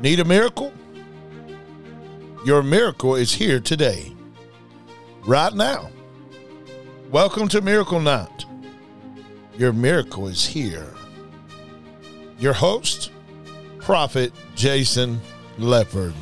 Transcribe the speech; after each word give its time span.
Need 0.00 0.20
a 0.20 0.24
miracle? 0.24 0.72
Your 2.46 2.62
miracle 2.62 3.16
is 3.16 3.34
here 3.34 3.60
today, 3.60 4.16
right 5.26 5.52
now. 5.52 5.90
Welcome 7.10 7.48
to 7.48 7.60
Miracle 7.60 8.00
Night. 8.00 8.46
Your 9.58 9.74
miracle 9.74 10.26
is 10.26 10.46
here. 10.46 10.88
Your 12.38 12.54
host, 12.54 13.12
Prophet 13.76 14.32
Jason 14.54 15.20
Lepard. 15.58 16.14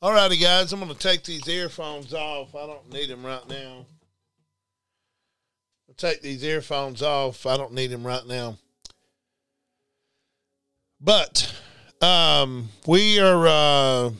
All 0.00 0.12
righty, 0.12 0.36
guys, 0.36 0.72
I'm 0.72 0.78
going 0.78 0.92
to 0.92 0.96
take 0.96 1.24
these 1.24 1.48
earphones 1.48 2.14
off. 2.14 2.54
I 2.54 2.68
don't 2.68 2.88
need 2.92 3.10
them 3.10 3.26
right 3.26 3.48
now. 3.48 3.84
I'll 5.90 5.94
take 5.96 6.22
these 6.22 6.44
earphones 6.44 7.02
off. 7.02 7.46
I 7.46 7.56
don't 7.56 7.72
need 7.72 7.88
them 7.88 8.06
right 8.06 8.24
now. 8.24 8.56
But 11.00 11.52
um, 12.00 12.68
we 12.86 13.18
are 13.18 13.48
uh, 13.48 14.10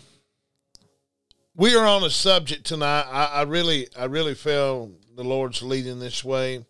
we 1.55 1.77
are 1.77 1.87
on 1.87 2.02
a 2.02 2.10
subject 2.10 2.66
tonight. 2.66 3.02
I, 3.02 3.27
I 3.27 3.43
really 3.43 3.87
I 3.96 4.06
really 4.06 4.34
feel 4.34 4.91
the 5.15 5.23
Lord's 5.23 5.62
leading 5.62 6.01
this 6.01 6.24
way. 6.24 6.65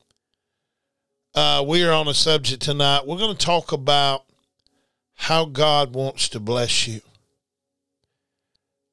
Uh, 1.34 1.64
we 1.66 1.82
are 1.82 1.92
on 1.92 2.06
a 2.06 2.12
subject 2.12 2.60
tonight. 2.60 3.06
We're 3.06 3.16
going 3.16 3.34
to 3.34 3.46
talk 3.46 3.73
about 3.73 4.26
how 5.14 5.46
God 5.46 5.95
wants 5.95 6.28
to 6.30 6.40
bless 6.40 6.87
you. 6.87 7.01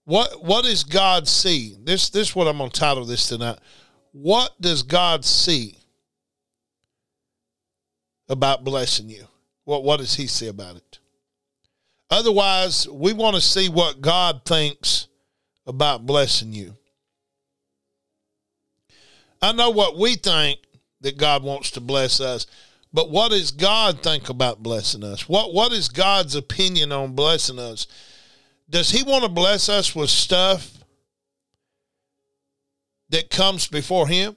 What 0.05 0.41
what 0.41 0.63
does 0.63 0.85
God 0.85 1.27
see? 1.27 1.75
This 1.83 2.09
this 2.09 2.29
is 2.29 2.35
what 2.35 2.47
I'm 2.47 2.59
gonna 2.59 2.69
title 2.69 3.03
this 3.03 3.27
tonight. 3.27 3.59
What 4.13 4.53
does 4.61 4.83
God 4.83 5.25
see 5.25 5.76
about 8.29 8.63
blessing 8.63 9.09
you? 9.09 9.27
What 9.63 9.83
what 9.83 9.99
does 9.99 10.15
he 10.15 10.27
say 10.27 10.47
about 10.47 10.77
it? 10.77 10.99
Otherwise, 12.09 12.87
we 12.87 13.13
want 13.13 13.35
to 13.35 13.41
see 13.41 13.67
what 13.69 14.01
God 14.01 14.45
thinks 14.45 15.07
about 15.65 16.05
blessing 16.05 16.53
you. 16.53 16.73
I 19.41 19.51
know 19.51 19.69
what 19.69 19.97
we 19.97 20.15
think 20.15 20.59
that 21.01 21.17
God 21.17 21.43
wants 21.43 21.71
to 21.71 21.81
bless 21.81 22.19
us, 22.21 22.47
but 22.93 23.11
what 23.11 23.31
does 23.31 23.51
God 23.51 24.01
think 24.01 24.29
about 24.29 24.63
blessing 24.63 25.03
us? 25.03 25.27
What 25.27 25.53
what 25.53 25.71
is 25.71 25.89
God's 25.89 26.35
opinion 26.35 26.91
on 26.91 27.13
blessing 27.13 27.59
us? 27.59 27.87
Does 28.69 28.89
he 28.89 29.03
want 29.03 29.23
to 29.23 29.29
bless 29.29 29.69
us 29.69 29.95
with 29.95 30.09
stuff 30.09 30.71
that 33.09 33.29
comes 33.29 33.67
before 33.67 34.07
him? 34.07 34.35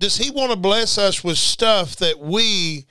Does 0.00 0.16
he 0.16 0.30
want 0.30 0.52
to 0.52 0.56
bless 0.56 0.98
us 0.98 1.24
with 1.24 1.38
stuff 1.38 1.96
that 1.96 2.18
we 2.18 2.86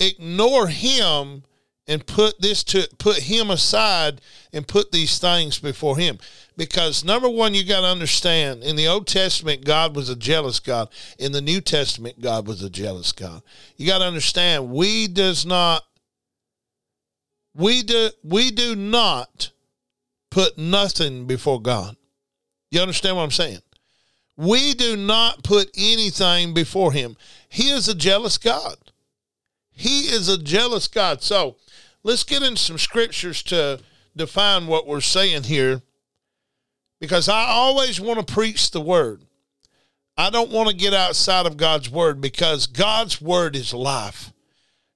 ignore 0.00 0.68
him 0.68 1.44
and 1.86 2.06
put 2.06 2.40
this 2.40 2.62
to 2.64 2.88
put 2.98 3.16
him 3.16 3.50
aside 3.50 4.20
and 4.52 4.68
put 4.68 4.92
these 4.92 5.18
things 5.18 5.58
before 5.58 5.96
him? 5.96 6.18
Because 6.56 7.04
number 7.04 7.28
one, 7.28 7.54
you 7.54 7.64
got 7.64 7.82
to 7.82 7.86
understand 7.86 8.62
in 8.62 8.76
the 8.76 8.88
Old 8.88 9.06
Testament, 9.06 9.64
God 9.64 9.94
was 9.94 10.10
a 10.10 10.16
jealous 10.16 10.60
God. 10.60 10.88
In 11.18 11.32
the 11.32 11.40
New 11.40 11.60
Testament, 11.60 12.20
God 12.20 12.46
was 12.46 12.62
a 12.62 12.70
jealous 12.70 13.12
God. 13.12 13.42
You 13.76 13.86
got 13.86 13.98
to 13.98 14.04
understand, 14.04 14.70
we 14.70 15.08
does 15.08 15.46
not 15.46 15.84
we 17.58 17.82
do 17.82 18.10
we 18.22 18.50
do 18.50 18.76
not 18.76 19.50
put 20.30 20.56
nothing 20.56 21.26
before 21.26 21.60
God. 21.60 21.96
You 22.70 22.80
understand 22.80 23.16
what 23.16 23.22
I'm 23.22 23.30
saying? 23.30 23.60
We 24.36 24.74
do 24.74 24.96
not 24.96 25.42
put 25.42 25.68
anything 25.76 26.54
before 26.54 26.92
Him. 26.92 27.16
He 27.48 27.70
is 27.70 27.88
a 27.88 27.94
jealous 27.94 28.38
God. 28.38 28.76
He 29.78 30.00
is 30.12 30.28
a 30.28 30.42
jealous 30.42 30.88
God. 30.88 31.22
So 31.22 31.56
let's 32.02 32.24
get 32.24 32.42
in 32.42 32.56
some 32.56 32.78
scriptures 32.78 33.42
to 33.44 33.80
define 34.16 34.66
what 34.66 34.86
we're 34.86 35.00
saying 35.00 35.44
here 35.44 35.82
because 37.00 37.28
I 37.28 37.44
always 37.46 38.00
want 38.00 38.18
to 38.18 38.34
preach 38.34 38.70
the 38.70 38.80
word. 38.80 39.22
I 40.16 40.30
don't 40.30 40.50
want 40.50 40.68
to 40.68 40.74
get 40.74 40.92
outside 40.92 41.46
of 41.46 41.56
God's 41.56 41.88
word 41.88 42.20
because 42.20 42.66
God's 42.66 43.22
word 43.22 43.54
is 43.54 43.72
life. 43.72 44.32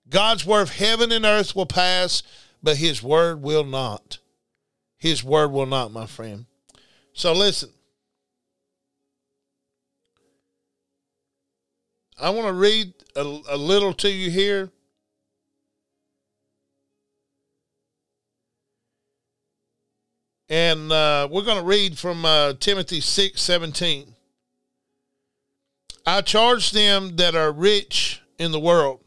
God's 0.08 0.44
word, 0.44 0.68
heaven 0.68 1.12
and 1.12 1.24
earth 1.24 1.54
will 1.54 1.64
pass, 1.64 2.24
but 2.60 2.78
his 2.78 3.04
word 3.04 3.40
will 3.40 3.64
not. 3.64 4.18
His 4.98 5.22
word 5.22 5.52
will 5.52 5.66
not, 5.66 5.92
my 5.92 6.06
friend. 6.06 6.46
So 7.12 7.32
listen. 7.32 7.70
I 12.20 12.30
want 12.30 12.48
to 12.48 12.52
read 12.52 12.92
a, 13.14 13.40
a 13.50 13.56
little 13.56 13.92
to 13.94 14.10
you 14.10 14.28
here. 14.28 14.71
And 20.52 20.92
uh, 20.92 21.28
we're 21.30 21.44
going 21.44 21.56
to 21.56 21.64
read 21.64 21.98
from 21.98 22.26
uh, 22.26 22.52
Timothy 22.60 23.00
6 23.00 23.40
17. 23.40 24.14
I 26.04 26.20
charge 26.20 26.72
them 26.72 27.16
that 27.16 27.34
are 27.34 27.50
rich 27.50 28.20
in 28.38 28.52
the 28.52 28.60
world. 28.60 29.00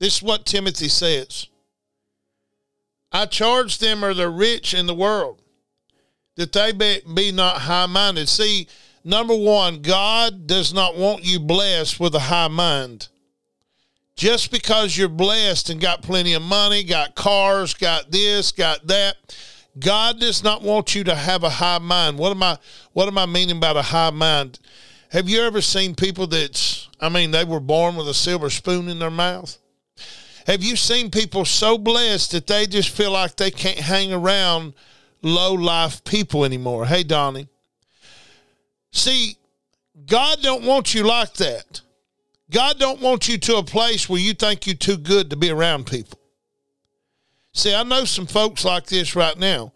This 0.00 0.16
is 0.16 0.22
what 0.24 0.44
Timothy 0.44 0.88
says. 0.88 1.46
I 3.12 3.26
charge 3.26 3.78
them 3.78 4.04
or 4.04 4.14
the 4.14 4.28
rich 4.28 4.74
in 4.74 4.86
the 4.86 4.96
world 4.96 5.42
that 6.34 6.52
they 6.52 6.72
be, 6.72 7.02
be 7.14 7.30
not 7.30 7.58
high 7.58 7.86
minded. 7.86 8.28
See, 8.28 8.66
number 9.04 9.36
one, 9.36 9.80
God 9.80 10.48
does 10.48 10.74
not 10.74 10.96
want 10.96 11.24
you 11.24 11.38
blessed 11.38 12.00
with 12.00 12.16
a 12.16 12.18
high 12.18 12.48
mind. 12.48 13.06
Just 14.16 14.50
because 14.50 14.98
you're 14.98 15.08
blessed 15.08 15.70
and 15.70 15.80
got 15.80 16.02
plenty 16.02 16.32
of 16.32 16.42
money, 16.42 16.82
got 16.82 17.14
cars, 17.14 17.74
got 17.74 18.10
this, 18.10 18.50
got 18.50 18.88
that, 18.88 19.14
God 19.78 20.20
does 20.20 20.42
not 20.42 20.62
want 20.62 20.94
you 20.94 21.04
to 21.04 21.14
have 21.14 21.42
a 21.42 21.50
high 21.50 21.78
mind. 21.78 22.18
What 22.18 22.30
am 22.30 22.42
I 22.42 22.58
what 22.92 23.08
am 23.08 23.18
I 23.18 23.26
meaning 23.26 23.60
by 23.60 23.70
a 23.72 23.82
high 23.82 24.10
mind? 24.10 24.58
Have 25.10 25.28
you 25.28 25.42
ever 25.42 25.60
seen 25.60 25.94
people 25.94 26.26
that's 26.26 26.88
I 27.00 27.08
mean, 27.08 27.30
they 27.30 27.44
were 27.44 27.60
born 27.60 27.96
with 27.96 28.08
a 28.08 28.14
silver 28.14 28.50
spoon 28.50 28.88
in 28.88 28.98
their 28.98 29.10
mouth? 29.10 29.58
Have 30.46 30.62
you 30.62 30.76
seen 30.76 31.10
people 31.10 31.44
so 31.44 31.76
blessed 31.76 32.32
that 32.32 32.46
they 32.46 32.66
just 32.66 32.90
feel 32.90 33.10
like 33.10 33.36
they 33.36 33.50
can't 33.50 33.78
hang 33.78 34.12
around 34.12 34.74
low 35.22 35.52
life 35.52 36.04
people 36.04 36.44
anymore? 36.44 36.86
Hey, 36.86 37.02
Donnie. 37.02 37.48
See, 38.92 39.36
God 40.06 40.40
don't 40.42 40.64
want 40.64 40.94
you 40.94 41.02
like 41.02 41.34
that. 41.34 41.80
God 42.50 42.78
don't 42.78 43.00
want 43.00 43.28
you 43.28 43.38
to 43.38 43.56
a 43.56 43.62
place 43.64 44.08
where 44.08 44.20
you 44.20 44.32
think 44.32 44.66
you're 44.66 44.76
too 44.76 44.96
good 44.96 45.30
to 45.30 45.36
be 45.36 45.50
around 45.50 45.86
people. 45.86 46.18
See, 47.56 47.74
I 47.74 47.84
know 47.84 48.04
some 48.04 48.26
folks 48.26 48.66
like 48.66 48.84
this 48.84 49.16
right 49.16 49.36
now. 49.38 49.72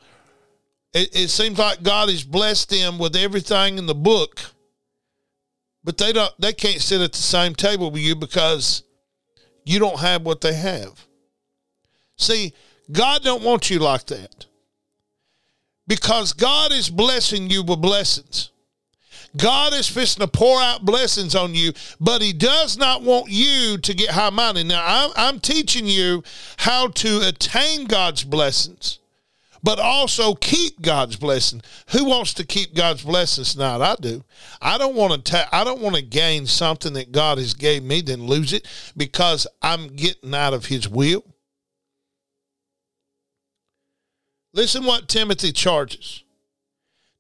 It, 0.93 1.17
it 1.17 1.29
seems 1.29 1.59
like 1.59 1.83
God 1.83 2.11
has 2.11 2.23
blessed 2.23 2.69
them 2.69 2.99
with 2.99 3.17
everything 3.17 3.79
in 3.79 3.87
the 3.87 3.95
book, 3.95 4.39
but 5.83 5.97
they 5.97 6.13
don't. 6.13 6.31
They 6.39 6.53
can't 6.53 6.83
sit 6.83 7.01
at 7.01 7.13
the 7.13 7.19
same 7.19 7.55
table 7.55 7.91
with 7.91 8.03
you 8.03 8.15
because 8.15 8.83
you 9.65 9.79
don't 9.79 9.99
have 9.99 10.27
what 10.27 10.43
they 10.43 10.53
have. 10.53 11.07
See, 12.17 12.53
God 12.93 13.23
don't 13.23 13.43
want 13.43 13.71
you 13.71 13.79
like 13.79 14.05
that. 14.09 14.45
Because 15.87 16.35
God 16.35 16.73
is 16.73 16.91
blessing 16.91 17.49
you 17.49 17.63
with 17.63 17.81
blessings. 17.81 18.51
God 19.37 19.73
is 19.75 19.89
fixing 19.89 20.21
to 20.21 20.29
pour 20.29 20.61
out 20.61 20.85
blessings 20.85 21.35
on 21.35 21.55
you, 21.55 21.73
but 22.01 22.23
He 22.23 22.33
does 22.33 22.77
not 22.77 23.03
want 23.03 23.31
you 23.31 23.79
to 23.79 23.95
get 23.95 24.11
high 24.11 24.31
minded. 24.31 24.67
Now, 24.67 24.83
I'm, 24.85 25.11
I'm, 25.17 25.41
teaching 25.41 25.87
you 25.87 26.23
how 26.59 26.89
to 26.89 27.27
attain 27.29 27.85
God's 27.85 28.25
blessings 28.25 29.01
but 29.63 29.79
also 29.79 30.35
keep 30.35 30.81
God's 30.81 31.17
blessing. 31.17 31.63
Who 31.91 32.05
wants 32.05 32.35
to 32.35 32.47
keep 32.47 32.75
God's 32.75 33.03
blessings 33.03 33.53
tonight? 33.53 33.81
I 33.81 33.95
do. 34.01 34.25
I 34.61 34.79
don't 34.79 34.95
want 34.95 35.13
to. 35.13 35.33
Ta- 35.33 35.49
I 35.53 35.65
don't 35.65 35.81
want 35.81 35.97
to 35.97 36.03
gain 36.03 36.47
something 36.47 36.93
that 36.95 37.13
God 37.13 37.39
has 37.39 37.55
gave 37.55 37.83
me, 37.83 38.01
then 38.01 38.27
lose 38.27 38.53
it 38.53 38.67
because 38.97 39.47
I'm 39.63 39.89
getting 39.89 40.35
out 40.35 40.55
of 40.55 40.67
His 40.67 40.89
will. 40.89 41.25
Listen 44.53 44.85
what 44.85 45.09
Timothy 45.09 45.53
charges. 45.53 46.25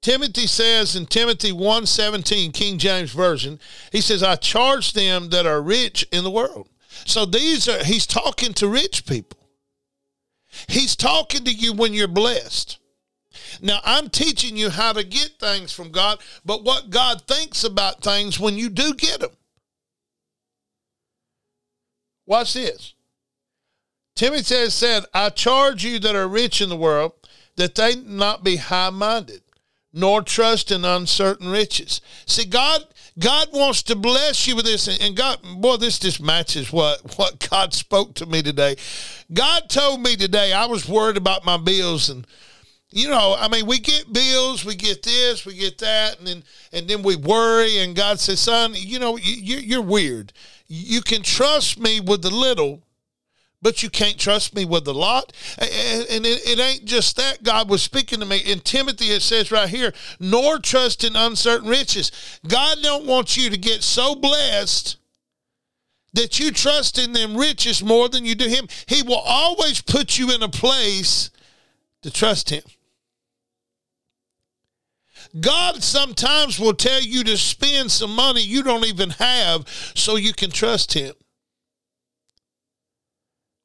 Timothy 0.03 0.47
says 0.47 0.97
in 0.97 1.07
Timothy 1.07 1.53
1:17 1.53 2.53
King 2.53 2.79
James 2.79 3.11
version, 3.11 3.61
he 3.93 4.01
says 4.01 4.23
I 4.23 4.37
charge 4.37 4.93
them 4.93 5.29
that 5.31 5.47
are 5.47 5.61
rich 5.61 6.07
in 6.11 6.25
the 6.25 6.31
world. 6.31 6.69
So 7.05 7.25
these 7.27 7.69
are 7.69 7.85
he's 7.85 8.07
talking 8.07 8.55
to 8.55 8.67
rich 8.67 9.07
people. 9.07 9.39
He's 10.69 10.97
talking 10.97 11.45
to 11.45 11.53
you 11.53 11.73
when 11.73 11.95
you're 11.95 12.09
blessed. 12.09 12.79
Now, 13.61 13.81
I'm 13.85 14.09
teaching 14.09 14.57
you 14.57 14.71
how 14.71 14.93
to 14.93 15.05
get 15.05 15.39
things 15.39 15.73
from 15.73 15.91
God, 15.91 16.21
but 16.45 16.65
what 16.65 16.91
God 16.91 17.23
thinks 17.27 17.65
about 17.65 18.03
things 18.03 18.39
when 18.39 18.57
you 18.57 18.69
do 18.69 18.95
get 18.95 19.21
them. 19.21 19.31
Watch 22.27 22.55
this. 22.55 22.95
Timothy 24.15 24.55
has 24.55 24.75
said, 24.75 25.05
I 25.15 25.31
charge 25.31 25.85
you 25.85 25.99
that 26.01 26.15
are 26.15 26.29
rich 26.29 26.61
in 26.61 26.69
the 26.69 26.77
world 26.77 27.13
that 27.57 27.75
they 27.75 27.97
not 27.97 28.45
be 28.45 28.57
high 28.57 28.91
minded, 28.91 29.43
nor 29.93 30.23
trust 30.23 30.71
in 30.71 30.85
uncertain 30.85 31.49
riches. 31.49 32.01
See, 32.27 32.45
God 32.45 32.85
God 33.19 33.49
wants 33.53 33.83
to 33.85 33.97
bless 33.97 34.47
you 34.47 34.57
with 34.57 34.65
this, 34.65 34.89
and 34.89 35.17
God, 35.17 35.41
boy, 35.57 35.77
this 35.77 35.99
just 35.99 36.23
matches 36.23 36.73
what 36.73 37.19
what 37.19 37.49
God 37.51 37.75
spoke 37.75 38.15
to 38.15 38.27
me 38.27 38.43
today. 38.43 38.77
God 39.33 39.69
told 39.69 40.01
me 40.01 40.17
today 40.17 40.53
I 40.53 40.67
was 40.67 40.89
worried 40.89 41.17
about 41.17 41.45
my 41.45 41.57
bills, 41.57 42.09
and 42.09 42.27
you 42.93 43.09
know, 43.09 43.37
I 43.39 43.49
mean, 43.49 43.67
we 43.67 43.79
get 43.79 44.13
bills, 44.13 44.65
we 44.65 44.75
get 44.75 45.03
this, 45.03 45.45
we 45.45 45.55
get 45.55 45.79
that, 45.79 46.19
and 46.19 46.27
then 46.27 46.45
and 46.73 46.89
then 46.89 47.03
we 47.03 47.17
worry, 47.17 47.79
and 47.79 47.95
God 47.95 48.21
says, 48.21 48.41
"Son, 48.41 48.73
you 48.75 48.99
know, 48.99 49.17
you, 49.17 49.57
you're 49.57 49.83
weird. 49.83 50.33
You 50.67 51.03
can 51.03 51.23
trust 51.23 51.79
me 51.79 52.01
with 52.01 52.23
the 52.23 52.31
little." 52.31 52.83
But 53.63 53.83
you 53.83 53.91
can't 53.91 54.19
trust 54.19 54.55
me 54.55 54.65
with 54.65 54.87
a 54.89 54.93
lot. 54.93 55.33
And 55.59 56.25
it, 56.27 56.47
it, 56.47 56.59
ain't 56.59 56.85
just 56.85 57.17
that. 57.17 57.43
God 57.43 57.69
was 57.69 57.83
speaking 57.83 58.21
to 58.21 58.27
me. 58.27 58.39
In 58.39 58.61
Timothy, 58.61 59.07
it 59.07 59.23
says 59.23 59.53
right 59.53 59.69
here, 59.69 59.93
nor 60.19 60.59
trust 60.59 61.05
in 61.05 61.15
uncertain 61.15 61.69
riches. 61.69 62.41
God 62.47 62.79
don't 62.83 63.07
want 63.07 63.37
you 63.37 63.51
to 63.51 63.59
get 63.59 63.83
so 63.83 64.15
blessed 64.15 64.97
that 66.15 66.41
you 66.41 66.51
trust 66.51 66.99
in 66.99 67.13
them 67.13 67.37
riches 67.37 67.85
more 67.85 68.09
than 68.09 68.25
you 68.25 68.35
do 68.35 68.49
him. 68.49 68.67
He 68.87 69.03
will 69.03 69.23
always 69.25 69.81
put 69.81 70.19
you 70.19 70.35
in 70.35 70.43
a 70.43 70.49
place 70.49 71.31
to 72.03 72.11
trust 72.11 72.51
him. 72.51 72.63
God 75.39 75.83
sometimes 75.83 76.59
will 76.59 76.75
tell 76.75 77.01
you 77.01 77.23
to 77.25 77.37
spend 77.37 77.93
some 77.93 78.17
money 78.17 78.41
you 78.41 78.65
don't 78.65 78.87
even 78.87 79.11
have 79.11 79.69
so 79.95 80.17
you 80.17 80.33
can 80.33 80.51
trust 80.51 80.95
him 80.95 81.13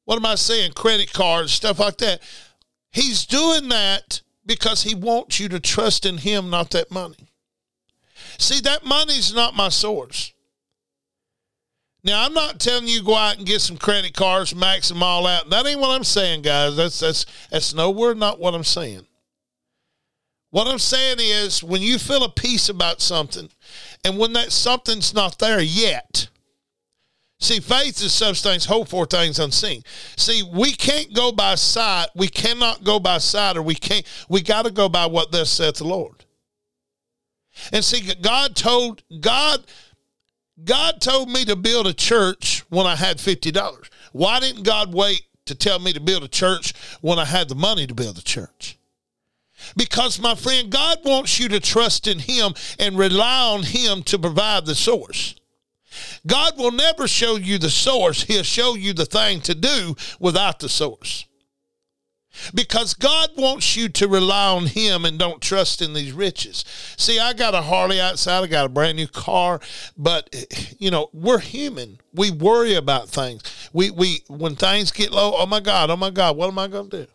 what 0.06 0.16
am 0.16 0.24
I 0.24 0.36
saying? 0.36 0.72
Credit 0.72 1.12
cards, 1.12 1.52
stuff 1.52 1.80
like 1.80 1.98
that. 1.98 2.22
He's 2.92 3.26
doing 3.26 3.68
that 3.68 4.22
because 4.46 4.84
he 4.84 4.94
wants 4.94 5.38
you 5.38 5.48
to 5.50 5.60
trust 5.60 6.06
in 6.06 6.18
him, 6.18 6.48
not 6.48 6.70
that 6.70 6.90
money. 6.90 7.28
See, 8.38 8.60
that 8.60 8.84
money's 8.84 9.34
not 9.34 9.56
my 9.56 9.68
source. 9.68 10.32
Now, 12.04 12.24
I'm 12.24 12.34
not 12.34 12.60
telling 12.60 12.86
you 12.86 13.02
go 13.02 13.16
out 13.16 13.38
and 13.38 13.46
get 13.46 13.60
some 13.60 13.76
credit 13.76 14.14
cards, 14.14 14.54
max 14.54 14.88
them 14.88 15.02
all 15.02 15.26
out. 15.26 15.50
That 15.50 15.66
ain't 15.66 15.80
what 15.80 15.90
I'm 15.90 16.04
saying, 16.04 16.42
guys. 16.42 16.76
That's 16.76 17.00
that's 17.00 17.26
that's 17.50 17.74
nowhere 17.74 18.14
not 18.14 18.38
what 18.38 18.54
I'm 18.54 18.62
saying. 18.62 19.06
What 20.50 20.68
I'm 20.68 20.78
saying 20.78 21.16
is 21.18 21.64
when 21.64 21.82
you 21.82 21.98
feel 21.98 22.22
a 22.22 22.30
peace 22.30 22.68
about 22.68 23.00
something, 23.00 23.50
and 24.04 24.18
when 24.18 24.34
that 24.34 24.52
something's 24.52 25.12
not 25.12 25.40
there 25.40 25.60
yet, 25.60 26.28
See, 27.38 27.60
faith 27.60 28.02
is 28.02 28.14
substance, 28.14 28.64
hope 28.64 28.88
for 28.88 29.04
things 29.04 29.38
unseen. 29.38 29.82
See, 30.16 30.42
we 30.42 30.72
can't 30.72 31.12
go 31.12 31.32
by 31.32 31.54
sight. 31.56 32.06
We 32.14 32.28
cannot 32.28 32.82
go 32.82 32.98
by 32.98 33.18
sight, 33.18 33.56
or 33.58 33.62
we 33.62 33.74
can't. 33.74 34.06
We 34.28 34.40
got 34.40 34.64
to 34.64 34.70
go 34.70 34.88
by 34.88 35.06
what 35.06 35.32
thus 35.32 35.50
saith 35.50 35.76
the 35.76 35.84
Lord. 35.84 36.24
And 37.72 37.84
see, 37.84 38.14
God 38.22 38.56
told 38.56 39.02
God, 39.20 39.64
God 40.64 41.00
told 41.00 41.28
me 41.28 41.44
to 41.44 41.56
build 41.56 41.86
a 41.86 41.92
church 41.92 42.64
when 42.70 42.86
I 42.86 42.96
had 42.96 43.20
fifty 43.20 43.50
dollars. 43.50 43.90
Why 44.12 44.40
didn't 44.40 44.62
God 44.62 44.94
wait 44.94 45.22
to 45.44 45.54
tell 45.54 45.78
me 45.78 45.92
to 45.92 46.00
build 46.00 46.24
a 46.24 46.28
church 46.28 46.72
when 47.02 47.18
I 47.18 47.26
had 47.26 47.50
the 47.50 47.54
money 47.54 47.86
to 47.86 47.94
build 47.94 48.16
a 48.16 48.22
church? 48.22 48.78
Because, 49.76 50.20
my 50.20 50.34
friend, 50.34 50.70
God 50.70 50.98
wants 51.04 51.38
you 51.38 51.48
to 51.48 51.60
trust 51.60 52.06
in 52.06 52.18
Him 52.18 52.54
and 52.78 52.98
rely 52.98 53.42
on 53.42 53.62
Him 53.62 54.02
to 54.04 54.18
provide 54.18 54.64
the 54.64 54.74
source. 54.74 55.34
God 56.26 56.58
will 56.58 56.72
never 56.72 57.06
show 57.08 57.36
you 57.36 57.58
the 57.58 57.70
source, 57.70 58.22
He'll 58.22 58.42
show 58.42 58.74
you 58.74 58.92
the 58.92 59.06
thing 59.06 59.40
to 59.42 59.54
do 59.54 59.96
without 60.20 60.58
the 60.58 60.68
source. 60.68 61.26
Because 62.54 62.94
God 62.94 63.30
wants 63.36 63.76
you 63.76 63.88
to 63.90 64.08
rely 64.08 64.48
on 64.48 64.66
Him 64.66 65.04
and 65.04 65.18
don't 65.18 65.40
trust 65.40 65.80
in 65.80 65.94
these 65.94 66.12
riches. 66.12 66.64
See, 66.96 67.18
I 67.18 67.32
got 67.32 67.54
a 67.54 67.62
Harley 67.62 68.00
outside, 68.00 68.44
I 68.44 68.46
got 68.46 68.66
a 68.66 68.70
brand 68.70 68.96
new 68.96 69.06
car, 69.06 69.60
but 69.96 70.34
you 70.78 70.90
know, 70.90 71.08
we're 71.12 71.38
human. 71.38 71.98
We 72.12 72.30
worry 72.30 72.74
about 72.74 73.08
things. 73.08 73.42
We 73.72 73.90
we 73.90 74.22
when 74.28 74.56
things 74.56 74.90
get 74.90 75.12
low, 75.12 75.34
oh 75.36 75.46
my 75.46 75.60
God, 75.60 75.90
oh 75.90 75.96
my 75.96 76.10
God, 76.10 76.36
what 76.36 76.48
am 76.48 76.58
I 76.58 76.68
gonna 76.68 76.88
do? 76.88 77.06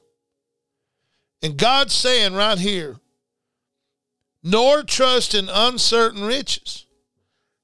And 1.44 1.58
God's 1.58 1.94
saying 1.94 2.34
right 2.34 2.60
here, 2.60 2.98
nor 4.44 4.84
trust 4.84 5.34
in 5.34 5.50
uncertain 5.50 6.24
riches. 6.24 6.86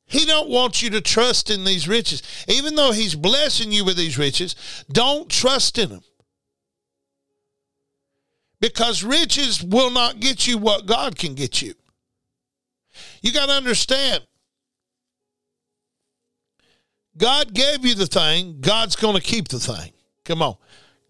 He 0.08 0.26
don't 0.26 0.50
want 0.50 0.82
you 0.82 0.90
to 0.92 1.02
trust 1.02 1.50
in 1.50 1.66
these 1.66 1.88
riches. 1.88 2.24
Even 2.48 2.76
though 2.76 2.94
he's 2.94 3.14
blessing 3.14 3.74
you 3.74 3.84
with 3.84 3.98
these 3.98 4.18
riches, 4.18 4.56
don't 4.90 5.30
trust 5.30 5.78
in 5.78 5.90
them. 5.90 6.02
Because 8.62 9.04
riches 9.04 9.62
will 9.62 9.92
not 9.92 10.20
get 10.20 10.48
you 10.48 10.58
what 10.58 10.86
God 10.86 11.18
can 11.18 11.36
get 11.36 11.62
you. 11.62 11.74
You 13.22 13.34
got 13.34 13.48
to 13.48 13.52
understand. 13.52 14.26
God 17.18 17.54
gave 17.54 17.86
you 17.86 17.94
the 17.94 18.08
thing, 18.08 18.60
God's 18.62 18.96
going 18.96 19.16
to 19.16 19.22
keep 19.22 19.50
the 19.50 19.60
thing. 19.60 19.92
Come 20.24 20.42
on. 20.42 20.56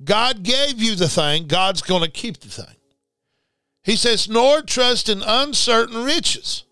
God 0.03 0.43
gave 0.43 0.81
you 0.81 0.95
the 0.95 1.09
thing, 1.09 1.47
God's 1.47 1.81
going 1.81 2.03
to 2.03 2.09
keep 2.09 2.39
the 2.39 2.49
thing. 2.49 2.75
He 3.83 3.95
says, 3.95 4.27
nor 4.27 4.61
trust 4.61 5.07
in 5.07 5.21
uncertain 5.21 6.03
riches 6.03 6.63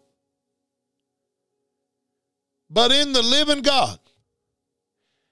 but 2.69 2.91
in 2.91 3.13
the 3.13 3.21
living 3.21 3.61
God. 3.61 3.99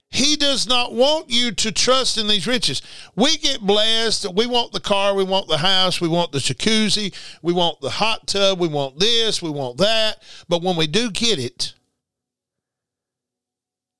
He 0.09 0.35
does 0.35 0.67
not 0.67 0.93
want 0.93 1.31
you 1.31 1.51
to 1.53 1.71
trust 1.71 2.19
in 2.19 2.27
these 2.27 2.45
riches. 2.45 2.83
We 3.15 3.35
get 3.37 3.61
blessed. 3.61 4.31
We 4.35 4.45
want 4.45 4.71
the 4.71 4.79
car. 4.79 5.15
We 5.15 5.23
want 5.23 5.47
the 5.47 5.57
house. 5.57 5.99
We 5.99 6.07
want 6.07 6.31
the 6.31 6.37
jacuzzi. 6.37 7.15
We 7.41 7.51
want 7.51 7.81
the 7.81 7.89
hot 7.89 8.27
tub. 8.27 8.59
We 8.59 8.67
want 8.67 8.99
this. 8.99 9.41
We 9.41 9.49
want 9.49 9.79
that. 9.79 10.21
But 10.47 10.61
when 10.61 10.75
we 10.75 10.85
do 10.85 11.09
get 11.09 11.39
it, 11.39 11.73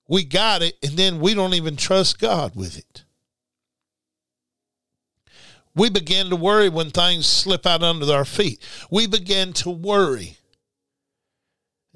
we 0.07 0.23
got 0.23 0.61
it, 0.61 0.75
and 0.83 0.91
then 0.91 1.19
we 1.19 1.33
don't 1.33 1.55
even 1.55 1.75
trust 1.75 2.19
God 2.19 2.55
with 2.55 2.77
it. 2.77 3.05
We 5.73 5.89
begin 5.89 6.29
to 6.29 6.35
worry 6.35 6.69
when 6.69 6.91
things 6.91 7.25
slip 7.25 7.65
out 7.65 7.81
under 7.81 8.13
our 8.13 8.25
feet. 8.25 8.61
We 8.91 9.07
begin 9.07 9.53
to 9.53 9.71
worry 9.71 10.37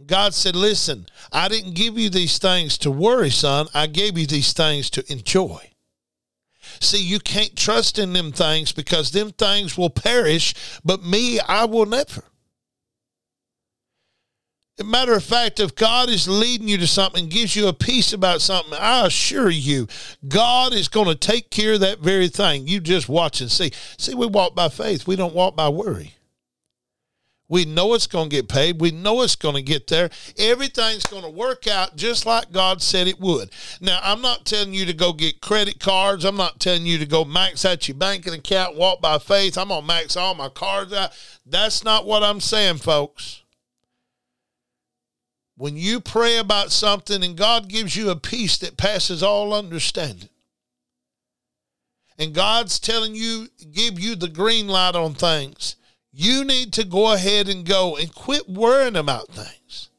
God 0.05 0.33
said, 0.33 0.55
Listen, 0.55 1.07
I 1.31 1.47
didn't 1.47 1.73
give 1.73 1.97
you 1.97 2.09
these 2.09 2.37
things 2.37 2.77
to 2.79 2.91
worry, 2.91 3.31
son. 3.31 3.67
I 3.73 3.87
gave 3.87 4.17
you 4.17 4.27
these 4.27 4.53
things 4.53 4.89
to 4.91 5.11
enjoy. 5.11 5.71
See, 6.79 7.01
you 7.01 7.19
can't 7.19 7.55
trust 7.55 7.97
in 7.97 8.13
them 8.13 8.31
things 8.31 8.71
because 8.71 9.11
them 9.11 9.31
things 9.31 9.77
will 9.77 9.89
perish, 9.89 10.53
but 10.83 11.03
me, 11.03 11.39
I 11.39 11.65
will 11.65 11.85
never. 11.85 12.23
Matter 14.83 15.13
of 15.13 15.23
fact, 15.23 15.59
if 15.59 15.73
God 15.73 16.07
is 16.07 16.27
leading 16.27 16.67
you 16.67 16.77
to 16.77 16.85
something, 16.85 17.29
gives 17.29 17.55
you 17.55 17.67
a 17.67 17.73
peace 17.73 18.13
about 18.13 18.41
something, 18.41 18.77
I 18.79 19.07
assure 19.07 19.49
you, 19.49 19.87
God 20.27 20.71
is 20.71 20.87
going 20.87 21.07
to 21.07 21.15
take 21.15 21.49
care 21.49 21.73
of 21.73 21.79
that 21.79 21.99
very 21.99 22.27
thing. 22.27 22.67
You 22.67 22.79
just 22.79 23.09
watch 23.09 23.41
and 23.41 23.51
see. 23.51 23.71
See, 23.97 24.13
we 24.13 24.27
walk 24.27 24.53
by 24.53 24.69
faith, 24.69 25.07
we 25.07 25.15
don't 25.15 25.33
walk 25.33 25.55
by 25.55 25.69
worry. 25.69 26.16
We 27.49 27.63
know 27.63 27.93
it's 27.93 28.07
going 28.07 28.29
to 28.29 28.35
get 28.35 28.49
paid. 28.49 28.81
We 28.81 28.91
know 28.91 29.21
it's 29.21 29.37
going 29.37 29.55
to 29.55 29.61
get 29.61 29.87
there. 29.87 30.09
Everything's 30.37 31.05
going 31.05 31.23
to 31.23 31.29
work 31.29 31.65
out 31.65 31.95
just 31.95 32.25
like 32.25 32.51
God 32.51 32.81
said 32.81 33.07
it 33.07 33.21
would. 33.21 33.51
Now, 33.79 33.99
I'm 34.03 34.21
not 34.21 34.45
telling 34.45 34.73
you 34.73 34.85
to 34.85 34.93
go 34.93 35.13
get 35.13 35.39
credit 35.39 35.79
cards. 35.79 36.25
I'm 36.25 36.35
not 36.35 36.59
telling 36.59 36.85
you 36.85 36.97
to 36.97 37.05
go 37.05 37.23
max 37.23 37.63
out 37.63 37.87
your 37.87 37.95
banking 37.95 38.33
account, 38.33 38.75
walk 38.75 39.01
by 39.01 39.17
faith. 39.17 39.57
I'm 39.57 39.69
going 39.69 39.81
to 39.81 39.87
max 39.87 40.17
all 40.17 40.35
my 40.35 40.49
cards 40.49 40.91
out. 40.91 41.11
That's 41.45 41.85
not 41.85 42.05
what 42.05 42.21
I'm 42.21 42.41
saying, 42.41 42.77
folks. 42.77 43.43
When 45.55 45.77
you 45.77 46.01
pray 46.01 46.37
about 46.37 46.71
something 46.71 47.23
and 47.23 47.37
God 47.37 47.69
gives 47.69 47.95
you 47.95 48.09
a 48.09 48.15
peace 48.15 48.57
that 48.57 48.77
passes 48.77 49.23
all 49.23 49.53
understanding, 49.53 50.29
and 52.19 52.33
God's 52.33 52.79
telling 52.79 53.15
you, 53.15 53.47
give 53.71 53.99
you 53.99 54.15
the 54.15 54.27
green 54.27 54.67
light 54.67 54.95
on 54.95 55.13
things 55.13 55.77
you 56.19 56.43
need 56.43 56.73
to 56.73 56.83
go 56.83 57.13
ahead 57.13 57.47
and 57.47 57.63
go 57.63 57.95
and 57.95 58.11
quit 58.11 58.49
worrying 58.49 58.95
about 58.95 59.27
things. 59.27 59.89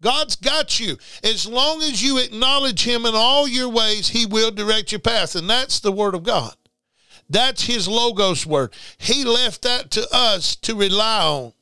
God's 0.00 0.34
got 0.34 0.80
you. 0.80 0.96
As 1.22 1.46
long 1.46 1.82
as 1.82 2.02
you 2.02 2.16
acknowledge 2.16 2.84
Him 2.84 3.04
in 3.04 3.14
all 3.14 3.46
your 3.46 3.68
ways, 3.68 4.08
He 4.08 4.24
will 4.24 4.50
direct 4.50 4.90
your 4.90 5.00
path. 5.00 5.34
And 5.34 5.50
that's 5.50 5.80
the 5.80 5.92
Word 5.92 6.14
of 6.14 6.22
God. 6.22 6.54
That's 7.28 7.66
His 7.66 7.86
Logos 7.86 8.46
word. 8.46 8.72
He 8.96 9.24
left 9.24 9.60
that 9.60 9.90
to 9.90 10.06
us 10.10 10.56
to 10.56 10.74
rely 10.74 11.22
on. 11.22 11.52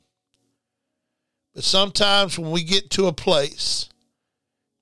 But 1.52 1.64
sometimes 1.64 2.38
when 2.38 2.52
we 2.52 2.62
get 2.62 2.90
to 2.90 3.06
a 3.06 3.12
place, 3.12 3.88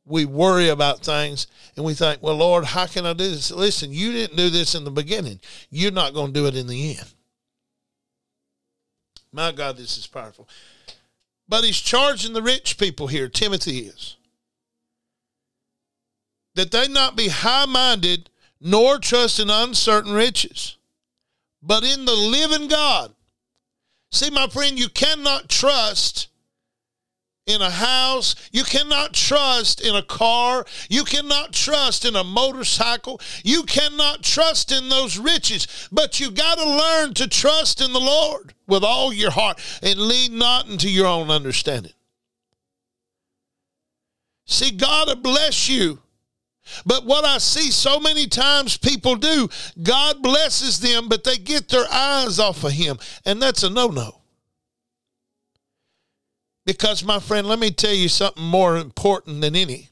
we 0.05 0.27
worry 0.27 0.69
about 0.69 0.99
things 0.99 1.47
and 1.77 1.87
we 1.87 1.95
think, 1.95 2.23
well, 2.23 2.37
Lord, 2.37 2.67
how 2.67 2.85
can 2.85 3.07
I 3.07 3.15
do 3.15 3.31
this? 3.31 3.51
Listen, 3.51 3.91
you 3.91 4.13
didn't 4.13 4.37
do 4.37 4.51
this 4.51 4.75
in 4.75 4.85
the 4.85 4.91
beginning. 4.91 5.41
You're 5.71 5.93
not 5.93 6.13
going 6.13 6.35
to 6.35 6.41
do 6.41 6.47
it 6.47 6.57
in 6.57 6.67
the 6.67 6.99
end. 6.99 7.14
My 9.35 9.51
God, 9.51 9.77
this 9.77 9.99
is 9.99 10.07
powerful. 10.07 10.49
But 11.49 11.65
he's 11.65 11.81
charging 11.81 12.35
the 12.35 12.43
rich 12.43 12.79
people 12.79 13.09
here, 13.09 13.29
Timothy 13.29 13.81
is, 13.81 14.17
that 16.55 16.71
they 16.71 16.87
not 16.87 17.17
be 17.17 17.29
high 17.29 17.67
minded 17.67 18.31
nor 18.61 18.99
trust 18.99 19.41
in 19.41 19.51
uncertain 19.51 20.13
riches, 20.13 20.77
but 21.61 21.83
in 21.83 22.05
the 22.05 22.15
living 22.15 22.69
God. 22.69 23.13
See, 24.13 24.31
my 24.31 24.47
friend, 24.47 24.79
you 24.79 24.89
cannot 24.89 25.49
trust 25.49 26.29
in 27.49 27.61
a 27.61 27.71
house. 27.71 28.37
You 28.53 28.63
cannot 28.63 29.15
trust 29.15 29.81
in 29.81 29.97
a 29.97 30.03
car. 30.03 30.65
You 30.89 31.03
cannot 31.03 31.53
trust 31.53 32.05
in 32.05 32.15
a 32.15 32.23
motorcycle. 32.23 33.21
You 33.43 33.65
cannot 33.65 34.23
trust 34.23 34.71
in 34.71 34.89
those 34.89 35.19
riches. 35.19 35.89
But 35.91 36.21
you 36.21 36.31
got 36.31 36.59
to 36.59 36.65
learn 36.65 37.15
to 37.15 37.27
trust 37.27 37.81
in 37.81 37.93
the 37.93 38.01
Lord 38.01 38.54
with 38.67 38.85
all 38.85 39.13
your 39.13 39.31
heart 39.31 39.61
and 39.83 39.99
lean 39.99 40.39
not 40.39 40.69
into 40.69 40.91
your 40.91 41.07
own 41.07 41.31
understanding. 41.31 41.93
See, 44.47 44.71
God 44.71 45.09
will 45.09 45.17
bless 45.17 45.69
you. 45.69 46.01
But 46.87 47.05
what 47.05 47.25
I 47.25 47.39
see 47.39 47.71
so 47.71 48.01
many 48.01 48.27
times 48.27 48.77
people 48.77 49.17
do, 49.17 49.49
God 49.83 50.23
blesses 50.23 50.81
them, 50.81 51.09
but 51.09 51.25
they 51.25 51.37
get 51.37 51.69
their 51.69 51.87
eyes 51.93 52.39
off 52.39 52.65
of 52.65 52.73
Him. 52.73 52.99
And 53.27 53.41
that's 53.41 53.63
a 53.63 53.71
no 53.71 53.89
no. 53.89 54.21
Because, 56.65 57.05
my 57.05 57.19
friend, 57.19 57.47
let 57.47 57.59
me 57.59 57.71
tell 57.71 57.93
you 57.93 58.09
something 58.09 58.43
more 58.43 58.79
important 58.79 59.43
than 59.43 59.55
any. 59.55 59.91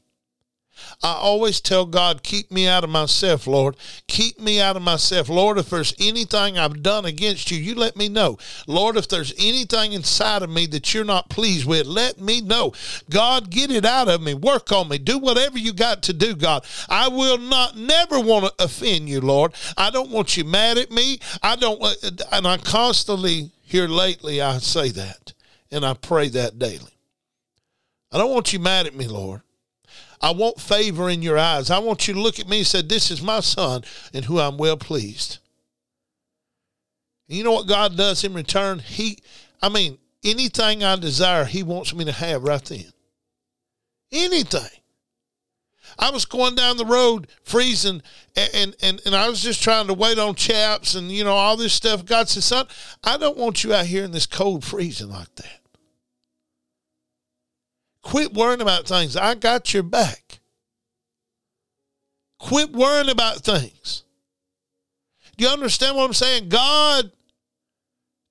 I 1.01 1.13
always 1.13 1.59
tell 1.61 1.85
God, 1.85 2.23
keep 2.23 2.51
me 2.51 2.67
out 2.67 2.83
of 2.83 2.89
myself, 2.89 3.47
Lord. 3.47 3.75
Keep 4.07 4.39
me 4.39 4.61
out 4.61 4.75
of 4.75 4.81
myself. 4.81 5.29
Lord, 5.29 5.57
if 5.57 5.69
there's 5.69 5.93
anything 5.99 6.57
I've 6.57 6.81
done 6.83 7.05
against 7.05 7.51
you, 7.51 7.57
you 7.57 7.75
let 7.75 7.95
me 7.95 8.09
know. 8.09 8.37
Lord, 8.67 8.97
if 8.97 9.07
there's 9.07 9.33
anything 9.37 9.93
inside 9.93 10.43
of 10.43 10.49
me 10.49 10.65
that 10.67 10.93
you're 10.93 11.03
not 11.03 11.29
pleased 11.29 11.65
with, 11.65 11.85
let 11.87 12.19
me 12.19 12.41
know. 12.41 12.73
God, 13.09 13.49
get 13.49 13.71
it 13.71 13.85
out 13.85 14.07
of 14.07 14.21
me. 14.21 14.33
Work 14.33 14.71
on 14.71 14.89
me. 14.89 14.97
Do 14.97 15.19
whatever 15.19 15.57
you 15.57 15.73
got 15.73 16.03
to 16.03 16.13
do, 16.13 16.35
God. 16.35 16.65
I 16.89 17.07
will 17.07 17.37
not, 17.37 17.77
never 17.77 18.19
want 18.19 18.45
to 18.45 18.63
offend 18.63 19.09
you, 19.09 19.21
Lord. 19.21 19.53
I 19.77 19.89
don't 19.89 20.09
want 20.09 20.37
you 20.37 20.43
mad 20.43 20.77
at 20.77 20.91
me. 20.91 21.19
I 21.41 21.55
don't, 21.55 21.81
uh, 21.81 21.93
and 22.31 22.47
I 22.47 22.57
constantly, 22.57 23.51
here 23.61 23.87
lately, 23.87 24.41
I 24.41 24.59
say 24.59 24.89
that 24.89 25.33
and 25.71 25.85
I 25.85 25.95
pray 25.95 26.29
that 26.29 26.59
daily. 26.59 26.91
I 28.11 28.19
don't 28.19 28.31
want 28.31 28.53
you 28.53 28.59
mad 28.59 28.85
at 28.85 28.95
me, 28.95 29.07
Lord. 29.07 29.41
I 30.23 30.31
want 30.31 30.61
favor 30.61 31.09
in 31.09 31.21
your 31.21 31.37
eyes. 31.37 31.69
I 31.69 31.79
want 31.79 32.07
you 32.07 32.13
to 32.13 32.21
look 32.21 32.39
at 32.39 32.47
me 32.47 32.59
and 32.59 32.67
say, 32.67 32.81
This 32.81 33.11
is 33.11 33.21
my 33.21 33.41
son 33.41 33.83
in 34.13 34.23
who 34.23 34.39
I'm 34.39 34.57
well 34.57 34.77
pleased. 34.77 35.39
And 37.27 37.37
you 37.37 37.43
know 37.43 37.51
what 37.51 37.67
God 37.67 37.97
does 37.97 38.23
in 38.23 38.33
return? 38.33 38.79
He, 38.79 39.19
I 39.61 39.67
mean, 39.67 39.97
anything 40.23 40.81
I 40.81 40.95
desire, 40.95 41.43
He 41.43 41.61
wants 41.61 41.93
me 41.93 42.05
to 42.05 42.13
have 42.13 42.41
right 42.41 42.63
then. 42.63 42.85
Anything. 44.13 44.79
I 45.99 46.09
was 46.09 46.23
going 46.23 46.55
down 46.55 46.77
the 46.77 46.85
road 46.85 47.27
freezing 47.43 48.01
and, 48.35 48.75
and, 48.81 49.01
and 49.05 49.13
I 49.13 49.27
was 49.27 49.43
just 49.43 49.61
trying 49.61 49.87
to 49.87 49.93
wait 49.93 50.17
on 50.17 50.35
chaps 50.35 50.95
and, 50.95 51.11
you 51.11 51.25
know, 51.25 51.35
all 51.35 51.57
this 51.57 51.73
stuff. 51.73 52.05
God 52.05 52.29
said, 52.29 52.43
son, 52.43 52.65
I 53.03 53.17
don't 53.17 53.37
want 53.37 53.63
you 53.63 53.73
out 53.73 53.85
here 53.85 54.05
in 54.05 54.11
this 54.11 54.25
cold 54.25 54.63
freezing 54.63 55.09
like 55.09 55.35
that. 55.35 55.59
Quit 58.03 58.33
worrying 58.33 58.61
about 58.61 58.87
things. 58.87 59.17
I 59.17 59.33
got 59.33 59.73
your 59.73 59.83
back. 59.83 60.39
Quit 62.37 62.73
worrying 62.73 63.09
about 63.09 63.37
things. 63.37 64.03
Do 65.37 65.45
you 65.45 65.49
understand 65.49 65.97
what 65.97 66.05
I'm 66.05 66.13
saying? 66.13 66.49
God 66.49 67.11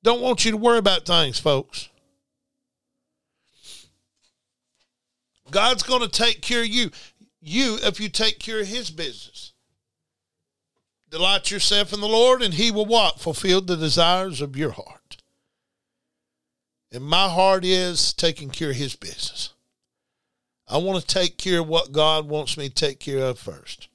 don't 0.02 0.20
want 0.20 0.44
you 0.44 0.50
to 0.52 0.56
worry 0.56 0.78
about 0.78 1.06
things, 1.06 1.38
folks. 1.40 1.88
God's 5.50 5.82
going 5.82 6.02
to 6.02 6.08
take 6.08 6.42
care 6.42 6.62
of 6.62 6.68
you. 6.68 6.90
You, 7.40 7.78
if 7.82 7.98
you 8.00 8.08
take 8.08 8.38
care 8.38 8.60
of 8.60 8.66
his 8.66 8.90
business. 8.90 9.52
Delight 11.10 11.50
yourself 11.50 11.92
in 11.92 12.00
the 12.00 12.08
Lord, 12.08 12.40
and 12.40 12.54
he 12.54 12.70
will 12.70 12.86
what? 12.86 13.20
Fulfill 13.20 13.60
the 13.60 13.76
desires 13.76 14.40
of 14.40 14.56
your 14.56 14.70
heart. 14.70 15.22
And 16.90 17.04
my 17.04 17.28
heart 17.28 17.64
is 17.64 18.12
taking 18.12 18.50
care 18.50 18.70
of 18.70 18.76
his 18.76 18.96
business. 18.96 19.50
I 20.72 20.78
want 20.78 20.98
to 20.98 21.06
take 21.06 21.36
care 21.36 21.60
of 21.60 21.68
what 21.68 21.92
God 21.92 22.26
wants 22.26 22.56
me 22.56 22.70
to 22.70 22.74
take 22.74 22.98
care 22.98 23.18
of 23.18 23.38
first. 23.38 23.88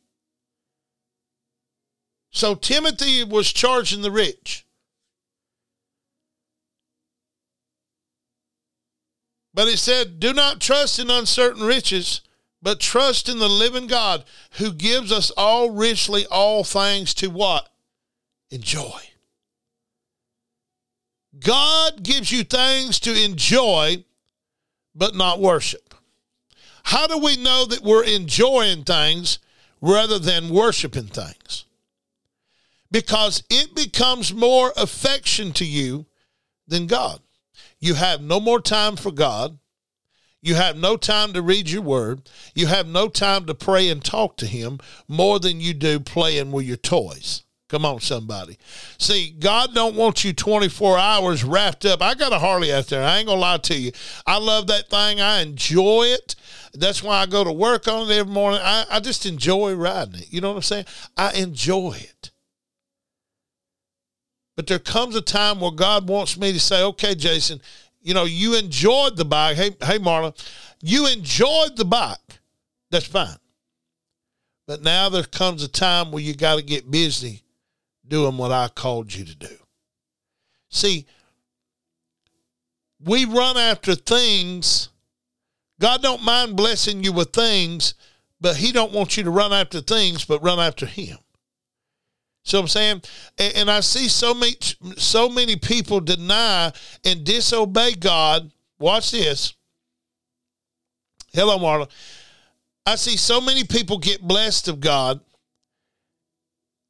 So 2.30 2.54
Timothy 2.54 3.24
was 3.24 3.52
charging 3.52 4.04
the 4.04 4.12
rich. 4.12 4.64
But 9.56 9.68
it 9.68 9.80
said, 9.80 10.20
Do 10.20 10.34
not 10.34 10.62
trust 10.62 11.00
in 11.00 11.10
uncertain 11.10 11.64
riches, 11.64 12.22
but 12.62 12.80
trust 12.80 13.28
in 13.28 13.40
the 13.40 13.50
living 13.50 13.88
God 13.88 14.24
who 14.60 14.72
gives 14.72 15.12
us 15.12 15.32
all 15.32 15.72
richly 15.72 16.28
all 16.28 16.64
things 16.64 17.16
to 17.16 17.32
what? 17.32 17.70
Enjoy. 18.52 19.00
God 21.40 22.04
gives 22.04 22.32
you 22.32 22.44
things 22.44 23.00
to 23.00 23.20
enjoy, 23.20 24.06
but 24.94 25.16
not 25.16 25.40
worship. 25.40 25.87
How 26.88 27.06
do 27.06 27.18
we 27.18 27.36
know 27.36 27.66
that 27.66 27.84
we're 27.84 28.06
enjoying 28.06 28.86
things 28.86 29.40
rather 29.82 30.18
than 30.18 30.48
worshiping 30.48 31.08
things? 31.08 31.66
Because 32.90 33.44
it 33.50 33.76
becomes 33.76 34.34
more 34.34 34.72
affection 34.78 35.52
to 35.54 35.66
you 35.66 36.06
than 36.66 36.88
God. 36.88 37.20
You 37.82 37.96
have 37.96 38.22
no 38.22 38.40
more 38.40 38.62
time 38.62 38.96
for 38.96 39.12
God. 39.12 39.60
You 40.42 40.56
have 40.56 40.78
no 40.78 40.96
time 40.96 41.34
to 41.34 41.42
read 41.42 41.70
your 41.70 41.82
word. 41.82 42.22
You 42.56 42.68
have 42.68 42.88
no 42.88 43.10
time 43.10 43.48
to 43.48 43.54
pray 43.54 43.90
and 43.90 44.02
talk 44.02 44.38
to 44.38 44.46
Him 44.46 44.80
more 45.10 45.40
than 45.42 45.60
you 45.60 45.74
do 45.74 46.00
playing 46.00 46.54
with 46.54 46.66
your 46.66 46.78
toys. 46.78 47.44
Come 47.70 47.84
on, 47.84 48.00
somebody. 48.00 48.58
See, 48.98 49.36
God 49.38 49.74
don't 49.74 49.96
want 49.96 50.24
you 50.24 50.32
24 50.32 50.98
hours 50.98 51.44
wrapped 51.44 51.86
up. 51.86 52.02
I 52.02 52.16
got 52.16 52.32
a 52.32 52.40
Harley 52.40 52.72
out 52.72 52.88
there. 52.88 53.04
I 53.04 53.18
ain't 53.18 53.28
gonna 53.28 53.42
lie 53.42 53.58
to 53.58 53.76
you. 53.76 53.92
I 54.26 54.38
love 54.38 54.68
that 54.68 54.90
thing. 54.90 55.20
I 55.20 55.42
enjoy 55.42 56.04
it. 56.06 56.36
That's 56.74 57.04
why 57.04 57.18
I 57.18 57.26
go 57.26 57.44
to 57.44 57.52
work 57.52 57.90
on 57.90 58.10
it 58.10 58.16
every 58.16 58.32
morning. 58.32 58.62
I, 58.64 58.86
I 58.90 59.00
just 59.02 59.26
enjoy 59.26 59.76
riding 59.76 60.22
it. 60.22 60.32
You 60.32 60.40
know 60.40 60.50
what 60.50 60.58
I'm 60.58 60.62
saying? 60.62 60.86
I 61.18 61.34
enjoy 61.34 61.98
it. 61.98 62.32
But 64.56 64.68
there 64.68 64.80
comes 64.80 65.16
a 65.16 65.22
time 65.22 65.60
where 65.60 65.72
God 65.72 66.08
wants 66.08 66.38
me 66.38 66.54
to 66.54 66.60
say, 66.60 66.84
okay, 66.84 67.16
Jason, 67.16 67.62
you 68.02 68.14
know, 68.14 68.24
you 68.24 68.56
enjoyed 68.56 69.18
the 69.18 69.26
bike. 69.26 69.58
Hey, 69.58 69.72
hey, 69.84 70.00
Marla, 70.00 70.34
you 70.82 71.06
enjoyed 71.08 71.76
the 71.76 71.86
bike. 71.86 72.18
That's 72.92 73.06
fine. 73.06 73.36
But 74.68 74.84
now 74.84 75.10
there 75.10 75.24
comes 75.24 75.64
a 75.64 75.68
time 75.68 76.12
where 76.12 76.24
you 76.24 76.34
got 76.34 76.56
to 76.56 76.64
get 76.64 76.90
busy 76.90 77.44
doing 78.08 78.38
what 78.38 78.52
I 78.52 78.70
called 78.70 79.14
you 79.14 79.26
to 79.26 79.36
do. 79.36 79.58
See, 80.70 81.06
we 83.04 83.26
run 83.26 83.58
after 83.58 83.96
things. 83.96 84.90
God 85.80 86.02
don't 86.02 86.24
mind 86.24 86.56
blessing 86.56 87.04
you 87.04 87.14
with 87.14 87.32
things, 87.32 87.94
but 88.42 88.56
he 88.56 88.72
don't 88.72 88.92
want 88.92 89.18
you 89.18 89.24
to 89.24 89.30
run 89.30 89.54
after 89.54 89.82
things, 89.82 90.26
but 90.26 90.44
run 90.44 90.60
after 90.60 90.86
him. 90.86 91.18
So 92.44 92.60
I'm 92.60 92.68
saying, 92.68 93.02
and, 93.38 93.70
I 93.70 93.82
see 93.82 94.08
so 94.08 94.34
many 94.34 94.56
so 94.96 95.28
many 95.28 95.58
people 95.58 96.00
deny 96.00 96.72
and 97.04 97.26
disobey 97.26 97.96
God. 97.96 98.52
Watch 98.80 99.12
this. 99.12 99.54
Hello, 101.34 101.58
Marla. 101.60 101.90
I 102.86 102.96
see 102.96 103.18
so 103.18 103.42
many 103.42 103.66
people 103.66 103.98
get 103.98 104.22
blessed 104.22 104.70
of 104.70 104.80
God 104.80 105.20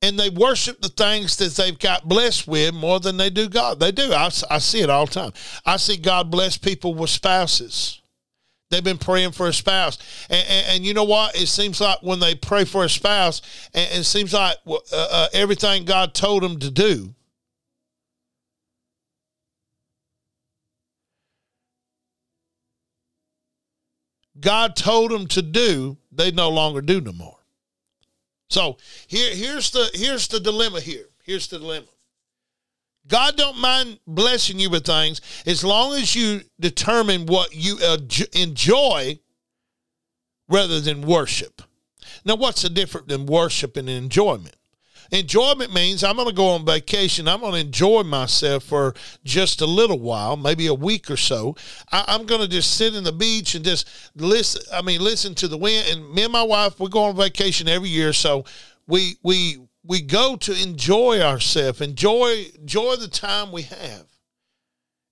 and 0.01 0.20
they 0.20 0.30
worship 0.30 0.82
the 0.82 0.89
things 0.89 1.36
that 1.38 1.54
they've 1.54 1.77
got 1.80 2.08
blessed 2.08 2.48
with 2.48 2.74
more 2.74 3.00
than 3.00 3.18
they 3.18 3.30
do 3.30 3.50
God. 3.50 3.80
They 3.80 3.92
do. 3.92 4.13
I, 4.13 4.30
I 4.50 4.60
see 4.60 4.82
it 4.82 4.89
all 4.89 5.06
the 5.06 5.13
time. 5.13 5.34
I 5.66 5.77
see 5.77 5.98
God 5.98 6.30
bless 6.30 6.58
people 6.58 6.94
with 6.94 7.10
spouses. 7.10 8.01
They've 8.70 8.84
been 8.84 8.98
praying 8.98 9.32
for 9.32 9.48
a 9.48 9.54
spouse. 9.54 9.98
And, 10.30 10.46
and, 10.48 10.66
and, 10.70 10.86
you 10.86 10.94
know 10.94 11.06
what? 11.06 11.36
It 11.36 11.48
seems 11.48 11.80
like 11.80 12.04
when 12.04 12.20
they 12.20 12.36
pray 12.36 12.66
for 12.66 12.84
a 12.84 12.89
spouse, 12.89 13.42
and, 13.74 13.89
it 14.00 14.04
seems 14.04 14.34
like 14.34 14.58
uh, 14.68 14.77
uh, 14.92 15.27
everything 15.34 15.86
God 15.86 16.13
told 16.13 16.44
them 16.44 16.60
to 16.60 16.70
do, 16.70 17.16
God 24.39 24.75
told 24.75 25.12
them 25.12 25.27
to 25.27 25.42
do, 25.42 25.98
they 26.12 26.32
no 26.32 26.50
longer 26.50 26.82
do 26.82 27.01
no 27.01 27.13
more. 27.13 27.37
So 28.50 28.77
here, 29.08 29.36
here's 29.36 29.72
the 29.72 29.89
here's 29.94 30.27
the 30.27 30.39
dilemma 30.39 30.80
here. 30.80 31.06
Here's 31.24 31.48
the 31.48 31.60
dilemma. 31.60 31.88
God 33.08 33.38
don't 33.38 33.58
mind 33.58 34.00
blessing 34.06 34.60
you 34.60 34.70
with 34.70 34.86
things 34.86 35.22
as 35.46 35.63
long 35.63 35.94
as 35.94 36.16
you 36.16 36.42
determine 36.60 37.25
what 37.25 37.56
you 37.56 37.80
enjoy 38.34 39.20
rather 40.50 40.82
than 40.82 41.01
worship. 41.01 41.62
Now, 42.25 42.36
what's 42.36 42.62
the 42.62 42.70
difference 42.70 43.13
in 43.13 43.25
worship 43.25 43.77
and 43.77 43.89
enjoyment? 43.89 44.56
Enjoyment 45.12 45.74
means 45.74 46.04
I'm 46.04 46.16
going 46.16 46.28
to 46.28 46.34
go 46.34 46.50
on 46.50 46.66
vacation. 46.66 47.28
I'm 47.28 47.40
going 47.40 47.54
to 47.54 47.60
enjoy 47.60 48.04
myself 48.04 48.64
for 48.64 48.94
just 49.24 49.62
a 49.62 49.66
little 49.66 50.00
while, 50.00 50.36
maybe 50.36 50.68
a 50.68 50.74
week 50.74 51.10
or 51.10 51.18
so. 51.18 51.56
I, 51.92 52.16
am 52.16 52.26
going 52.26 52.42
to 52.42 52.48
just 52.48 52.76
sit 52.76 52.94
in 52.94 53.04
the 53.04 53.12
beach 53.12 53.56
and 53.56 53.64
just 53.64 53.88
listen. 54.16 54.62
I 54.74 54.82
mean, 54.82 55.02
listen 55.02 55.34
to 55.36 55.48
the 55.48 55.58
wind. 55.58 55.88
And 55.90 56.12
me 56.12 56.24
and 56.24 56.34
my 56.34 56.44
wife, 56.44 56.80
we 56.80 56.90
go 56.90 57.04
on 57.04 57.16
vacation 57.16 57.68
every 57.68 57.90
year, 57.90 58.14
so 58.14 58.46
we 58.88 59.16
we 59.24 59.58
we 59.84 60.02
go 60.02 60.36
to 60.36 60.62
enjoy 60.62 61.22
ourselves, 61.22 61.82
enjoy 61.82 62.46
enjoy 62.60 62.96
the 62.98 63.08
time 63.08 63.52
we 63.52 63.64
have. 63.64 64.06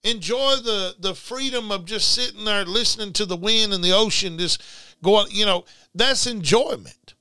Enjoy 0.04 0.58
the 0.58 0.96
the 1.00 1.16
freedom 1.16 1.72
of 1.72 1.86
just 1.86 2.14
sitting 2.14 2.46
there 2.46 2.66
listening 2.66 3.14
to 3.14 3.26
the 3.26 3.38
wind 3.38 3.74
and 3.74 3.84
the 3.84 3.94
ocean 3.94 4.38
just 4.38 4.62
going, 5.02 5.28
you 5.32 5.46
know, 5.46 5.66
that's 5.94 6.28
enjoyment. 6.28 7.16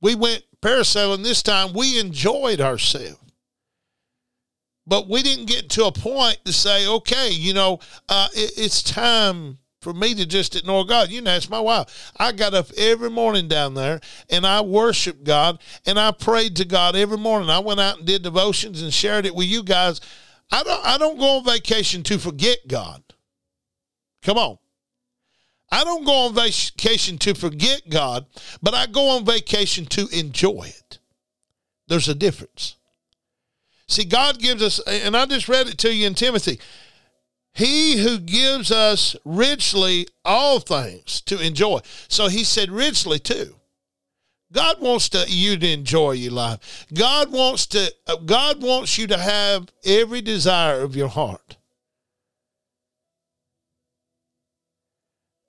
We 0.00 0.14
went 0.14 0.44
parasailing 0.62 1.22
this 1.22 1.42
time, 1.42 1.72
we 1.72 1.98
enjoyed 1.98 2.60
ourselves. 2.60 3.16
But 4.86 5.08
we 5.08 5.22
didn't 5.22 5.46
get 5.46 5.70
to 5.70 5.84
a 5.84 5.92
point 5.92 6.38
to 6.44 6.52
say, 6.52 6.86
okay, 6.86 7.30
you 7.30 7.54
know, 7.54 7.78
uh, 8.08 8.28
it, 8.34 8.52
it's 8.56 8.82
time 8.82 9.58
for 9.80 9.92
me 9.92 10.14
to 10.14 10.26
just 10.26 10.56
ignore 10.56 10.84
God. 10.84 11.10
You 11.10 11.20
know, 11.22 11.34
it's 11.34 11.48
my 11.48 11.60
wife. 11.60 12.12
I 12.18 12.32
got 12.32 12.54
up 12.54 12.66
every 12.76 13.10
morning 13.10 13.48
down 13.48 13.74
there 13.74 14.00
and 14.28 14.46
I 14.46 14.60
worshiped 14.60 15.24
God 15.24 15.60
and 15.86 15.98
I 15.98 16.10
prayed 16.10 16.56
to 16.56 16.64
God 16.64 16.96
every 16.96 17.18
morning. 17.18 17.50
I 17.50 17.60
went 17.60 17.80
out 17.80 17.98
and 17.98 18.06
did 18.06 18.22
devotions 18.22 18.82
and 18.82 18.92
shared 18.92 19.26
it 19.26 19.34
with 19.34 19.46
you 19.46 19.62
guys. 19.62 20.00
I 20.50 20.62
don't 20.62 20.84
I 20.84 20.98
don't 20.98 21.18
go 21.18 21.38
on 21.38 21.44
vacation 21.44 22.02
to 22.04 22.18
forget 22.18 22.58
God. 22.66 23.02
Come 24.22 24.36
on. 24.36 24.58
I 25.70 25.84
don't 25.84 26.04
go 26.04 26.26
on 26.26 26.34
vacation 26.34 27.18
to 27.18 27.34
forget 27.34 27.82
God, 27.88 28.26
but 28.60 28.74
I 28.74 28.86
go 28.86 29.10
on 29.10 29.24
vacation 29.24 29.86
to 29.86 30.08
enjoy 30.08 30.64
it. 30.66 30.98
There's 31.86 32.08
a 32.08 32.14
difference. 32.14 32.76
See, 33.86 34.04
God 34.04 34.38
gives 34.38 34.62
us, 34.62 34.78
and 34.80 35.16
I 35.16 35.26
just 35.26 35.48
read 35.48 35.68
it 35.68 35.78
to 35.78 35.94
you 35.94 36.06
in 36.06 36.14
Timothy. 36.14 36.60
He 37.52 37.98
who 37.98 38.18
gives 38.18 38.70
us 38.70 39.16
richly 39.24 40.06
all 40.24 40.60
things 40.60 41.20
to 41.22 41.40
enjoy. 41.40 41.80
So 42.08 42.28
he 42.28 42.44
said 42.44 42.70
richly 42.70 43.18
too. 43.18 43.56
God 44.52 44.80
wants 44.80 45.08
to 45.10 45.24
you 45.28 45.56
to 45.56 45.68
enjoy 45.68 46.12
your 46.12 46.32
life. 46.32 46.86
God 46.92 47.30
wants 47.32 47.66
to 47.68 47.92
God 48.24 48.62
wants 48.62 48.98
you 48.98 49.06
to 49.08 49.18
have 49.18 49.68
every 49.84 50.20
desire 50.20 50.80
of 50.80 50.96
your 50.96 51.08
heart. 51.08 51.56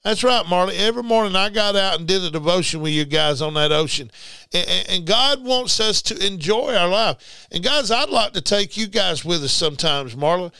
That's 0.03 0.24
right, 0.24 0.46
Marley. 0.48 0.77
Every 0.77 1.03
morning 1.03 1.36
I 1.36 1.50
got 1.50 1.75
out 1.75 2.00
and 2.00 2.08
did 2.08 2.24
a 2.24 2.31
devotion 2.31 2.81
with 2.81 2.91
you 2.91 3.05
guys 3.05 3.39
on 3.39 3.53
that 3.53 3.72
ocean. 3.72 4.10
And, 4.51 4.86
and, 4.89 5.05
God 5.05 5.43
wants 5.43 5.79
us 5.79 6.01
to 6.03 6.25
enjoy 6.25 6.75
our 6.75 6.88
life. 6.88 7.48
And 7.51 7.63
guys, 7.63 7.91
I'd 7.91 8.10
like 8.10 8.34
to 8.34 8.41
take 8.41 8.77
you 8.77 8.88
guys 8.88 9.24
with 9.24 9.43
us 9.43 9.53
sometimes, 9.53 10.15
Marla. 10.15 10.51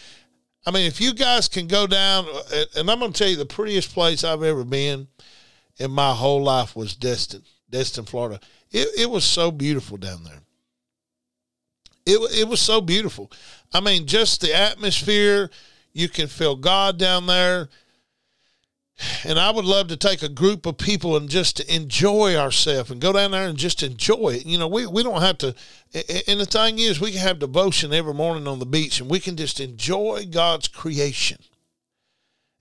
I 0.66 0.70
mean, 0.70 0.86
if 0.86 1.02
you 1.02 1.16
guys 1.16 1.48
can 1.48 1.66
go 1.66 1.88
down, 1.88 2.28
and 2.78 2.90
I'm 2.90 3.00
going 3.00 3.12
to 3.12 3.18
tell 3.18 3.30
you 3.30 3.36
the 3.36 3.46
prettiest 3.48 3.94
place 3.94 4.24
I've 4.24 4.44
ever 4.44 4.64
been 4.64 5.08
in 5.78 5.90
my 5.90 6.14
whole 6.14 6.44
life 6.44 6.76
was 6.76 6.96
Destin, 6.96 7.42
Destin, 7.68 8.06
Florida. 8.06 8.40
It, 8.70 8.90
it 8.96 9.10
was 9.10 9.24
so 9.24 9.50
beautiful 9.50 9.98
down 9.98 10.24
there. 10.24 10.42
It, 12.06 12.42
it 12.42 12.48
was 12.48 12.62
so 12.62 12.80
beautiful. 12.80 13.32
I 13.74 13.80
mean, 13.80 14.06
just 14.06 14.42
the 14.42 14.56
atmosphere. 14.56 15.50
You 15.94 16.10
can 16.10 16.28
feel 16.28 16.56
God 16.56 16.98
down 16.98 17.26
there 17.26 17.70
and 19.24 19.40
I 19.40 19.52
would 19.52 19.66
love 19.66 19.88
to 19.88 19.98
take 19.98 20.22
a 20.24 20.30
group 20.30 20.66
of 20.66 20.78
people 20.78 21.16
and 21.16 21.30
just 21.30 21.60
enjoy 21.62 22.36
ourselves 22.36 22.92
and 22.92 23.02
go 23.02 23.14
down 23.14 23.32
there 23.32 23.48
and 23.48 23.58
just 23.58 23.84
enjoy 23.84 24.36
it. 24.36 24.46
You 24.46 24.58
know, 24.58 24.68
we, 24.68 24.86
we 24.86 25.04
don't 25.04 25.22
have 25.22 25.38
to. 25.40 25.56
And 26.28 26.40
the 26.40 26.46
thing 26.46 26.80
is, 26.80 27.00
we 27.00 27.12
can 27.12 27.22
have 27.22 27.40
devotion 27.40 27.94
every 27.94 28.14
morning 28.14 28.48
on 28.48 28.60
the 28.60 28.66
beach 28.66 29.00
and 29.00 29.10
we 29.10 29.20
can 29.20 29.36
just 29.36 29.60
enjoy 29.60 30.26
God's 30.30 30.68
creation. 30.68 31.38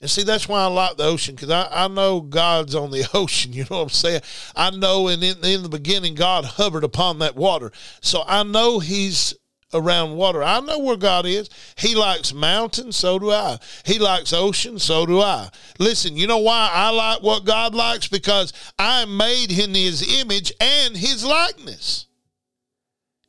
And 0.00 0.10
see, 0.10 0.22
that's 0.22 0.48
why 0.48 0.62
I 0.62 0.66
like 0.66 0.96
the 0.96 1.04
ocean 1.04 1.34
because 1.34 1.50
I, 1.50 1.68
I 1.70 1.88
know 1.88 2.22
God's 2.22 2.74
on 2.74 2.90
the 2.90 3.06
ocean. 3.14 3.52
You 3.52 3.64
know 3.70 3.76
what 3.76 3.82
I'm 3.82 3.88
saying? 3.90 4.22
I 4.56 4.70
know, 4.70 5.08
and 5.08 5.22
in, 5.22 5.44
in 5.44 5.62
the 5.62 5.68
beginning, 5.68 6.14
God 6.14 6.44
hovered 6.44 6.84
upon 6.84 7.18
that 7.18 7.36
water. 7.36 7.70
So 8.00 8.24
I 8.26 8.42
know 8.42 8.78
He's 8.78 9.34
around 9.72 10.16
water. 10.16 10.42
I 10.42 10.60
know 10.60 10.78
where 10.78 10.96
God 10.96 11.26
is. 11.26 11.48
He 11.76 11.94
likes 11.94 12.32
mountains, 12.32 12.96
so 12.96 13.18
do 13.18 13.30
I. 13.30 13.58
He 13.84 13.98
likes 13.98 14.32
oceans, 14.32 14.82
so 14.82 15.06
do 15.06 15.20
I. 15.20 15.48
Listen, 15.78 16.16
you 16.16 16.26
know 16.26 16.38
why 16.38 16.70
I 16.72 16.90
like 16.90 17.22
what 17.22 17.44
God 17.44 17.74
likes? 17.74 18.08
Because 18.08 18.52
I 18.78 19.04
made 19.04 19.52
in 19.52 19.74
his 19.74 20.20
image 20.20 20.52
and 20.60 20.96
his 20.96 21.24
likeness. 21.24 22.06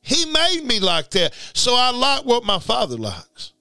He 0.01 0.25
made 0.25 0.63
me 0.65 0.79
like 0.79 1.11
that. 1.11 1.33
So 1.53 1.75
I 1.75 1.91
like 1.91 2.25
what 2.25 2.43
my 2.43 2.59
father 2.59 2.97
likes. 2.97 3.53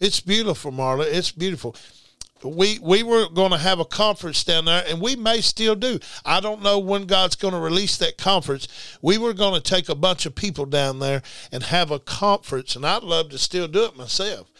It's 0.00 0.20
beautiful, 0.20 0.72
Marla. 0.72 1.04
It's 1.04 1.30
beautiful 1.30 1.76
we 2.44 2.78
we 2.78 3.02
were 3.02 3.28
going 3.28 3.50
to 3.50 3.58
have 3.58 3.80
a 3.80 3.84
conference 3.84 4.44
down 4.44 4.64
there 4.64 4.84
and 4.88 5.00
we 5.00 5.16
may 5.16 5.40
still 5.40 5.74
do. 5.74 5.98
I 6.24 6.40
don't 6.40 6.62
know 6.62 6.78
when 6.78 7.06
god's 7.06 7.36
going 7.36 7.54
to 7.54 7.60
release 7.60 7.96
that 7.98 8.18
conference. 8.18 8.68
We 9.02 9.18
were 9.18 9.34
going 9.34 9.54
to 9.54 9.60
take 9.60 9.88
a 9.88 9.94
bunch 9.94 10.26
of 10.26 10.34
people 10.34 10.64
down 10.64 10.98
there 10.98 11.22
and 11.52 11.62
have 11.64 11.90
a 11.90 11.98
conference 11.98 12.76
and 12.76 12.86
i'd 12.86 13.02
love 13.02 13.30
to 13.30 13.38
still 13.38 13.68
do 13.68 13.84
it 13.84 13.96
myself. 13.96 14.50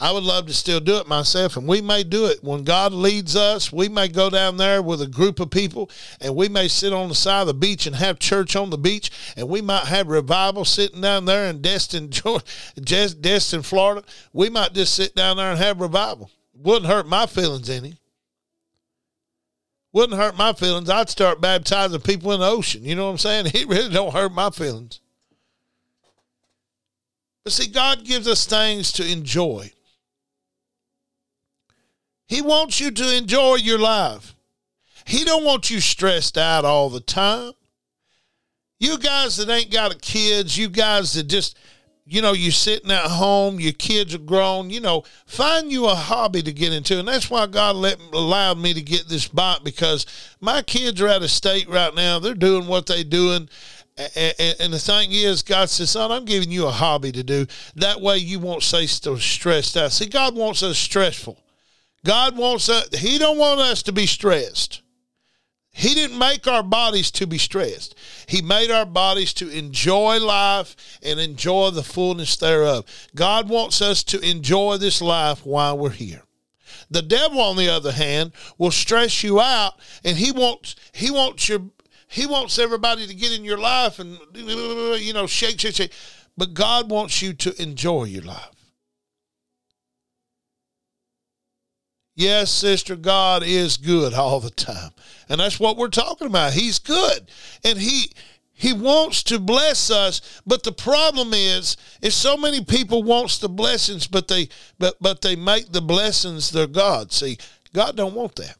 I 0.00 0.10
would 0.10 0.24
love 0.24 0.46
to 0.46 0.52
still 0.52 0.80
do 0.80 0.96
it 0.96 1.06
myself 1.06 1.56
and 1.56 1.68
we 1.68 1.80
may 1.80 2.04
do 2.04 2.26
it. 2.26 2.42
When 2.42 2.62
god 2.62 2.92
leads 2.92 3.34
us 3.34 3.72
we 3.72 3.88
may 3.88 4.08
go 4.08 4.30
down 4.30 4.56
there 4.56 4.80
with 4.80 5.02
a 5.02 5.06
group 5.06 5.40
of 5.40 5.50
people 5.50 5.90
and 6.20 6.36
we 6.36 6.48
may 6.48 6.68
sit 6.68 6.92
on 6.92 7.08
the 7.08 7.14
side 7.14 7.42
of 7.42 7.46
the 7.48 7.54
beach 7.54 7.86
and 7.86 7.96
have 7.96 8.18
church 8.18 8.54
on 8.54 8.70
the 8.70 8.78
beach 8.78 9.10
and 9.36 9.48
we 9.48 9.60
might 9.60 9.86
have 9.86 10.08
revival 10.08 10.64
sitting 10.64 11.00
down 11.00 11.24
there 11.24 11.46
in 11.46 11.60
destin 11.60 12.10
destin 12.84 13.62
florida. 13.62 14.04
We 14.32 14.50
might 14.50 14.72
just 14.72 14.94
sit 14.94 15.16
down 15.16 15.36
there 15.36 15.50
and 15.50 15.58
have 15.58 15.80
revival 15.80 16.30
wouldn't 16.54 16.86
hurt 16.86 17.06
my 17.06 17.26
feelings 17.26 17.68
any. 17.68 17.98
Wouldn't 19.92 20.18
hurt 20.18 20.36
my 20.36 20.52
feelings. 20.52 20.90
I'd 20.90 21.08
start 21.08 21.40
baptizing 21.40 22.00
people 22.00 22.32
in 22.32 22.40
the 22.40 22.48
ocean. 22.48 22.84
You 22.84 22.96
know 22.96 23.04
what 23.04 23.12
I'm 23.12 23.18
saying? 23.18 23.46
It 23.54 23.68
really 23.68 23.92
don't 23.92 24.12
hurt 24.12 24.32
my 24.32 24.50
feelings. 24.50 25.00
But 27.44 27.52
see, 27.52 27.68
God 27.68 28.04
gives 28.04 28.26
us 28.26 28.46
things 28.46 28.90
to 28.92 29.08
enjoy. 29.08 29.70
He 32.26 32.40
wants 32.40 32.80
you 32.80 32.90
to 32.90 33.16
enjoy 33.16 33.56
your 33.56 33.78
life. 33.78 34.34
He 35.06 35.24
don't 35.24 35.44
want 35.44 35.70
you 35.70 35.80
stressed 35.80 36.38
out 36.38 36.64
all 36.64 36.88
the 36.88 37.00
time. 37.00 37.52
You 38.80 38.98
guys 38.98 39.36
that 39.36 39.50
ain't 39.50 39.70
got 39.70 40.00
kids, 40.00 40.56
you 40.56 40.68
guys 40.68 41.12
that 41.12 41.24
just 41.24 41.56
you 42.06 42.20
know, 42.20 42.32
you're 42.32 42.52
sitting 42.52 42.90
at 42.90 43.06
home, 43.06 43.58
your 43.58 43.72
kids 43.72 44.14
are 44.14 44.18
grown, 44.18 44.68
you 44.68 44.80
know, 44.80 45.04
find 45.26 45.72
you 45.72 45.86
a 45.86 45.94
hobby 45.94 46.42
to 46.42 46.52
get 46.52 46.72
into. 46.72 46.98
And 46.98 47.08
that's 47.08 47.30
why 47.30 47.46
God 47.46 47.76
let 47.76 47.98
allowed 48.12 48.58
me 48.58 48.74
to 48.74 48.82
get 48.82 49.08
this 49.08 49.26
bike 49.26 49.64
because 49.64 50.04
my 50.40 50.60
kids 50.60 51.00
are 51.00 51.08
out 51.08 51.22
of 51.22 51.30
state 51.30 51.68
right 51.68 51.94
now. 51.94 52.18
They're 52.18 52.34
doing 52.34 52.66
what 52.66 52.86
they're 52.86 53.04
doing. 53.04 53.48
And, 53.96 54.72
the 54.72 54.78
thing 54.78 55.12
is, 55.12 55.42
God 55.42 55.70
says, 55.70 55.90
son, 55.90 56.10
I'm 56.10 56.24
giving 56.24 56.50
you 56.50 56.66
a 56.66 56.70
hobby 56.70 57.12
to 57.12 57.22
do. 57.22 57.46
That 57.76 58.00
way 58.00 58.18
you 58.18 58.40
won't 58.40 58.64
stay 58.64 58.86
so 58.86 59.16
stressed 59.16 59.76
out. 59.76 59.92
See, 59.92 60.06
God 60.06 60.34
wants 60.34 60.62
us 60.62 60.76
stressful. 60.76 61.38
God 62.04 62.36
wants 62.36 62.68
us, 62.68 62.88
He 62.98 63.18
don't 63.18 63.38
want 63.38 63.60
us 63.60 63.82
to 63.84 63.92
be 63.92 64.06
stressed. 64.06 64.82
He 65.76 65.92
didn't 65.92 66.20
make 66.20 66.46
our 66.46 66.62
bodies 66.62 67.10
to 67.10 67.26
be 67.26 67.36
stressed. 67.36 67.96
He 68.28 68.40
made 68.40 68.70
our 68.70 68.86
bodies 68.86 69.34
to 69.34 69.48
enjoy 69.48 70.20
life 70.20 70.76
and 71.02 71.18
enjoy 71.18 71.70
the 71.70 71.82
fullness 71.82 72.36
thereof. 72.36 72.84
God 73.16 73.48
wants 73.48 73.82
us 73.82 74.04
to 74.04 74.20
enjoy 74.20 74.76
this 74.76 75.02
life 75.02 75.44
while 75.44 75.76
we're 75.76 75.90
here. 75.90 76.22
The 76.90 77.02
devil, 77.02 77.40
on 77.40 77.56
the 77.56 77.68
other 77.68 77.90
hand, 77.90 78.30
will 78.56 78.70
stress 78.70 79.24
you 79.24 79.40
out 79.40 79.74
and 80.04 80.16
he 80.16 80.30
wants 80.30 80.76
he 80.92 81.10
wants 81.10 81.48
your 81.48 81.62
he 82.06 82.24
wants 82.24 82.60
everybody 82.60 83.08
to 83.08 83.14
get 83.14 83.32
in 83.32 83.44
your 83.44 83.58
life 83.58 83.98
and 83.98 84.16
you 84.36 85.12
know 85.12 85.26
shake, 85.26 85.58
shake, 85.58 85.74
shake. 85.74 85.92
But 86.36 86.54
God 86.54 86.88
wants 86.88 87.20
you 87.20 87.32
to 87.32 87.60
enjoy 87.60 88.04
your 88.04 88.22
life. 88.22 88.53
Yes, 92.14 92.50
sister, 92.50 92.94
God 92.94 93.42
is 93.42 93.76
good 93.76 94.14
all 94.14 94.38
the 94.38 94.50
time. 94.50 94.92
And 95.28 95.40
that's 95.40 95.58
what 95.58 95.76
we're 95.76 95.88
talking 95.88 96.28
about. 96.28 96.52
He's 96.52 96.78
good. 96.78 97.30
And 97.64 97.78
he 97.78 98.12
he 98.56 98.72
wants 98.72 99.24
to 99.24 99.40
bless 99.40 99.90
us, 99.90 100.40
but 100.46 100.62
the 100.62 100.72
problem 100.72 101.34
is 101.34 101.76
is 102.00 102.14
so 102.14 102.36
many 102.36 102.64
people 102.64 103.02
wants 103.02 103.38
the 103.38 103.48
blessings, 103.48 104.06
but 104.06 104.28
they 104.28 104.48
but 104.78 104.96
but 105.00 105.22
they 105.22 105.34
make 105.34 105.72
the 105.72 105.82
blessings 105.82 106.50
their 106.50 106.68
God. 106.68 107.12
See, 107.12 107.36
God 107.72 107.96
don't 107.96 108.14
want 108.14 108.36
that. 108.36 108.56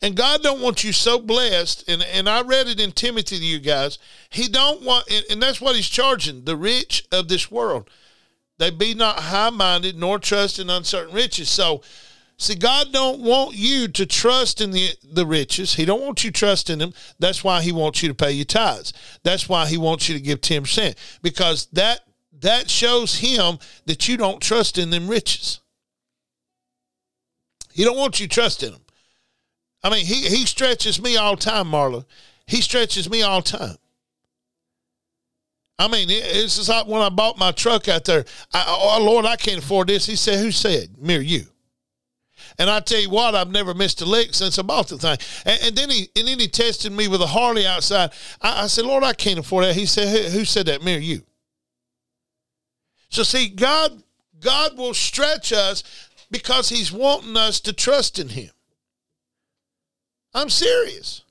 And 0.00 0.16
God 0.16 0.42
don't 0.42 0.62
want 0.62 0.84
you 0.84 0.92
so 0.92 1.18
blessed, 1.18 1.88
and, 1.88 2.02
and 2.02 2.28
I 2.28 2.42
read 2.42 2.68
it 2.68 2.80
in 2.80 2.92
Timothy 2.92 3.38
to 3.38 3.44
you 3.44 3.58
guys. 3.58 3.98
He 4.30 4.48
don't 4.48 4.82
want 4.82 5.06
and, 5.10 5.24
and 5.30 5.42
that's 5.42 5.60
what 5.60 5.76
he's 5.76 5.88
charging, 5.88 6.44
the 6.44 6.56
rich 6.56 7.06
of 7.12 7.28
this 7.28 7.50
world. 7.50 7.90
They 8.56 8.70
be 8.70 8.94
not 8.94 9.20
high 9.20 9.50
minded 9.50 9.98
nor 9.98 10.18
trust 10.18 10.58
in 10.58 10.70
uncertain 10.70 11.14
riches. 11.14 11.50
So 11.50 11.82
See, 12.40 12.54
God 12.54 12.92
don't 12.92 13.20
want 13.20 13.56
you 13.56 13.88
to 13.88 14.06
trust 14.06 14.60
in 14.60 14.70
the, 14.70 14.90
the 15.02 15.26
riches. 15.26 15.74
He 15.74 15.84
don't 15.84 16.00
want 16.00 16.22
you 16.22 16.30
trusting 16.30 16.78
them. 16.78 16.94
That's 17.18 17.42
why 17.42 17.62
he 17.62 17.72
wants 17.72 18.00
you 18.00 18.08
to 18.08 18.14
pay 18.14 18.30
your 18.30 18.44
tithes. 18.44 18.92
That's 19.24 19.48
why 19.48 19.66
he 19.66 19.76
wants 19.76 20.08
you 20.08 20.14
to 20.14 20.20
give 20.20 20.40
10%. 20.40 20.94
Because 21.20 21.66
that 21.72 22.00
that 22.40 22.70
shows 22.70 23.16
him 23.16 23.58
that 23.86 24.06
you 24.06 24.16
don't 24.16 24.40
trust 24.40 24.78
in 24.78 24.90
them 24.90 25.08
riches. 25.08 25.58
He 27.72 27.82
don't 27.82 27.96
want 27.96 28.20
you 28.20 28.28
trusting 28.28 28.70
them. 28.70 28.82
I 29.82 29.90
mean, 29.90 30.06
he, 30.06 30.28
he 30.28 30.46
stretches 30.46 31.02
me 31.02 31.16
all 31.16 31.36
time, 31.36 31.66
Marla. 31.66 32.04
He 32.46 32.60
stretches 32.60 33.10
me 33.10 33.22
all 33.22 33.42
time. 33.42 33.76
I 35.80 35.88
mean, 35.88 36.08
it's 36.10 36.56
just 36.56 36.68
like 36.68 36.86
when 36.86 37.02
I 37.02 37.08
bought 37.08 37.38
my 37.38 37.50
truck 37.50 37.88
out 37.88 38.04
there. 38.04 38.24
I, 38.52 38.64
oh 38.68 39.02
Lord, 39.02 39.24
I 39.26 39.36
can't 39.36 39.62
afford 39.62 39.88
this. 39.88 40.06
He 40.06 40.16
said, 40.16 40.40
"Who 40.40 40.50
said? 40.50 40.96
Mere 40.98 41.20
you." 41.20 41.46
And 42.58 42.68
I 42.68 42.80
tell 42.80 43.00
you 43.00 43.10
what, 43.10 43.36
I've 43.36 43.50
never 43.50 43.72
missed 43.72 44.02
a 44.02 44.04
lick 44.04 44.34
since 44.34 44.58
I 44.58 44.62
bought 44.62 44.88
the 44.88 44.98
thing. 44.98 45.16
And, 45.44 45.62
and 45.62 45.76
then 45.76 45.90
he 45.90 46.10
and 46.16 46.26
then 46.26 46.40
he 46.40 46.48
tested 46.48 46.90
me 46.90 47.06
with 47.06 47.22
a 47.22 47.26
Harley 47.26 47.66
outside. 47.66 48.10
I, 48.42 48.64
I 48.64 48.66
said, 48.66 48.84
Lord, 48.84 49.04
I 49.04 49.12
can't 49.12 49.38
afford 49.38 49.64
that. 49.64 49.76
He 49.76 49.86
said, 49.86 50.08
Who, 50.08 50.38
who 50.38 50.44
said 50.44 50.66
that? 50.66 50.82
Me 50.82 50.96
or 50.96 51.00
you. 51.00 51.22
So 53.10 53.22
see, 53.22 53.48
God 53.48 54.02
God 54.40 54.76
will 54.76 54.94
stretch 54.94 55.52
us 55.52 55.82
because 56.30 56.68
He's 56.68 56.92
wanting 56.92 57.36
us 57.36 57.60
to 57.60 57.72
trust 57.72 58.18
in 58.18 58.30
Him. 58.30 58.50
I'm 60.34 60.50
serious. 60.50 61.22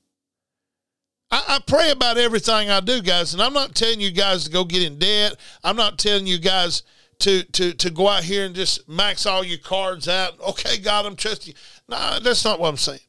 I, 1.29 1.43
I, 1.47 1.59
pray 1.59 1.91
about 1.91 2.17
everything 2.17 2.69
I 2.69 2.79
do, 2.79 3.01
guys, 3.01 3.33
and 3.33 3.43
I'm 3.43 3.53
not 3.53 3.75
telling 3.75 3.99
you 3.99 4.11
guys 4.11 4.45
to 4.45 4.49
go 4.49 4.63
get 4.63 4.81
in 4.81 4.97
debt. 4.97 5.35
I'm 5.61 5.75
not 5.75 5.97
telling 5.97 6.25
you 6.25 6.39
guys 6.39 6.83
to 7.19 7.43
to 7.43 7.73
to 7.73 7.89
go 7.89 8.07
out 8.07 8.23
here 8.23 8.45
and 8.45 8.55
just 8.55 8.87
max 8.87 9.25
all 9.25 9.43
your 9.43 9.57
cards 9.57 10.07
out. 10.07 10.39
Okay, 10.39 10.77
God, 10.77 11.05
I'm 11.05 11.15
trusting 11.15 11.53
you. 11.53 11.59
No, 11.89 12.19
that's 12.19 12.45
not 12.45 12.59
what 12.59 12.69
I'm 12.69 12.77
saying. 12.77 12.99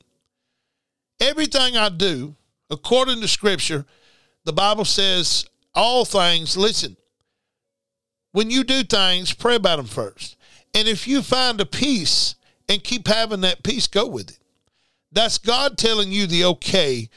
Everything 1.21 1.77
I 1.77 1.89
do, 1.89 2.37
according 2.71 3.21
to 3.21 3.29
Scripture, 3.29 3.85
the 4.45 4.53
Bible 4.53 4.85
says 4.85 5.47
all 5.75 6.05
things. 6.05 6.57
Listen, 6.57 6.97
when 8.33 8.51
you 8.51 8.65
do 8.65 8.85
things, 8.85 9.33
pray 9.33 9.57
about 9.57 9.77
them 9.77 9.87
first, 9.87 10.37
and 10.75 10.89
if 10.89 11.07
you 11.07 11.23
find 11.23 11.61
a 11.61 11.67
peace 11.67 12.35
and 12.69 12.83
keep 12.85 13.09
having 13.09 13.41
that 13.43 13.63
peace, 13.63 13.87
go 13.87 14.07
with 14.07 14.31
it. 14.31 14.39
That's 15.11 15.39
God 15.39 15.79
telling 15.79 16.13
you 16.13 16.27
the 16.27 16.45
okay 16.45 17.09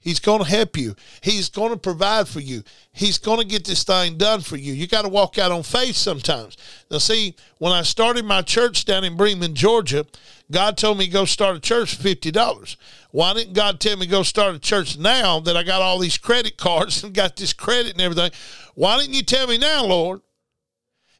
He's 0.00 0.18
going 0.18 0.42
to 0.42 0.48
help 0.48 0.78
you. 0.78 0.96
He's 1.20 1.50
going 1.50 1.72
to 1.72 1.76
provide 1.76 2.26
for 2.26 2.40
you. 2.40 2.62
He's 2.90 3.18
going 3.18 3.38
to 3.38 3.46
get 3.46 3.66
this 3.66 3.84
thing 3.84 4.16
done 4.16 4.40
for 4.40 4.56
you. 4.56 4.72
You 4.72 4.86
got 4.86 5.02
to 5.02 5.10
walk 5.10 5.36
out 5.36 5.52
on 5.52 5.62
faith 5.62 5.94
sometimes. 5.94 6.56
Now, 6.90 6.98
see, 6.98 7.36
when 7.58 7.72
I 7.72 7.82
started 7.82 8.24
my 8.24 8.40
church 8.40 8.86
down 8.86 9.04
in 9.04 9.18
Bremen, 9.18 9.54
Georgia, 9.54 10.06
God 10.50 10.78
told 10.78 10.96
me 10.96 11.06
go 11.06 11.26
start 11.26 11.54
a 11.54 11.60
church 11.60 11.96
for 11.96 12.02
$50. 12.02 12.76
Why 13.10 13.34
didn't 13.34 13.52
God 13.52 13.78
tell 13.78 13.98
me 13.98 14.06
go 14.06 14.22
start 14.22 14.54
a 14.54 14.58
church 14.58 14.96
now 14.96 15.38
that 15.40 15.56
I 15.56 15.62
got 15.62 15.82
all 15.82 15.98
these 15.98 16.16
credit 16.16 16.56
cards 16.56 17.04
and 17.04 17.12
got 17.12 17.36
this 17.36 17.52
credit 17.52 17.92
and 17.92 18.00
everything? 18.00 18.32
Why 18.74 18.98
didn't 18.98 19.14
you 19.14 19.22
tell 19.22 19.46
me 19.46 19.58
now, 19.58 19.84
Lord? 19.84 20.22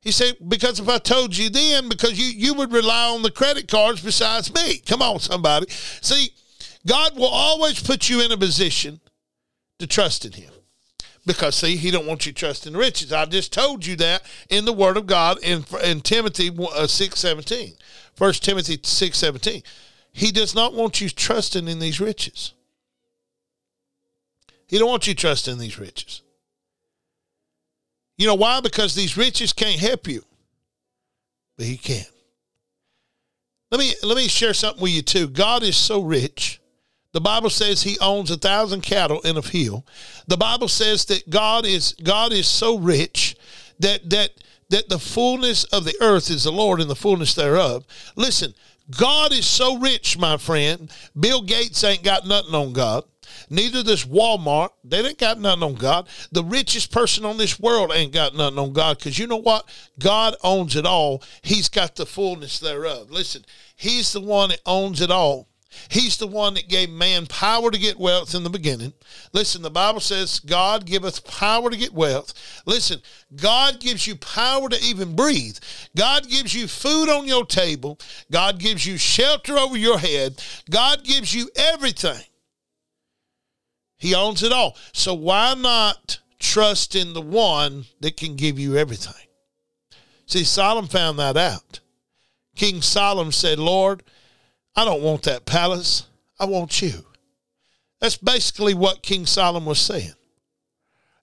He 0.00 0.12
said, 0.12 0.36
because 0.48 0.80
if 0.80 0.88
I 0.88 0.96
told 0.96 1.36
you 1.36 1.50
then, 1.50 1.90
because 1.90 2.18
you, 2.18 2.24
you 2.24 2.54
would 2.54 2.72
rely 2.72 3.10
on 3.10 3.20
the 3.20 3.30
credit 3.30 3.68
cards 3.68 4.02
besides 4.02 4.52
me. 4.54 4.78
Come 4.78 5.02
on, 5.02 5.20
somebody. 5.20 5.66
See, 5.68 6.30
God 6.86 7.16
will 7.16 7.26
always 7.26 7.82
put 7.82 8.08
you 8.08 8.20
in 8.22 8.32
a 8.32 8.36
position 8.36 9.00
to 9.78 9.86
trust 9.86 10.24
in 10.24 10.32
him. 10.32 10.52
Because 11.26 11.56
see, 11.56 11.76
he 11.76 11.90
don't 11.90 12.06
want 12.06 12.24
you 12.26 12.32
trusting 12.32 12.74
riches. 12.74 13.12
I 13.12 13.26
just 13.26 13.52
told 13.52 13.84
you 13.84 13.96
that 13.96 14.22
in 14.48 14.64
the 14.64 14.72
word 14.72 14.96
of 14.96 15.06
God 15.06 15.38
in, 15.42 15.64
in 15.84 16.00
Timothy 16.00 16.50
uh, 16.74 16.86
6 16.86 17.18
17. 17.18 17.74
1 18.20 18.32
Timothy 18.34 18.78
six 18.82 19.16
seventeen. 19.16 19.62
He 20.12 20.30
does 20.30 20.54
not 20.54 20.74
want 20.74 21.00
you 21.00 21.08
trusting 21.08 21.66
in 21.66 21.78
these 21.78 22.00
riches. 22.00 22.52
He 24.66 24.78
don't 24.78 24.90
want 24.90 25.06
you 25.06 25.14
trusting 25.14 25.54
in 25.54 25.58
these 25.58 25.78
riches. 25.78 26.20
You 28.18 28.26
know 28.26 28.34
why? 28.34 28.60
Because 28.60 28.94
these 28.94 29.16
riches 29.16 29.54
can't 29.54 29.80
help 29.80 30.06
you. 30.06 30.22
But 31.56 31.64
he 31.64 31.78
can. 31.78 32.04
Let 33.70 33.80
me 33.80 33.94
let 34.02 34.18
me 34.18 34.28
share 34.28 34.52
something 34.52 34.82
with 34.82 34.92
you 34.92 35.00
too. 35.00 35.26
God 35.26 35.62
is 35.62 35.78
so 35.78 36.02
rich 36.02 36.59
the 37.12 37.20
Bible 37.20 37.50
says 37.50 37.82
he 37.82 37.98
owns 37.98 38.30
a 38.30 38.36
thousand 38.36 38.82
cattle 38.82 39.20
in 39.20 39.36
a 39.36 39.42
field. 39.42 39.84
The 40.28 40.36
Bible 40.36 40.68
says 40.68 41.04
that 41.06 41.28
God 41.28 41.66
is 41.66 41.94
God 42.02 42.32
is 42.32 42.46
so 42.46 42.78
rich 42.78 43.36
that 43.80 44.08
that 44.10 44.30
that 44.70 44.88
the 44.88 44.98
fullness 44.98 45.64
of 45.64 45.84
the 45.84 45.96
earth 46.00 46.30
is 46.30 46.44
the 46.44 46.52
Lord 46.52 46.80
and 46.80 46.88
the 46.88 46.94
fullness 46.94 47.34
thereof. 47.34 47.84
Listen, 48.14 48.54
God 48.96 49.32
is 49.32 49.46
so 49.46 49.78
rich, 49.78 50.18
my 50.18 50.36
friend. 50.36 50.90
Bill 51.18 51.42
Gates 51.42 51.82
ain't 51.82 52.04
got 52.04 52.26
nothing 52.26 52.54
on 52.54 52.72
God. 52.72 53.04
Neither 53.48 53.82
does 53.82 54.04
Walmart. 54.04 54.70
They 54.84 55.00
ain't 55.00 55.18
got 55.18 55.40
nothing 55.40 55.62
on 55.62 55.74
God. 55.74 56.08
The 56.32 56.44
richest 56.44 56.92
person 56.92 57.24
on 57.24 57.36
this 57.36 57.58
world 57.58 57.92
ain't 57.92 58.12
got 58.12 58.34
nothing 58.34 58.58
on 58.58 58.72
God 58.72 58.98
because 58.98 59.18
you 59.18 59.26
know 59.26 59.36
what? 59.36 59.68
God 59.98 60.36
owns 60.42 60.76
it 60.76 60.86
all. 60.86 61.22
He's 61.42 61.68
got 61.68 61.96
the 61.96 62.06
fullness 62.06 62.58
thereof. 62.60 63.10
Listen, 63.10 63.44
He's 63.76 64.12
the 64.12 64.20
one 64.20 64.50
that 64.50 64.60
owns 64.66 65.00
it 65.00 65.10
all. 65.10 65.48
He's 65.88 66.16
the 66.16 66.26
one 66.26 66.54
that 66.54 66.68
gave 66.68 66.90
man 66.90 67.26
power 67.26 67.70
to 67.70 67.78
get 67.78 67.98
wealth 67.98 68.34
in 68.34 68.42
the 68.42 68.50
beginning. 68.50 68.92
Listen, 69.32 69.62
the 69.62 69.70
Bible 69.70 70.00
says 70.00 70.40
God 70.40 70.84
giveth 70.84 71.24
power 71.24 71.70
to 71.70 71.76
get 71.76 71.92
wealth. 71.92 72.62
Listen, 72.66 73.00
God 73.36 73.78
gives 73.78 74.06
you 74.06 74.16
power 74.16 74.68
to 74.68 74.82
even 74.82 75.14
breathe. 75.14 75.58
God 75.96 76.28
gives 76.28 76.54
you 76.54 76.66
food 76.66 77.08
on 77.08 77.26
your 77.26 77.46
table. 77.46 77.98
God 78.30 78.58
gives 78.58 78.84
you 78.84 78.98
shelter 78.98 79.56
over 79.56 79.76
your 79.76 79.98
head. 79.98 80.42
God 80.68 81.04
gives 81.04 81.32
you 81.34 81.48
everything. 81.54 82.24
He 83.96 84.14
owns 84.14 84.42
it 84.42 84.52
all. 84.52 84.76
So 84.92 85.14
why 85.14 85.54
not 85.54 86.18
trust 86.38 86.96
in 86.96 87.12
the 87.12 87.20
one 87.20 87.84
that 88.00 88.16
can 88.16 88.34
give 88.34 88.58
you 88.58 88.76
everything? 88.76 89.26
See, 90.26 90.44
Solomon 90.44 90.88
found 90.88 91.18
that 91.18 91.36
out. 91.36 91.80
King 92.56 92.82
Solomon 92.82 93.32
said, 93.32 93.58
Lord, 93.58 94.02
I 94.76 94.84
don't 94.84 95.02
want 95.02 95.22
that 95.22 95.46
palace. 95.46 96.06
I 96.38 96.46
want 96.46 96.80
you. 96.80 97.04
That's 98.00 98.16
basically 98.16 98.74
what 98.74 99.02
King 99.02 99.26
Solomon 99.26 99.68
was 99.68 99.80
saying. 99.80 100.12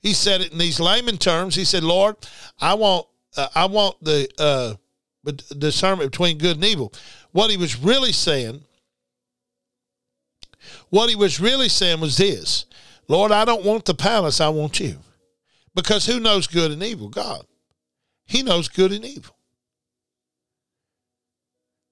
He 0.01 0.13
said 0.13 0.41
it 0.41 0.51
in 0.51 0.57
these 0.57 0.79
layman 0.79 1.17
terms. 1.17 1.55
He 1.55 1.65
said, 1.65 1.83
"Lord, 1.83 2.15
I 2.59 2.75
want, 2.75 3.07
uh, 3.35 3.47
I 3.55 3.65
want 3.65 3.95
the 4.03 4.29
uh, 4.37 4.75
discernment 5.57 6.11
between 6.11 6.37
good 6.37 6.57
and 6.57 6.65
evil." 6.65 6.93
What 7.31 7.49
he 7.49 7.57
was 7.57 7.77
really 7.77 8.11
saying, 8.11 8.61
what 10.89 11.09
he 11.09 11.15
was 11.15 11.39
really 11.39 11.69
saying 11.69 11.99
was 11.99 12.17
this: 12.17 12.65
Lord, 13.07 13.31
I 13.31 13.43
don't 13.43 13.65
want 13.65 13.85
the 13.85 13.95
palace. 13.95 14.39
I 14.39 14.49
want 14.49 14.79
you, 14.79 14.99
because 15.73 16.05
who 16.05 16.19
knows 16.19 16.47
good 16.47 16.71
and 16.71 16.83
evil? 16.83 17.09
God. 17.09 17.45
He 18.25 18.43
knows 18.43 18.67
good 18.67 18.91
and 18.91 19.05
evil. 19.05 19.36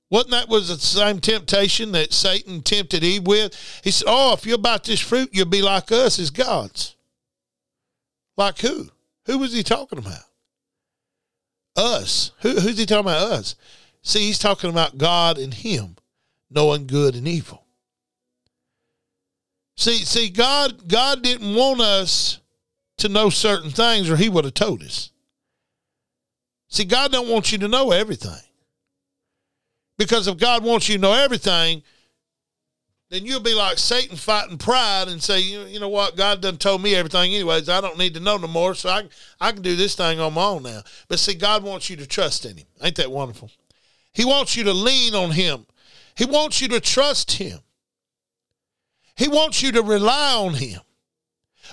Wasn't 0.10 0.32
that 0.32 0.50
was 0.50 0.68
the 0.68 0.78
same 0.78 1.20
temptation 1.20 1.92
that 1.94 2.14
Satan 2.14 2.62
tempted 2.62 3.04
Eve 3.04 3.26
with? 3.26 3.82
He 3.84 3.92
said, 3.92 4.06
"Oh, 4.08 4.34
if 4.34 4.46
you 4.46 4.58
bite 4.58 4.84
this 4.84 5.00
fruit, 5.00 5.30
you'll 5.32 5.48
be 5.48 5.62
like 5.62 5.92
us 5.92 6.20
as 6.20 6.30
gods." 6.30 6.96
Like 8.38 8.60
who? 8.60 8.90
Who 9.26 9.40
was 9.40 9.54
he 9.54 9.64
talking 9.64 10.00
about? 10.00 10.24
Us. 11.76 12.32
Who, 12.42 12.60
who's 12.60 12.78
he 12.78 12.86
talking 12.86 13.06
about? 13.06 13.32
Us. 13.32 13.56
See, 14.02 14.28
he's 14.28 14.40
talking 14.40 14.70
about 14.70 15.00
God 15.00 15.40
and 15.40 15.54
Him, 15.54 15.96
knowing 16.52 16.86
good 16.86 17.16
and 17.16 17.28
evil. 17.28 17.66
See, 19.76 19.98
see, 19.98 20.30
God, 20.30 20.88
God 20.88 21.24
didn't 21.24 21.56
want 21.56 21.82
us 21.82 22.40
to 22.98 23.10
know 23.10 23.30
certain 23.30 23.72
things, 23.72 24.10
or 24.10 24.16
He 24.16 24.30
would 24.30 24.46
have 24.46 24.54
told 24.54 24.84
us. 24.84 25.10
See, 26.68 26.86
God 26.86 27.12
don't 27.12 27.28
want 27.28 27.52
you 27.52 27.58
to 27.58 27.68
know 27.68 27.92
everything. 27.92 28.42
Because 29.98 30.28
if 30.28 30.38
God 30.38 30.64
wants 30.64 30.90
you 30.90 30.96
to 30.96 31.02
know 31.02 31.14
everything, 31.14 31.84
then 33.10 33.26
you'll 33.26 33.40
be 33.40 33.54
like 33.54 33.78
Satan 33.78 34.18
fighting 34.18 34.58
pride 34.58 35.08
and 35.08 35.22
say, 35.22 35.40
you, 35.40 35.62
you 35.62 35.80
know 35.80 35.90
what, 35.90 36.18
God 36.18 36.42
done 36.42 36.58
told 36.58 36.82
me 36.82 36.96
everything 36.96 37.34
anyways. 37.34 37.70
I 37.70 37.80
don't 37.80 37.98
need 37.98 38.16
to 38.16 38.20
know 38.20 38.38
no 38.38 38.48
more, 38.48 38.74
so 38.74 38.90
I, 38.90 39.04
I 39.40 39.52
can 39.52 39.62
do 39.62 39.76
this 39.76 39.96
thing 39.96 40.20
on 40.20 40.34
my 40.34 40.44
own 40.44 40.64
now. 40.64 40.82
But 41.08 41.20
see, 41.20 41.36
God 41.36 41.64
wants 41.64 41.90
you 41.90 41.96
to 41.98 42.08
trust 42.08 42.46
in 42.46 42.58
him. 42.58 42.66
Ain't 42.82 42.96
that 42.96 43.12
wonderful? 43.12 43.52
He 44.12 44.26
wants 44.26 44.58
you 44.58 44.64
to 44.64 44.74
lean 44.74 45.14
on 45.14 45.32
him. 45.32 45.66
He 46.16 46.26
wants 46.26 46.62
you 46.62 46.68
to 46.70 46.80
trust 46.80 47.34
him. 47.34 47.60
He 49.16 49.28
wants 49.28 49.62
you 49.62 49.72
to 49.74 49.82
rely 49.82 50.34
on 50.34 50.56
him. 50.56 50.82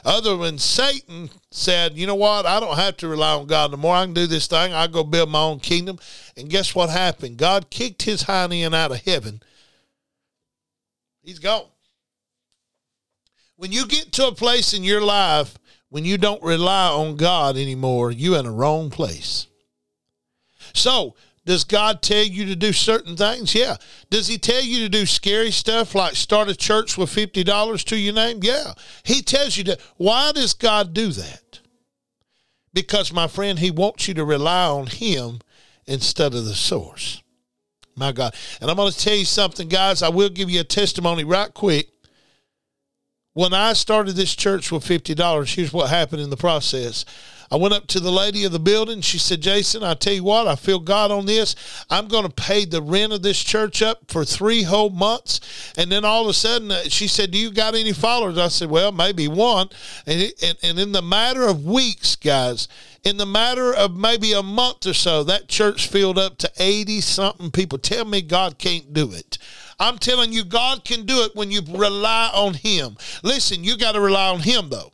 Other 0.05 0.37
than 0.37 0.59
Satan 0.59 1.31
said, 1.51 1.97
you 1.97 2.07
know 2.07 2.15
what? 2.15 2.47
I 2.47 2.61
don't 2.61 2.77
have 2.77 2.97
to 2.99 3.09
rely 3.09 3.35
on 3.35 3.47
God 3.47 3.71
no 3.71 3.77
more. 3.77 3.95
I 3.95 4.05
can 4.05 4.15
do 4.15 4.27
this 4.27 4.47
thing. 4.47 4.73
I 4.73 4.87
go 4.87 5.05
build 5.05 5.31
my 5.31 5.41
own 5.41 5.61
kingdom. 5.61 5.99
And 6.37 6.49
guess 6.49 6.75
what 6.75 6.91
happened? 6.91 7.37
God 7.37 7.71
kicked 7.71 8.03
his 8.03 8.23
hind 8.23 8.53
end 8.53 8.75
out 8.75 8.91
of 8.91 9.03
heaven. 9.03 9.43
He's 11.23 11.39
gone. 11.39 11.67
When 13.57 13.71
you 13.71 13.87
get 13.87 14.13
to 14.13 14.29
a 14.29 14.35
place 14.35 14.75
in 14.75 14.83
your 14.83 15.01
life 15.01 15.57
when 15.93 16.07
you 16.07 16.17
don't 16.17 16.43
rely 16.43 16.89
on 16.89 17.17
God 17.17 17.59
anymore, 17.59 18.11
you're 18.11 18.39
in 18.39 18.47
a 18.47 18.51
wrong 18.51 18.89
place. 18.89 19.47
So 20.73 21.17
does 21.45 21.65
God 21.65 22.03
tell 22.03 22.23
you 22.23 22.47
to 22.47 22.57
do 22.57 22.73
certain 22.73 23.17
things? 23.17 23.55
Yeah. 23.55 23.77
Does 24.11 24.29
He 24.29 24.39
tell 24.39 24.63
you 24.63 24.81
to 24.81 24.89
do 24.89 25.07
scary 25.07 25.51
stuff 25.51 25.95
like 25.95 26.15
start 26.15 26.49
a 26.49 26.55
church 26.55 26.97
with 26.97 27.11
$50 27.11 27.85
to 27.85 27.97
your 27.97 28.15
name? 28.15 28.41
Yeah. 28.43 28.75
He 29.03 29.23
tells 29.23 29.57
you 29.57 29.65
to. 29.65 29.79
Why 29.97 30.31
does 30.33 30.55
God 30.55 30.95
do 30.95 31.09
that? 31.09 31.61
Because, 32.73 33.13
my 33.13 33.27
friend, 33.27 33.59
He 33.59 33.71
wants 33.71 34.07
you 34.07 34.15
to 34.15 34.25
rely 34.25 34.67
on 34.67 34.87
Him 34.87 35.41
instead 35.87 36.35
of 36.35 36.45
the 36.45 36.55
source. 36.55 37.23
My 37.97 38.13
God. 38.13 38.35
And 38.61 38.71
I'm 38.71 38.77
going 38.77 38.93
to 38.93 38.99
tell 38.99 39.17
you 39.17 39.25
something, 39.25 39.69
guys. 39.69 40.03
I 40.03 40.09
will 40.09 40.31
give 40.31 40.49
you 40.49 40.61
a 40.61 40.65
testimony 40.65 41.25
right 41.25 41.53
quick. 41.53 41.89
When 43.35 43.53
I 43.53 43.73
started 43.73 44.15
this 44.15 44.35
church 44.35 44.71
with 44.71 44.85
$50, 44.85 45.55
here's 45.55 45.73
what 45.73 45.91
happened 45.91 46.23
in 46.23 46.31
the 46.31 46.37
process. 46.37 47.05
I 47.53 47.57
went 47.57 47.75
up 47.75 47.87
to 47.89 48.01
the 48.01 48.11
lady 48.11 48.45
of 48.45 48.53
the 48.53 48.59
building. 48.59 49.03
She 49.03 49.19
said, 49.19 49.43
Jason, 49.43 49.83
I 49.85 49.93
tell 49.93 50.15
you 50.15 50.25
what, 50.25 50.49
I 50.49 50.57
feel 50.57 50.79
God 50.79 51.11
on 51.11 51.27
this. 51.27 51.55
I'm 51.91 52.09
going 52.09 52.25
to 52.25 52.31
pay 52.31 52.65
the 52.65 52.81
rent 52.81 53.13
of 53.13 53.21
this 53.21 53.39
church 53.45 53.83
up 53.83 54.11
for 54.11 54.25
three 54.25 54.63
whole 54.63 54.89
months. 54.89 55.75
And 55.77 55.93
then 55.93 56.03
all 56.03 56.23
of 56.23 56.31
a 56.31 56.33
sudden, 56.33 56.71
uh, 56.71 56.85
she 56.85 57.07
said, 57.07 57.31
Do 57.31 57.37
you 57.37 57.51
got 57.51 57.75
any 57.75 57.93
followers? 57.93 58.39
I 58.39 58.49
said, 58.49 58.71
Well, 58.71 58.91
maybe 58.91 59.29
one. 59.29 59.69
And, 60.07 60.33
and, 60.43 60.57
and 60.63 60.79
in 60.79 60.93
the 60.93 61.03
matter 61.03 61.47
of 61.47 61.63
weeks, 61.63 62.17
guys, 62.17 62.69
in 63.05 63.19
the 63.19 63.27
matter 63.27 63.75
of 63.75 63.95
maybe 63.95 64.33
a 64.33 64.43
month 64.43 64.87
or 64.87 64.95
so, 64.95 65.23
that 65.25 65.49
church 65.49 65.89
filled 65.89 66.19
up 66.19 66.39
to 66.39 66.51
80 66.57 67.03
something 67.03 67.51
people. 67.51 67.77
Tell 67.77 68.07
me 68.07 68.23
God 68.23 68.57
can't 68.57 68.95
do 68.95 69.13
it. 69.13 69.37
I'm 69.79 69.99
telling 69.99 70.33
you, 70.33 70.43
God 70.45 70.87
can 70.87 71.05
do 71.05 71.23
it 71.25 71.37
when 71.37 71.51
you 71.51 71.61
rely 71.69 72.31
on 72.33 72.55
Him. 72.55 72.97
Listen, 73.23 73.63
you 73.63 73.77
got 73.77 73.93
to 73.93 74.01
rely 74.01 74.31
on 74.31 74.41
Him, 74.41 74.71
though. 74.71 74.91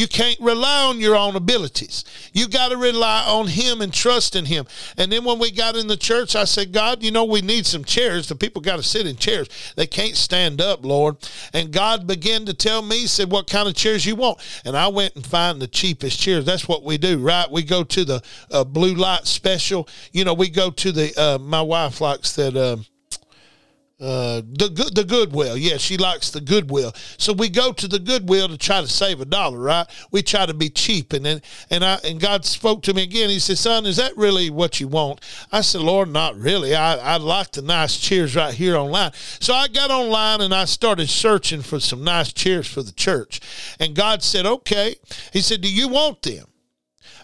You 0.00 0.08
can't 0.08 0.40
rely 0.40 0.84
on 0.84 0.98
your 0.98 1.14
own 1.14 1.36
abilities. 1.36 2.06
You 2.32 2.48
got 2.48 2.70
to 2.70 2.78
rely 2.78 3.22
on 3.26 3.48
Him 3.48 3.82
and 3.82 3.92
trust 3.92 4.34
in 4.34 4.46
Him. 4.46 4.64
And 4.96 5.12
then 5.12 5.26
when 5.26 5.38
we 5.38 5.50
got 5.50 5.76
in 5.76 5.88
the 5.88 5.96
church, 5.98 6.34
I 6.34 6.44
said, 6.44 6.72
God, 6.72 7.02
you 7.02 7.10
know, 7.10 7.26
we 7.26 7.42
need 7.42 7.66
some 7.66 7.84
chairs. 7.84 8.26
The 8.26 8.34
people 8.34 8.62
got 8.62 8.76
to 8.76 8.82
sit 8.82 9.06
in 9.06 9.16
chairs. 9.16 9.74
They 9.76 9.86
can't 9.86 10.16
stand 10.16 10.62
up, 10.62 10.86
Lord. 10.86 11.16
And 11.52 11.70
God 11.70 12.06
began 12.06 12.46
to 12.46 12.54
tell 12.54 12.80
me, 12.80 13.06
said, 13.08 13.30
what 13.30 13.46
kind 13.46 13.68
of 13.68 13.74
chairs 13.74 14.06
you 14.06 14.16
want? 14.16 14.38
And 14.64 14.74
I 14.74 14.88
went 14.88 15.16
and 15.16 15.26
found 15.26 15.60
the 15.60 15.68
cheapest 15.68 16.18
chairs. 16.18 16.46
That's 16.46 16.66
what 16.66 16.82
we 16.82 16.96
do, 16.96 17.18
right? 17.18 17.50
We 17.50 17.62
go 17.62 17.84
to 17.84 18.02
the 18.02 18.22
uh, 18.50 18.64
blue 18.64 18.94
light 18.94 19.26
special. 19.26 19.86
You 20.12 20.24
know, 20.24 20.32
we 20.32 20.48
go 20.48 20.70
to 20.70 20.92
the, 20.92 21.12
uh, 21.18 21.36
my 21.42 21.60
wife 21.60 22.00
likes 22.00 22.34
that. 22.36 22.56
Um, 22.56 22.86
uh, 24.00 24.40
the 24.46 24.70
good, 24.70 24.94
the 24.94 25.04
Goodwill. 25.04 25.56
Yeah, 25.56 25.76
she 25.76 25.96
likes 25.96 26.30
the 26.30 26.40
Goodwill. 26.40 26.92
So 27.18 27.32
we 27.32 27.50
go 27.50 27.72
to 27.72 27.86
the 27.86 27.98
Goodwill 27.98 28.48
to 28.48 28.56
try 28.56 28.80
to 28.80 28.88
save 28.88 29.20
a 29.20 29.26
dollar, 29.26 29.58
right? 29.58 29.86
We 30.10 30.22
try 30.22 30.46
to 30.46 30.54
be 30.54 30.70
cheap, 30.70 31.12
and 31.12 31.24
then 31.24 31.42
and 31.68 31.84
I 31.84 31.98
and 32.04 32.18
God 32.18 32.44
spoke 32.44 32.82
to 32.84 32.94
me 32.94 33.02
again. 33.02 33.28
He 33.28 33.38
said, 33.38 33.58
"Son, 33.58 33.84
is 33.84 33.96
that 33.96 34.16
really 34.16 34.48
what 34.48 34.80
you 34.80 34.88
want?" 34.88 35.20
I 35.52 35.60
said, 35.60 35.82
"Lord, 35.82 36.08
not 36.08 36.38
really. 36.38 36.74
I 36.74 36.96
I 36.96 37.16
like 37.18 37.52
the 37.52 37.62
nice 37.62 37.98
chairs 37.98 38.34
right 38.34 38.54
here 38.54 38.76
online." 38.76 39.12
So 39.38 39.52
I 39.52 39.68
got 39.68 39.90
online 39.90 40.40
and 40.40 40.54
I 40.54 40.64
started 40.64 41.10
searching 41.10 41.60
for 41.60 41.78
some 41.78 42.02
nice 42.02 42.32
chairs 42.32 42.66
for 42.66 42.82
the 42.82 42.92
church, 42.92 43.40
and 43.78 43.94
God 43.94 44.22
said, 44.22 44.46
"Okay." 44.46 44.96
He 45.32 45.42
said, 45.42 45.60
"Do 45.60 45.72
you 45.72 45.88
want 45.88 46.22
them?" 46.22 46.46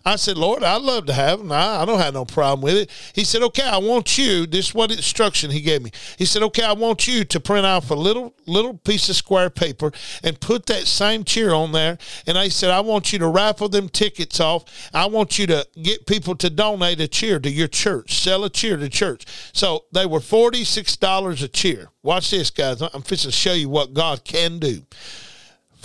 I 0.07 0.15
said, 0.15 0.39
Lord, 0.39 0.63
I'd 0.63 0.83
love 0.83 1.07
to 1.07 1.13
have 1.13 1.41
them. 1.41 1.51
I, 1.51 1.83
I 1.83 1.85
don't 1.85 1.99
have 1.99 2.15
no 2.15 2.25
problem 2.25 2.61
with 2.63 2.77
it. 2.77 2.91
He 3.13 3.25
said, 3.25 3.43
okay, 3.43 3.65
I 3.65 3.79
want 3.79 4.17
you, 4.17 4.47
this 4.47 4.69
is 4.69 4.75
what 4.75 4.93
instruction 4.93 5.51
he 5.51 5.61
gave 5.61 5.83
me. 5.83 5.91
He 6.17 6.25
said, 6.25 6.45
okay, 6.45 6.63
I 6.63 6.75
want 6.75 7.09
you 7.09 7.25
to 7.25 7.41
print 7.41 7.67
off 7.67 7.91
a 7.91 7.95
little, 7.95 8.33
little 8.47 8.75
piece 8.75 9.09
of 9.09 9.17
square 9.17 9.51
paper 9.51 9.91
and 10.23 10.41
put 10.41 10.67
that 10.67 10.87
same 10.87 11.25
cheer 11.25 11.53
on 11.53 11.73
there. 11.73 11.99
And 12.25 12.39
I 12.39 12.47
said, 12.47 12.71
I 12.71 12.79
want 12.81 13.13
you 13.13 13.19
to 13.19 13.27
raffle 13.27 13.69
them 13.69 13.89
tickets 13.89 14.39
off. 14.39 14.91
I 14.95 15.07
want 15.07 15.41
you 15.41 15.49
to 15.49 15.67
get 15.83 16.07
people 16.07 16.37
to 16.37 16.51
donate 16.51 17.01
a 17.01 17.09
cheer 17.09 17.41
to 17.41 17.51
your 17.51 17.67
church, 17.67 18.21
sell 18.21 18.45
a 18.45 18.51
cheer 18.51 18.77
to 18.77 18.89
church. 18.89 19.27
So 19.53 19.87
they 19.91 20.07
were 20.07 20.21
$46 20.21 21.43
a 21.43 21.49
cheer. 21.49 21.91
Watch 22.05 22.31
this, 22.31 22.51
guys. 22.51 22.81
I'm 22.81 23.03
fixing 23.03 23.33
to 23.33 23.37
show 23.37 23.55
you 23.55 23.69
what 23.69 23.93
God 23.93 24.23
can 24.23 24.61
do. 24.61 24.83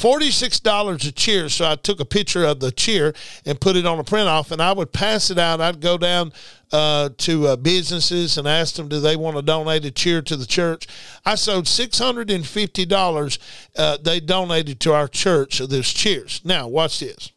$46 0.01 1.07
a 1.07 1.11
cheer. 1.11 1.47
So 1.47 1.69
I 1.69 1.75
took 1.75 1.99
a 1.99 2.05
picture 2.05 2.43
of 2.43 2.59
the 2.59 2.71
cheer 2.71 3.13
and 3.45 3.61
put 3.61 3.75
it 3.75 3.85
on 3.85 3.99
a 3.99 4.03
print 4.03 4.27
off, 4.27 4.51
and 4.51 4.61
I 4.61 4.73
would 4.73 4.91
pass 4.91 5.29
it 5.29 5.37
out. 5.37 5.61
I'd 5.61 5.79
go 5.79 5.97
down 5.97 6.33
uh, 6.71 7.09
to 7.17 7.47
uh, 7.47 7.55
businesses 7.55 8.37
and 8.37 8.47
ask 8.47 8.75
them, 8.75 8.87
do 8.87 8.99
they 8.99 9.15
want 9.15 9.35
to 9.35 9.43
donate 9.43 9.85
a 9.85 9.91
cheer 9.91 10.23
to 10.23 10.35
the 10.35 10.47
church? 10.47 10.87
I 11.23 11.35
sold 11.35 11.65
$650 11.65 13.37
uh, 13.77 13.97
they 13.97 14.19
donated 14.19 14.79
to 14.79 14.93
our 14.93 15.07
church 15.07 15.59
of 15.59 15.69
those 15.69 15.91
cheers. 15.93 16.41
Now, 16.43 16.67
watch 16.67 16.99
this. 16.99 17.31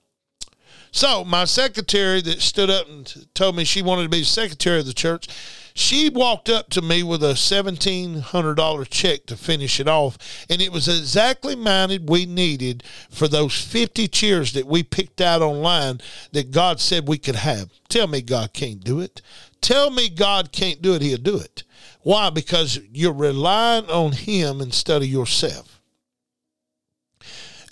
So 0.91 1.25
my 1.25 1.45
secretary 1.45 2.23
that 2.23 2.41
stood 2.41 2.71
up 2.71 2.89
and 2.89 3.27
told 3.35 3.57
me 3.57 3.65
she 3.65 3.83
wanted 3.83 4.05
to 4.05 4.09
be 4.09 4.23
secretary 4.23 4.79
of 4.79 4.87
the 4.87 4.95
church, 4.95 5.27
she 5.75 6.09
walked 6.09 6.49
up 6.49 6.71
to 6.71 6.81
me 6.81 7.03
with 7.03 7.23
a 7.23 7.35
$1,700 7.35 8.89
check 8.91 9.27
to 9.27 9.37
finish 9.37 9.81
it 9.81 9.89
off, 9.89 10.17
and 10.49 10.63
it 10.63 10.71
was 10.71 10.87
exactly 10.87 11.57
mounted 11.57 12.09
we 12.09 12.27
needed 12.27 12.85
for 13.11 13.27
those 13.27 13.61
50 13.61 14.07
cheers 14.09 14.53
that 14.53 14.67
we 14.67 14.85
picked 14.85 15.21
out 15.21 15.43
online 15.43 16.01
that 16.33 16.53
God 16.53 16.79
said 16.81 17.09
we 17.09 17.19
could 17.19 17.37
have. 17.37 17.71
Tell 17.89 18.07
me 18.07 18.23
God 18.23 18.53
can't 18.53 18.85
do 18.85 19.01
it. 19.01 19.21
Tell 19.61 19.91
me 19.91 20.09
God 20.09 20.53
can't 20.53 20.81
do 20.81 20.95
it, 20.95 21.03
He'll 21.03 21.19
do 21.19 21.39
it. 21.39 21.65
Why? 22.03 22.31
Because 22.31 22.79
you're 22.93 23.13
relying 23.13 23.87
on 23.87 24.13
Him 24.13 24.61
instead 24.61 25.03
of 25.03 25.09
yourself. 25.09 25.74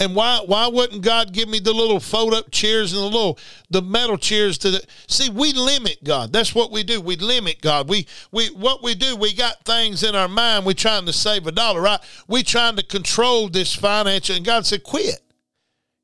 And 0.03 0.17
why 0.17 0.41
why 0.45 0.67
wouldn't 0.67 1.03
God 1.03 1.33
give 1.33 1.49
me 1.49 1.61
the 1.61 1.73
little 1.73 2.01
fold 2.01 2.35
up 2.35 2.51
chairs 2.51 2.93
and 2.93 3.01
the 3.01 3.07
little 3.07 3.39
the 3.71 3.81
metal 3.81 4.19
chairs 4.19 4.59
to 4.59 4.73
the 4.73 4.85
see 5.07 5.31
we 5.31 5.53
limit 5.53 6.03
God. 6.03 6.33
That's 6.33 6.57
what 6.57 6.73
we 6.73 6.83
do. 6.83 7.01
We 7.01 7.15
limit 7.15 7.61
God. 7.61 7.89
We 7.89 8.09
we 8.33 8.49
what 8.49 8.83
we 8.83 8.97
do, 8.97 9.15
we 9.15 9.33
got 9.33 9.65
things 9.65 10.03
in 10.03 10.17
our 10.17 10.27
mind, 10.27 10.67
we 10.67 10.75
trying 10.75 11.07
to 11.07 11.13
save 11.13 11.47
a 11.47 11.53
dollar, 11.53 11.81
right? 11.81 12.01
We 12.27 12.43
trying 12.43 12.75
to 12.77 12.83
control 12.83 13.49
this 13.49 13.73
financial 13.73 14.35
and 14.35 14.45
God 14.45 14.67
said, 14.67 14.83
Quit. 14.83 15.21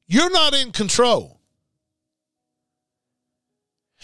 You're 0.06 0.30
not 0.30 0.54
in 0.54 0.70
control. 0.70 1.37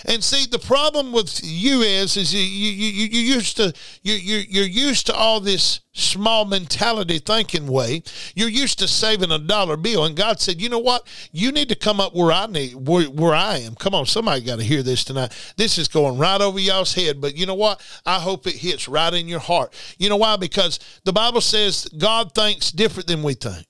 And 0.07 0.25
see, 0.25 0.47
the 0.47 0.59
problem 0.59 1.13
with 1.13 1.41
you 1.45 1.83
is, 1.83 2.17
is 2.17 2.35
you 2.35 2.41
you 2.41 2.71
you 2.73 3.07
you 3.07 3.35
used 3.35 3.57
to 3.59 3.73
you 4.03 4.15
you 4.15 4.39
you're 4.49 4.67
used 4.67 5.07
to 5.07 5.15
all 5.15 5.39
this 5.39 5.81
small 5.93 6.45
mentality 6.45 7.21
thinking 7.21 7.69
way. 7.69 8.03
You're 8.35 8.49
used 8.49 8.81
to 8.81 8.89
saving 8.89 9.31
a 9.31 9.39
dollar 9.39 9.77
bill, 9.77 10.05
and 10.05 10.17
God 10.17 10.41
said, 10.41 10.61
you 10.61 10.69
know 10.69 10.81
what? 10.81 11.07
You 11.31 11.53
need 11.53 11.69
to 11.69 11.77
come 11.77 12.01
up 12.01 12.13
where 12.13 12.33
I 12.33 12.47
need 12.47 12.75
where 12.75 13.05
where 13.05 13.35
I 13.35 13.59
am. 13.59 13.77
Come 13.77 13.95
on, 13.95 14.05
somebody 14.07 14.41
got 14.41 14.59
to 14.59 14.65
hear 14.65 14.83
this 14.83 15.05
tonight. 15.05 15.33
This 15.57 15.79
is 15.79 15.87
going 15.87 16.19
right 16.19 16.41
over 16.41 16.59
y'all's 16.59 16.95
head, 16.95 17.21
but 17.21 17.37
you 17.37 17.47
know 17.47 17.55
what? 17.55 17.81
I 18.05 18.19
hope 18.19 18.49
it 18.49 18.57
hits 18.57 18.89
right 18.89 19.15
in 19.15 19.29
your 19.29 19.41
heart. 19.41 19.73
You 19.99 20.09
know 20.09 20.17
why? 20.17 20.37
Because 20.37 20.81
the 21.05 21.13
Bible 21.13 21.41
says 21.41 21.85
God 21.97 22.35
thinks 22.35 22.73
different 22.73 23.07
than 23.07 23.23
we 23.23 23.35
think. 23.35 23.65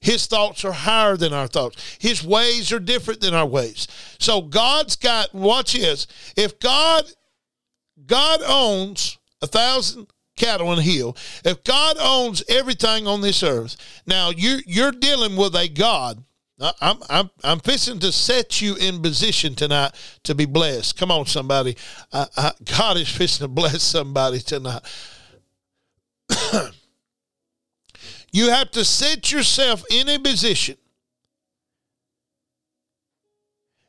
His 0.00 0.26
thoughts 0.26 0.64
are 0.64 0.72
higher 0.72 1.16
than 1.16 1.32
our 1.32 1.46
thoughts. 1.46 1.98
His 2.00 2.24
ways 2.24 2.72
are 2.72 2.80
different 2.80 3.20
than 3.20 3.34
our 3.34 3.46
ways. 3.46 3.86
So 4.18 4.40
God's 4.42 4.96
got, 4.96 5.34
watch 5.34 5.74
this. 5.74 6.06
If 6.36 6.58
God, 6.58 7.04
God 8.06 8.40
owns 8.46 9.18
a 9.42 9.46
thousand 9.46 10.06
cattle 10.36 10.68
on 10.68 10.78
a 10.78 10.82
hill, 10.82 11.16
if 11.44 11.62
God 11.64 11.96
owns 12.00 12.42
everything 12.48 13.06
on 13.06 13.20
this 13.20 13.42
earth, 13.42 13.76
now 14.06 14.30
you're, 14.30 14.60
you're 14.66 14.92
dealing 14.92 15.36
with 15.36 15.54
a 15.54 15.68
God 15.68 16.24
I'm 16.60 16.98
I'm 17.08 17.30
I'm 17.42 17.60
fixing 17.60 18.00
to 18.00 18.12
set 18.12 18.60
you 18.60 18.74
in 18.76 19.00
position 19.00 19.54
tonight 19.54 19.92
to 20.24 20.34
be 20.34 20.44
blessed. 20.44 20.98
Come 20.98 21.10
on, 21.10 21.24
somebody. 21.26 21.76
I, 22.12 22.26
I, 22.36 22.52
God 22.64 22.98
is 22.98 23.08
fixing 23.08 23.44
to 23.44 23.48
bless 23.52 23.82
somebody 23.82 24.40
tonight. 24.40 24.82
You 28.32 28.50
have 28.50 28.70
to 28.72 28.84
set 28.84 29.32
yourself 29.32 29.84
in 29.90 30.08
a 30.08 30.18
position. 30.18 30.76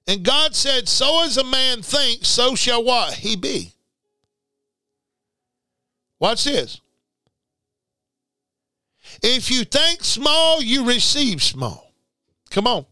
And 0.08 0.24
God 0.24 0.56
said, 0.56 0.90
So 0.90 1.24
as 1.24 1.38
a 1.38 1.44
man 1.44 1.82
thinks, 1.82 2.28
so 2.28 2.56
shall 2.56 2.84
what? 2.84 3.14
He 3.14 3.36
be. 3.36 3.74
Watch 6.20 6.44
this. 6.44 6.82
If 9.24 9.52
you 9.52 9.64
think 9.64 10.04
small, 10.04 10.62
you 10.62 10.86
receive 10.86 11.44
small. 11.44 11.94
Come 12.50 12.68
on. 12.68 12.86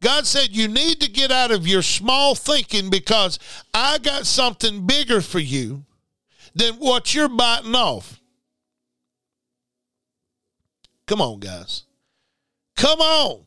God 0.00 0.26
said 0.26 0.50
you 0.50 0.68
need 0.68 1.00
to 1.00 1.10
get 1.10 1.32
out 1.32 1.50
of 1.50 1.66
your 1.66 1.82
small 1.82 2.34
thinking 2.34 2.90
because 2.90 3.38
I 3.72 3.98
got 3.98 4.26
something 4.26 4.86
bigger 4.86 5.20
for 5.20 5.38
you 5.38 5.84
than 6.54 6.74
what 6.74 7.14
you're 7.14 7.28
biting 7.28 7.74
off. 7.74 8.20
Come 11.06 11.20
on, 11.20 11.40
guys. 11.40 11.84
Come 12.76 13.00
on. 13.00 13.46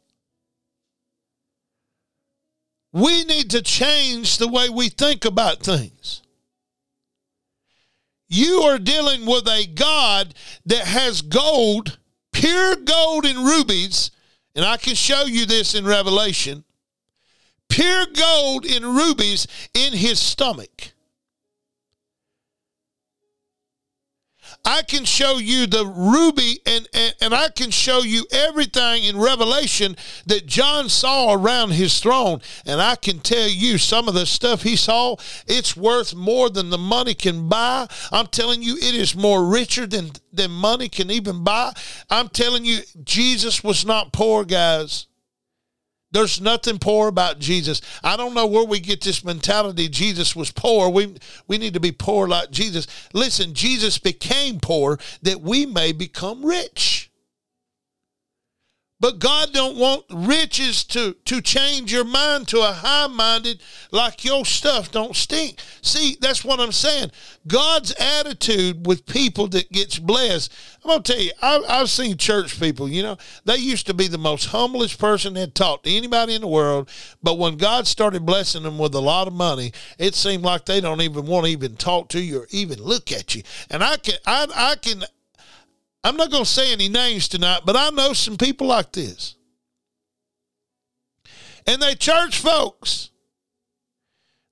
We 2.91 3.24
need 3.26 3.52
to 3.52 3.62
change 3.62 4.38
the 4.38 4.48
way 4.48 4.69
we 4.69 4.89
think 4.89 5.26
about 5.26 5.60
things. 5.60 6.22
You 8.28 8.62
are 8.62 8.80
dealing 8.80 9.26
with 9.26 9.48
a 9.48 9.65
God 9.67 10.34
that 10.65 10.86
has 10.86 11.22
gold, 11.22 11.98
pure 12.32 12.76
gold 12.76 13.26
and 13.26 13.39
rubies, 13.39 14.12
and 14.56 14.65
I 14.65 14.78
can 14.78 14.95
show 14.95 15.26
you 15.26 15.45
this 15.45 15.76
in 15.76 15.86
Revelation. 15.86 16.63
Pure 17.69 18.08
gold 18.13 18.65
and 18.65 18.86
rubies 18.86 19.48
in 19.74 19.93
his 19.93 20.19
stomach. 20.19 20.93
I 24.65 24.82
can 24.84 25.06
show 25.06 25.38
you 25.38 25.67
the 25.67 25.86
ruby 25.86 26.60
and, 26.65 26.88
and, 26.93 27.15
and 27.22 27.34
I 27.34 27.50
can 27.50 27.72
show 27.72 28.00
you 28.00 28.26
everything 28.32 29.04
in 29.04 29.17
Revelation 29.17 29.95
that 30.28 30.45
John 30.45 30.89
saw 30.89 31.34
around 31.34 31.72
his 31.72 32.00
throne. 32.00 32.41
And 32.65 32.82
I 32.82 32.95
can 32.95 33.19
tell 33.19 33.48
you 33.48 33.78
some 33.78 34.08
of 34.08 34.13
the 34.13 34.26
stuff 34.26 34.63
he 34.63 34.76
saw, 34.76 35.15
it's 35.48 35.76
worth 35.76 36.13
more 36.13 36.50
than 36.50 36.69
the 36.69 36.78
money 36.78 37.13
can 37.13 37.50
buy. 37.50 37.88
I'm 38.12 38.28
telling 38.28 38.62
you, 38.62 38.76
it 38.76 38.95
is 38.95 39.15
more 39.15 39.45
richer 39.45 39.88
than, 39.88 40.12
than 40.32 40.52
money 40.52 40.89
can 40.89 41.10
even 41.10 41.43
buy. 41.43 41.74
I'm 42.10 42.30
telling 42.30 42.65
you, 42.65 42.80
Jesus 43.04 43.63
was 43.63 43.86
not 43.86 44.13
poor, 44.13 44.45
guys. 44.45 45.09
There's 46.12 46.41
nothing 46.41 46.80
poor 46.80 47.08
about 47.08 47.38
Jesus. 47.39 47.82
I 48.04 48.17
don't 48.17 48.34
know 48.34 48.48
where 48.48 48.65
we 48.65 48.80
get 48.80 49.02
this 49.02 49.24
mentality 49.24 49.88
Jesus 49.88 50.36
was 50.36 50.52
poor. 50.52 50.89
We 50.89 51.15
we 51.48 51.60
need 51.60 51.76
to 51.76 51.80
be 51.80 51.91
poor 51.91 52.28
like 52.28 52.50
Jesus. 52.50 52.88
Listen, 53.13 53.54
Jesus 53.54 54.00
became 54.00 54.60
poor 54.60 54.98
that 55.22 55.41
we 55.41 55.67
may 55.67 55.91
become 55.91 56.43
rich. 56.43 56.99
But 59.02 59.20
God 59.20 59.54
don't 59.54 59.78
want 59.78 60.04
riches 60.10 60.84
to, 60.86 61.14
to 61.26 61.42
change 61.42 61.92
your 61.92 62.04
mind 62.04 62.50
to 62.50 62.60
a 62.60 62.74
high-minded 62.74 63.62
like 63.92 64.26
your 64.26 64.44
stuff 64.44 64.92
don't 64.92 65.16
stink. 65.16 65.62
See, 65.82 66.18
that's 66.20 66.44
what 66.44 66.60
I'm 66.60 66.74
saying. 66.74 67.12
God's 67.48 67.94
attitude 67.98 68.86
with 68.86 69.06
people 69.06 69.48
that 69.50 69.72
gets 69.72 70.00
blessed. 70.00 70.54
I'm 70.84 70.90
going 70.90 71.04
to 71.04 71.14
tell 71.14 71.22
you, 71.22 71.32
I, 71.42 71.64
I've 71.70 71.90
seen 71.90 72.18
church 72.18 72.60
people, 72.60 72.90
you 72.90 73.02
know, 73.02 73.18
they 73.46 73.56
used 73.56 73.88
to 73.88 73.94
be 73.94 74.10
the 74.10 74.18
most 74.18 74.48
humblest 74.48 75.00
person 75.00 75.34
that 75.36 75.56
talked 75.56 75.86
to 75.86 75.92
anybody 75.92 76.36
in 76.36 76.42
the 76.42 76.48
world. 76.48 76.90
But 77.24 77.38
when 77.38 77.56
God 77.56 77.88
started 77.88 78.26
blessing 78.26 78.64
them 78.64 78.78
with 78.78 78.94
a 78.96 79.00
lot 79.00 79.28
of 79.28 79.34
money, 79.34 79.72
it 79.98 80.14
seemed 80.14 80.44
like 80.44 80.66
they 80.66 80.82
don't 80.82 81.02
even 81.02 81.26
want 81.26 81.46
to 81.46 81.52
even 81.52 81.78
talk 81.78 82.10
to 82.10 82.22
you 82.22 82.42
or 82.42 82.48
even 82.50 82.84
look 82.84 83.14
at 83.14 83.34
you. 83.34 83.44
And 83.70 83.82
I 83.82 83.96
can, 83.96 84.16
I, 84.26 84.48
I 84.54 84.76
can 84.76 85.04
I'm 86.04 86.16
not 86.16 86.32
going 86.32 86.44
to 86.44 86.50
say 86.50 86.72
any 86.72 86.90
names 86.90 87.28
tonight, 87.28 87.62
but 87.66 87.76
I 87.76 87.90
know 87.90 88.14
some 88.14 88.38
people 88.38 88.68
like 88.68 88.92
this. 88.92 89.36
And 91.68 91.82
they 91.82 91.96
church 91.96 92.40
folks. 92.40 93.12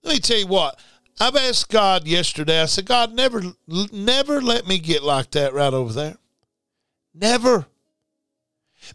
Let 0.04 0.14
me 0.14 0.20
tell 0.20 0.38
you 0.38 0.48
what. 0.48 0.80
I've 1.20 1.36
asked 1.36 1.70
God 1.70 2.06
yesterday. 2.06 2.62
I 2.62 2.66
said, 2.66 2.86
God, 2.86 3.14
never, 3.14 3.42
never 3.92 4.42
let 4.42 4.68
me 4.68 4.78
get 4.78 5.04
like 5.04 5.32
that 5.32 5.54
right 5.54 5.74
over 5.74 5.94
there. 5.94 6.18
Never 7.14 7.66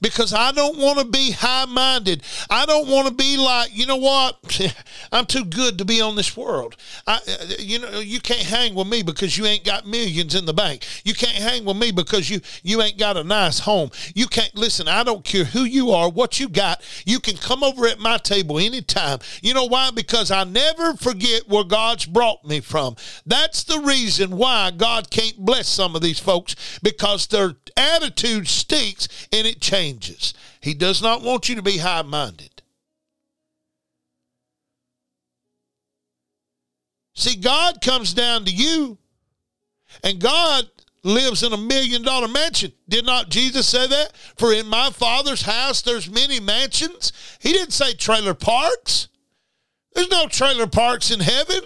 because 0.01 0.33
I 0.33 0.53
don't 0.53 0.79
want 0.79 0.99
to 0.99 1.05
be 1.05 1.33
high 1.33 1.67
minded. 1.67 2.23
I 2.51 2.67
don't 2.67 2.89
want 2.89 3.09
to 3.09 3.15
be 3.15 3.37
like, 3.37 3.77
you 3.77 3.87
know 3.87 3.97
what? 3.97 4.39
I'm 5.13 5.27
too 5.27 5.45
good 5.45 5.79
to 5.79 5.85
be 5.85 6.01
on 6.01 6.17
this 6.17 6.37
world. 6.37 6.77
I, 7.07 7.17
uh, 7.17 7.55
you 7.59 7.79
know, 7.79 8.01
you 8.01 8.21
can't 8.21 8.43
hang 8.43 8.75
with 8.75 8.87
me 8.87 9.03
because 9.03 9.37
you 9.37 9.47
ain't 9.47 9.65
got 9.65 9.87
millions 9.87 10.35
in 10.35 10.47
the 10.47 10.55
bank. 10.55 10.87
You 11.05 11.15
can't 11.15 11.37
hang 11.37 11.65
with 11.65 11.77
me 11.77 11.93
because 11.93 12.31
you 12.31 12.41
you 12.63 12.83
ain't 12.83 12.99
got 12.99 13.17
a 13.17 13.25
nice 13.25 13.61
home. 13.61 13.91
You 14.15 14.27
can't 14.27 14.55
listen. 14.55 14.89
I 14.89 15.03
don't 15.03 15.25
care 15.25 15.45
who 15.45 15.65
you 15.65 15.91
are, 15.91 16.11
what 16.11 16.41
you 16.41 16.49
got. 16.49 16.83
You 17.05 17.21
can 17.21 17.37
come 17.37 17.63
over 17.63 17.87
at 17.87 17.99
my 17.99 18.19
table 18.19 18.59
anytime. 18.59 19.19
You 19.43 19.55
know 19.55 19.65
why? 19.65 19.91
Because 19.91 20.31
I 20.31 20.45
never 20.45 20.95
forget 20.95 21.49
where 21.49 21.65
God's 21.65 22.07
brought 22.07 22.45
me 22.45 22.61
from. 22.61 22.97
That's 23.27 23.65
the 23.65 23.81
reason 23.81 24.37
why 24.37 24.71
God 24.71 25.11
can't 25.11 25.39
bless 25.39 25.69
some 25.69 25.95
of 25.95 26.03
these 26.03 26.19
folks 26.19 26.57
because 26.83 27.27
their 27.27 27.55
attitude 27.77 28.49
stinks 28.49 29.09
and 29.33 29.47
it 29.47 29.61
changes 29.61 29.82
changes. 29.83 30.35
He 30.61 30.75
does 30.75 31.03
not 31.03 31.23
want 31.23 31.49
you 31.49 31.57
to 31.57 31.63
be 31.63 31.79
high 31.79 32.03
minded. 32.03 32.63
See, 37.15 37.37
God 37.37 37.81
comes 37.81 38.15
down 38.15 38.45
to 38.47 38.51
you, 38.51 38.99
and 40.03 40.21
God 40.21 40.65
lives 41.05 41.43
in 41.43 41.53
a 41.53 41.57
million 41.57 42.03
dollar 42.03 42.29
mansion. 42.29 42.73
Did 42.89 43.05
not 43.05 43.29
Jesus 43.29 43.69
say 43.69 43.87
that? 43.89 44.17
For 44.37 44.53
in 44.53 44.67
my 44.67 44.91
Father's 44.91 45.43
house 45.43 45.83
there's 45.83 46.09
many 46.11 46.41
mansions. 46.41 47.13
He 47.41 47.53
didn't 47.53 47.73
say 47.73 47.93
trailer 47.93 48.35
parks. 48.35 49.09
There's 49.95 50.11
no 50.11 50.27
trailer 50.27 50.67
parks 50.67 51.11
in 51.11 51.21
heaven. 51.21 51.61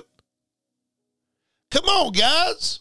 Come 1.70 1.84
on, 1.84 2.12
guys. 2.12 2.80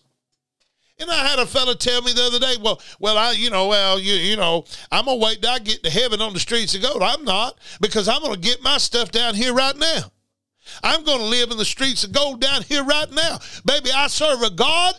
And 0.97 1.11
I 1.11 1.27
had 1.27 1.39
a 1.39 1.45
fella 1.45 1.75
tell 1.75 2.01
me 2.01 2.13
the 2.13 2.23
other 2.23 2.39
day, 2.39 2.55
well, 2.61 2.81
well, 2.99 3.17
I, 3.17 3.31
you 3.31 3.49
know, 3.49 3.67
well, 3.67 3.99
you, 3.99 4.13
you 4.13 4.37
know, 4.37 4.63
I'm 4.91 5.05
gonna 5.05 5.17
wait 5.17 5.41
till 5.41 5.51
I 5.51 5.59
get 5.59 5.83
to 5.83 5.89
heaven 5.89 6.21
on 6.21 6.33
the 6.33 6.39
streets 6.39 6.73
of 6.73 6.81
gold. 6.81 7.03
I'm 7.03 7.25
not 7.25 7.57
because 7.81 8.07
I'm 8.07 8.21
gonna 8.21 8.37
get 8.37 8.63
my 8.63 8.77
stuff 8.77 9.11
down 9.11 9.35
here 9.35 9.53
right 9.53 9.75
now. 9.75 10.11
I'm 10.83 11.03
gonna 11.03 11.23
live 11.23 11.51
in 11.51 11.57
the 11.57 11.65
streets 11.65 12.05
of 12.05 12.13
gold 12.13 12.39
down 12.39 12.63
here 12.63 12.83
right 12.83 13.11
now, 13.11 13.39
baby. 13.65 13.89
I 13.93 14.07
serve 14.07 14.41
a 14.41 14.49
God 14.49 14.95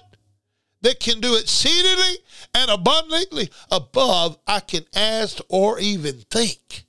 that 0.82 1.00
can 1.00 1.20
do 1.20 1.37
exceedingly 1.37 2.18
and 2.54 2.70
abundantly 2.70 3.50
above 3.70 4.38
I 4.46 4.61
can 4.61 4.85
ask 4.94 5.38
or 5.48 5.78
even 5.78 6.16
think. 6.30 6.85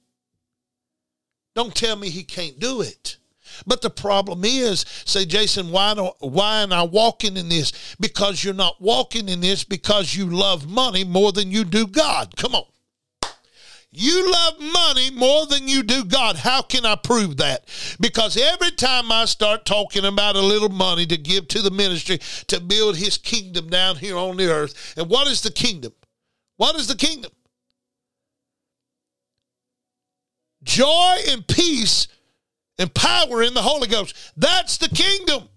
Don't 1.55 1.73
tell 1.73 1.95
me 1.95 2.09
He 2.09 2.23
can't 2.23 2.59
do 2.59 2.81
it. 2.81 3.17
But 3.65 3.81
the 3.81 3.89
problem 3.89 4.45
is, 4.45 4.85
say, 5.05 5.25
Jason, 5.25 5.71
why 5.71 5.93
don't, 5.93 6.15
why 6.19 6.61
am 6.61 6.71
I 6.71 6.83
walking 6.83 7.37
in 7.37 7.49
this? 7.49 7.95
Because 7.99 8.43
you're 8.43 8.53
not 8.53 8.81
walking 8.81 9.29
in 9.29 9.41
this 9.41 9.63
because 9.63 10.15
you 10.15 10.25
love 10.25 10.69
money 10.69 11.03
more 11.03 11.31
than 11.31 11.51
you 11.51 11.63
do 11.63 11.87
God. 11.87 12.35
Come 12.37 12.55
on. 12.55 12.65
You 13.99 14.31
love 14.31 14.59
money 14.59 15.09
more 15.11 15.47
than 15.47 15.67
you 15.67 15.81
do 15.81 16.03
God. 16.03 16.35
How 16.35 16.61
can 16.61 16.85
I 16.85 16.95
prove 16.95 17.37
that? 17.37 17.65
Because 17.99 18.37
every 18.37 18.71
time 18.71 19.11
I 19.11 19.25
start 19.25 19.65
talking 19.65 20.05
about 20.05 20.35
a 20.35 20.41
little 20.41 20.69
money 20.69 21.05
to 21.07 21.17
give 21.17 21.47
to 21.47 21.61
the 21.61 21.71
ministry 21.71 22.19
to 22.47 22.59
build 22.59 22.97
his 22.97 23.17
kingdom 23.17 23.69
down 23.69 23.95
here 23.95 24.17
on 24.17 24.37
the 24.37 24.51
earth, 24.51 24.93
and 24.97 25.09
what 25.09 25.27
is 25.27 25.41
the 25.41 25.51
kingdom? 25.51 25.93
What 26.57 26.75
is 26.75 26.87
the 26.87 26.95
kingdom? 26.95 27.31
Joy 30.63 31.15
and 31.29 31.47
peace 31.47 32.07
and 32.79 32.93
power 32.93 33.43
in 33.43 33.53
the 33.53 33.61
Holy 33.61 33.87
Ghost. 33.87 34.33
That's 34.37 34.77
the 34.77 34.89
kingdom. 34.89 35.49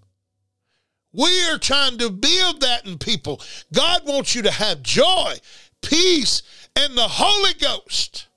We 1.12 1.42
are 1.50 1.58
trying 1.58 1.98
to 1.98 2.10
build 2.10 2.60
that 2.60 2.86
in 2.86 2.98
people. 2.98 3.40
God 3.72 4.02
wants 4.06 4.34
you 4.34 4.42
to 4.42 4.50
have 4.50 4.82
joy, 4.82 5.34
peace, 5.82 6.42
and 6.76 6.96
the 6.96 7.08
Holy 7.08 7.54
Ghost. 7.54 8.28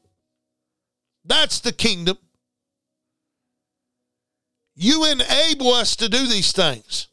That's 1.26 1.60
the 1.60 1.72
kingdom. 1.72 2.17
You 4.76 5.06
enable 5.06 5.72
us 5.72 5.96
to 5.98 6.10
do 6.10 6.26
these 6.28 6.52
things. 6.52 7.08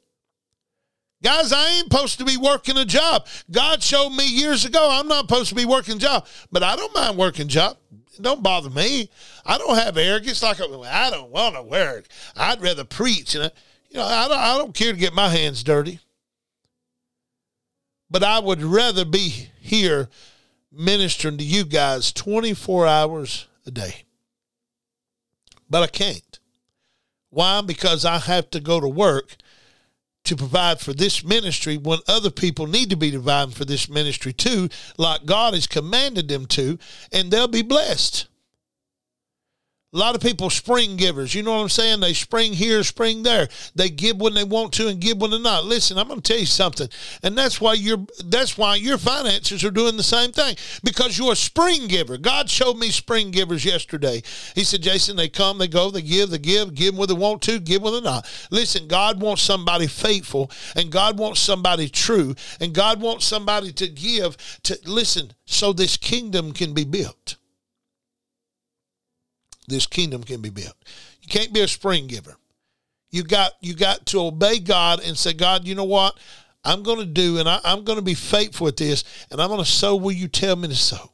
Guys, 1.22 1.52
I 1.52 1.68
ain't 1.68 1.92
supposed 1.92 2.18
to 2.18 2.24
be 2.24 2.38
working 2.38 2.78
a 2.78 2.86
job. 2.86 3.26
God 3.50 3.82
showed 3.82 4.10
me 4.10 4.26
years 4.26 4.64
ago 4.64 4.88
I'm 4.90 5.06
not 5.06 5.28
supposed 5.28 5.50
to 5.50 5.54
be 5.54 5.66
working 5.66 5.96
a 5.96 5.98
job, 5.98 6.26
but 6.50 6.62
I 6.62 6.76
don't 6.76 6.94
mind 6.94 7.18
working 7.18 7.44
a 7.44 7.48
job 7.48 7.76
don't 8.22 8.42
bother 8.42 8.70
me. 8.70 9.10
I 9.44 9.58
don't 9.58 9.76
have 9.76 9.96
arrogance 9.96 10.42
like 10.42 10.60
I 10.60 11.10
don't 11.10 11.30
want 11.30 11.54
to 11.54 11.62
work. 11.62 12.06
I'd 12.36 12.60
rather 12.60 12.84
preach. 12.84 13.34
And 13.34 13.50
you 13.90 13.98
know, 13.98 14.04
I 14.04 14.28
don't, 14.28 14.38
I 14.38 14.58
don't 14.58 14.74
care 14.74 14.92
to 14.92 14.98
get 14.98 15.14
my 15.14 15.28
hands 15.28 15.62
dirty. 15.64 16.00
But 18.10 18.24
I 18.24 18.38
would 18.38 18.62
rather 18.62 19.04
be 19.04 19.50
here 19.60 20.08
ministering 20.72 21.38
to 21.38 21.44
you 21.44 21.64
guys 21.64 22.12
24 22.12 22.86
hours 22.86 23.46
a 23.66 23.70
day. 23.70 24.04
But 25.68 25.82
I 25.82 25.86
can't. 25.86 26.38
Why? 27.30 27.60
Because 27.60 28.04
I 28.04 28.18
have 28.18 28.50
to 28.50 28.60
go 28.60 28.80
to 28.80 28.88
work 28.88 29.36
to 30.24 30.36
provide 30.36 30.80
for 30.80 30.92
this 30.92 31.24
ministry 31.24 31.76
when 31.76 31.98
other 32.06 32.30
people 32.30 32.66
need 32.66 32.90
to 32.90 32.96
be 32.96 33.10
providing 33.10 33.54
for 33.54 33.64
this 33.64 33.88
ministry 33.88 34.32
too, 34.32 34.68
like 34.98 35.26
God 35.26 35.54
has 35.54 35.66
commanded 35.66 36.28
them 36.28 36.46
to, 36.46 36.78
and 37.12 37.30
they'll 37.30 37.48
be 37.48 37.62
blessed. 37.62 38.26
A 39.92 39.98
lot 39.98 40.14
of 40.14 40.20
people 40.20 40.50
spring 40.50 40.94
givers. 40.94 41.34
You 41.34 41.42
know 41.42 41.50
what 41.50 41.62
I'm 41.62 41.68
saying? 41.68 41.98
They 41.98 42.12
spring 42.12 42.52
here, 42.52 42.84
spring 42.84 43.24
there. 43.24 43.48
They 43.74 43.88
give 43.90 44.18
when 44.18 44.34
they 44.34 44.44
want 44.44 44.72
to 44.74 44.86
and 44.86 45.00
give 45.00 45.20
when 45.20 45.32
they're 45.32 45.40
not. 45.40 45.64
Listen, 45.64 45.98
I'm 45.98 46.06
going 46.06 46.20
to 46.20 46.32
tell 46.32 46.38
you 46.38 46.46
something, 46.46 46.88
and 47.24 47.36
that's 47.36 47.60
why 47.60 47.72
your 47.72 47.98
that's 48.24 48.56
why 48.56 48.76
your 48.76 48.98
finances 48.98 49.64
are 49.64 49.70
doing 49.72 49.96
the 49.96 50.04
same 50.04 50.30
thing 50.30 50.54
because 50.84 51.18
you're 51.18 51.32
a 51.32 51.36
spring 51.36 51.88
giver. 51.88 52.18
God 52.18 52.48
showed 52.48 52.78
me 52.78 52.90
spring 52.90 53.32
givers 53.32 53.64
yesterday. 53.64 54.22
He 54.54 54.62
said, 54.62 54.82
Jason, 54.82 55.16
they 55.16 55.28
come, 55.28 55.58
they 55.58 55.66
go, 55.66 55.90
they 55.90 56.02
give, 56.02 56.30
they 56.30 56.38
give, 56.38 56.72
give 56.72 56.96
when 56.96 57.08
they 57.08 57.14
want 57.14 57.42
to, 57.42 57.58
give 57.58 57.82
when 57.82 57.92
they're 57.92 58.02
not. 58.02 58.30
Listen, 58.52 58.86
God 58.86 59.20
wants 59.20 59.42
somebody 59.42 59.88
faithful, 59.88 60.52
and 60.76 60.92
God 60.92 61.18
wants 61.18 61.40
somebody 61.40 61.88
true, 61.88 62.36
and 62.60 62.72
God 62.72 63.00
wants 63.00 63.24
somebody 63.24 63.72
to 63.72 63.88
give 63.88 64.36
to 64.62 64.78
listen 64.86 65.32
so 65.46 65.72
this 65.72 65.96
kingdom 65.96 66.52
can 66.52 66.74
be 66.74 66.84
built 66.84 67.34
this 69.70 69.86
kingdom 69.86 70.22
can 70.22 70.40
be 70.40 70.50
built. 70.50 70.76
You 71.22 71.28
can't 71.28 71.52
be 71.52 71.60
a 71.60 71.68
spring 71.68 72.06
giver. 72.06 72.36
You 73.10 73.24
got 73.24 73.52
you 73.60 73.74
got 73.74 74.06
to 74.06 74.20
obey 74.20 74.58
God 74.58 75.00
and 75.04 75.16
say, 75.16 75.32
God, 75.32 75.66
you 75.66 75.74
know 75.74 75.84
what? 75.84 76.18
I'm 76.64 76.82
going 76.82 76.98
to 76.98 77.06
do, 77.06 77.38
and 77.38 77.48
I, 77.48 77.60
am 77.64 77.84
going 77.84 77.98
to 77.98 78.04
be 78.04 78.14
faithful 78.14 78.68
at 78.68 78.76
this, 78.76 79.04
and 79.30 79.40
I'm 79.40 79.48
going 79.48 79.64
to 79.64 79.70
sow 79.70 79.96
where 79.96 80.14
you 80.14 80.28
tell 80.28 80.56
me 80.56 80.68
to 80.68 80.74
sow. 80.74 81.10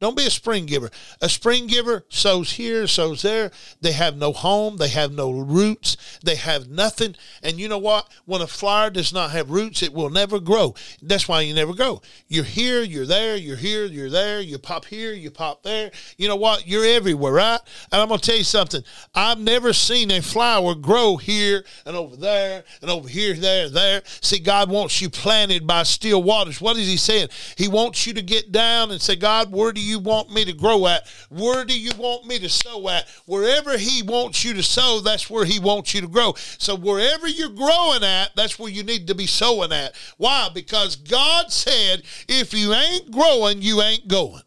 Don't 0.00 0.16
be 0.16 0.26
a 0.26 0.30
spring 0.30 0.64
giver. 0.64 0.90
A 1.20 1.28
spring 1.28 1.66
giver 1.66 2.06
sows 2.08 2.52
here, 2.52 2.86
sows 2.86 3.20
there. 3.20 3.50
They 3.82 3.92
have 3.92 4.16
no 4.16 4.32
home. 4.32 4.78
They 4.78 4.88
have 4.88 5.12
no 5.12 5.30
roots. 5.30 6.18
They 6.24 6.36
have 6.36 6.70
nothing. 6.70 7.16
And 7.42 7.60
you 7.60 7.68
know 7.68 7.78
what? 7.78 8.08
When 8.24 8.40
a 8.40 8.46
flower 8.46 8.88
does 8.88 9.12
not 9.12 9.32
have 9.32 9.50
roots, 9.50 9.82
it 9.82 9.92
will 9.92 10.08
never 10.08 10.40
grow. 10.40 10.74
That's 11.02 11.28
why 11.28 11.42
you 11.42 11.52
never 11.52 11.74
grow. 11.74 12.00
You're 12.28 12.44
here, 12.44 12.80
you're 12.80 13.04
there, 13.04 13.36
you're 13.36 13.56
here, 13.56 13.84
you're 13.84 14.08
there. 14.08 14.40
You 14.40 14.58
pop 14.58 14.86
here, 14.86 15.12
you 15.12 15.30
pop 15.30 15.62
there. 15.64 15.90
You 16.16 16.28
know 16.28 16.36
what? 16.36 16.66
You're 16.66 16.86
everywhere, 16.86 17.34
right? 17.34 17.60
And 17.92 18.00
I'm 18.00 18.08
going 18.08 18.20
to 18.20 18.26
tell 18.26 18.38
you 18.38 18.44
something. 18.44 18.82
I've 19.14 19.38
never 19.38 19.74
seen 19.74 20.10
a 20.10 20.22
flower 20.22 20.74
grow 20.74 21.18
here 21.18 21.62
and 21.84 21.94
over 21.94 22.16
there 22.16 22.64
and 22.80 22.90
over 22.90 23.06
here, 23.06 23.34
there, 23.34 23.68
there. 23.68 24.00
See, 24.22 24.38
God 24.38 24.70
wants 24.70 25.02
you 25.02 25.10
planted 25.10 25.66
by 25.66 25.82
still 25.82 26.22
waters. 26.22 26.58
What 26.58 26.78
is 26.78 26.88
He 26.88 26.96
saying? 26.96 27.28
He 27.56 27.68
wants 27.68 28.06
you 28.06 28.14
to 28.14 28.22
get 28.22 28.50
down 28.50 28.90
and 28.92 29.00
say, 29.00 29.16
God, 29.16 29.52
where 29.52 29.72
do 29.72 29.80
you 29.80 29.89
you 29.90 29.98
want 29.98 30.30
me 30.30 30.44
to 30.44 30.52
grow 30.52 30.86
at? 30.86 31.06
Where 31.28 31.64
do 31.64 31.78
you 31.78 31.90
want 31.98 32.26
me 32.26 32.38
to 32.38 32.48
sow 32.48 32.88
at? 32.88 33.08
Wherever 33.26 33.76
He 33.76 34.02
wants 34.02 34.44
you 34.44 34.54
to 34.54 34.62
sow, 34.62 35.00
that's 35.00 35.28
where 35.28 35.44
He 35.44 35.58
wants 35.58 35.92
you 35.92 36.00
to 36.00 36.08
grow. 36.08 36.34
So 36.58 36.76
wherever 36.76 37.26
you're 37.28 37.50
growing 37.50 38.04
at, 38.04 38.30
that's 38.36 38.58
where 38.58 38.70
you 38.70 38.82
need 38.82 39.08
to 39.08 39.14
be 39.14 39.26
sowing 39.26 39.72
at. 39.72 39.94
Why? 40.16 40.48
Because 40.54 40.96
God 40.96 41.52
said, 41.52 42.02
if 42.28 42.54
you 42.54 42.72
ain't 42.72 43.10
growing, 43.10 43.60
you 43.60 43.82
ain't 43.82 44.08
going. 44.08 44.42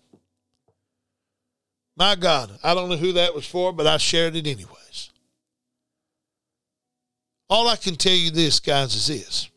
My 1.95 2.15
God, 2.15 2.51
I 2.63 2.73
don't 2.73 2.89
know 2.89 2.97
who 2.97 3.13
that 3.13 3.35
was 3.35 3.45
for, 3.45 3.71
but 3.71 3.85
I 3.85 3.97
shared 3.97 4.35
it 4.35 4.47
anyways. 4.47 5.11
All 7.49 7.67
I 7.67 7.75
can 7.75 7.95
tell 7.95 8.13
you 8.13 8.31
this, 8.31 8.59
guys, 8.59 8.95
is 8.95 9.07
this. 9.07 9.49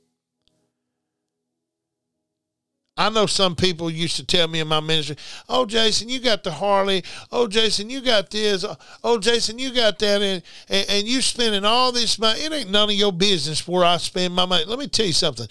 I 2.99 3.11
know 3.11 3.27
some 3.27 3.55
people 3.55 3.91
used 3.91 4.17
to 4.17 4.25
tell 4.25 4.49
me 4.49 4.61
in 4.61 4.69
my 4.69 4.81
ministry, 4.81 5.17
"Oh, 5.49 5.67
Jason, 5.67 6.09
you 6.09 6.19
got 6.19 6.43
the 6.43 6.51
Harley. 6.51 7.05
Oh, 7.31 7.47
Jason, 7.47 7.91
you 7.91 8.01
got 8.01 8.31
this. 8.31 8.65
Oh, 9.05 9.19
Jason, 9.19 9.59
you 9.59 9.71
got 9.71 9.99
that, 9.99 10.23
and 10.23 10.43
and, 10.69 10.87
and 10.89 11.07
you 11.07 11.21
spending 11.21 11.65
all 11.65 11.93
this 11.93 12.19
money. 12.19 12.41
It 12.41 12.53
ain't 12.53 12.71
none 12.71 12.89
of 12.89 12.97
your 12.97 13.13
business 13.13 13.69
where 13.69 13.85
I 13.85 13.99
spend 13.99 14.35
my 14.35 14.47
money." 14.47 14.65
Let 14.65 14.79
me 14.79 14.89
tell 14.89 15.07
you 15.07 15.13
something. 15.13 15.49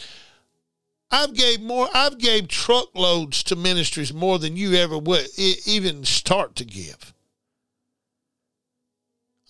I've 1.12 1.34
gave 1.34 1.62
more. 1.62 1.88
I've 1.94 2.18
gave 2.18 2.48
truckloads 2.48 3.44
to 3.44 3.56
ministries 3.56 4.12
more 4.12 4.40
than 4.40 4.58
you 4.58 4.74
ever 4.74 4.98
would 4.98 5.28
even 5.38 6.04
start 6.04 6.56
to 6.56 6.66
give. 6.66 7.14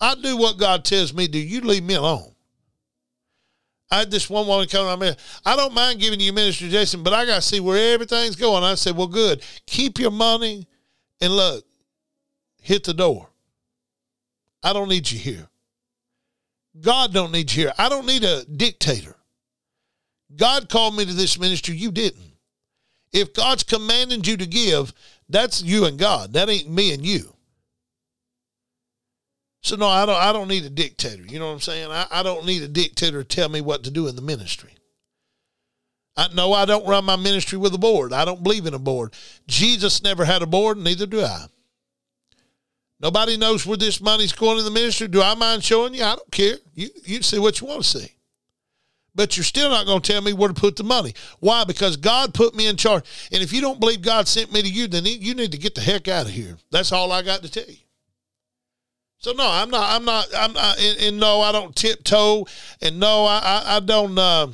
I 0.00 0.14
do 0.14 0.36
what 0.36 0.58
God 0.58 0.84
tells 0.84 1.14
me 1.14 1.26
to 1.26 1.32
do. 1.32 1.38
You 1.38 1.62
leave 1.62 1.82
me 1.82 1.94
alone. 1.94 2.35
I 3.90 4.00
had 4.00 4.10
this 4.10 4.28
one 4.28 4.46
woman 4.46 4.66
come 4.68 4.98
to 4.98 5.06
me. 5.06 5.16
I 5.44 5.56
don't 5.56 5.74
mind 5.74 6.00
giving 6.00 6.18
you 6.18 6.32
ministry, 6.32 6.68
Jason, 6.68 7.02
but 7.02 7.12
I 7.12 7.24
got 7.24 7.36
to 7.36 7.42
see 7.42 7.60
where 7.60 7.94
everything's 7.94 8.36
going. 8.36 8.64
I 8.64 8.74
said, 8.74 8.96
well, 8.96 9.06
good. 9.06 9.42
Keep 9.66 9.98
your 9.98 10.10
money 10.10 10.66
and 11.20 11.34
look, 11.34 11.64
hit 12.60 12.84
the 12.84 12.94
door. 12.94 13.28
I 14.62 14.72
don't 14.72 14.88
need 14.88 15.10
you 15.10 15.18
here. 15.18 15.48
God 16.80 17.12
don't 17.12 17.30
need 17.30 17.52
you 17.52 17.64
here. 17.64 17.72
I 17.78 17.88
don't 17.88 18.06
need 18.06 18.24
a 18.24 18.44
dictator. 18.44 19.16
God 20.34 20.68
called 20.68 20.96
me 20.96 21.04
to 21.04 21.12
this 21.12 21.38
ministry. 21.38 21.76
You 21.76 21.92
didn't. 21.92 22.32
If 23.12 23.32
God's 23.32 23.62
commanding 23.62 24.24
you 24.24 24.36
to 24.36 24.46
give, 24.46 24.92
that's 25.28 25.62
you 25.62 25.84
and 25.84 25.98
God. 25.98 26.32
That 26.32 26.50
ain't 26.50 26.68
me 26.68 26.92
and 26.92 27.06
you. 27.06 27.35
So 29.66 29.74
no, 29.74 29.88
I 29.88 30.06
don't. 30.06 30.16
I 30.16 30.32
don't 30.32 30.46
need 30.46 30.64
a 30.64 30.70
dictator. 30.70 31.24
You 31.24 31.40
know 31.40 31.48
what 31.48 31.54
I'm 31.54 31.60
saying? 31.60 31.90
I, 31.90 32.06
I 32.08 32.22
don't 32.22 32.46
need 32.46 32.62
a 32.62 32.68
dictator 32.68 33.24
to 33.24 33.28
tell 33.28 33.48
me 33.48 33.60
what 33.60 33.82
to 33.82 33.90
do 33.90 34.06
in 34.06 34.14
the 34.14 34.22
ministry. 34.22 34.70
I 36.16 36.28
no, 36.32 36.52
I 36.52 36.66
don't 36.66 36.86
run 36.86 37.04
my 37.04 37.16
ministry 37.16 37.58
with 37.58 37.74
a 37.74 37.78
board. 37.78 38.12
I 38.12 38.24
don't 38.24 38.44
believe 38.44 38.66
in 38.66 38.74
a 38.74 38.78
board. 38.78 39.12
Jesus 39.48 40.04
never 40.04 40.24
had 40.24 40.40
a 40.40 40.46
board, 40.46 40.78
neither 40.78 41.04
do 41.04 41.20
I. 41.20 41.46
Nobody 43.00 43.36
knows 43.36 43.66
where 43.66 43.76
this 43.76 44.00
money's 44.00 44.32
going 44.32 44.56
in 44.58 44.64
the 44.64 44.70
ministry. 44.70 45.08
Do 45.08 45.20
I 45.20 45.34
mind 45.34 45.64
showing 45.64 45.94
you? 45.94 46.04
I 46.04 46.14
don't 46.14 46.30
care. 46.30 46.58
You 46.74 46.88
you 47.04 47.22
see 47.22 47.40
what 47.40 47.60
you 47.60 47.66
want 47.66 47.82
to 47.82 47.88
see 47.88 48.12
but 49.16 49.36
you're 49.36 49.44
still 49.44 49.70
not 49.70 49.86
going 49.86 50.00
to 50.00 50.12
tell 50.12 50.20
me 50.20 50.34
where 50.34 50.48
to 50.48 50.54
put 50.54 50.76
the 50.76 50.84
money. 50.84 51.14
Why? 51.40 51.64
Because 51.64 51.96
God 51.96 52.34
put 52.34 52.54
me 52.54 52.66
in 52.66 52.76
charge. 52.76 53.02
And 53.32 53.42
if 53.42 53.50
you 53.50 53.62
don't 53.62 53.80
believe 53.80 54.02
God 54.02 54.28
sent 54.28 54.52
me 54.52 54.60
to 54.60 54.68
you, 54.68 54.86
then 54.88 55.06
you 55.06 55.34
need 55.34 55.52
to 55.52 55.58
get 55.58 55.74
the 55.74 55.80
heck 55.80 56.06
out 56.06 56.26
of 56.26 56.32
here. 56.32 56.58
That's 56.70 56.92
all 56.92 57.10
I 57.10 57.22
got 57.22 57.40
to 57.42 57.50
tell 57.50 57.64
you. 57.66 57.78
So 59.18 59.32
no, 59.32 59.48
I'm 59.48 59.70
not. 59.70 59.90
I'm 59.90 60.04
not. 60.04 60.26
I'm 60.36 60.52
not. 60.52 60.78
And, 60.78 61.00
and 61.00 61.20
no, 61.20 61.40
I 61.40 61.52
don't 61.52 61.74
tiptoe. 61.74 62.46
And 62.82 63.00
no, 63.00 63.24
I 63.24 63.38
I, 63.38 63.76
I 63.76 63.80
don't. 63.80 64.18
Uh, 64.18 64.48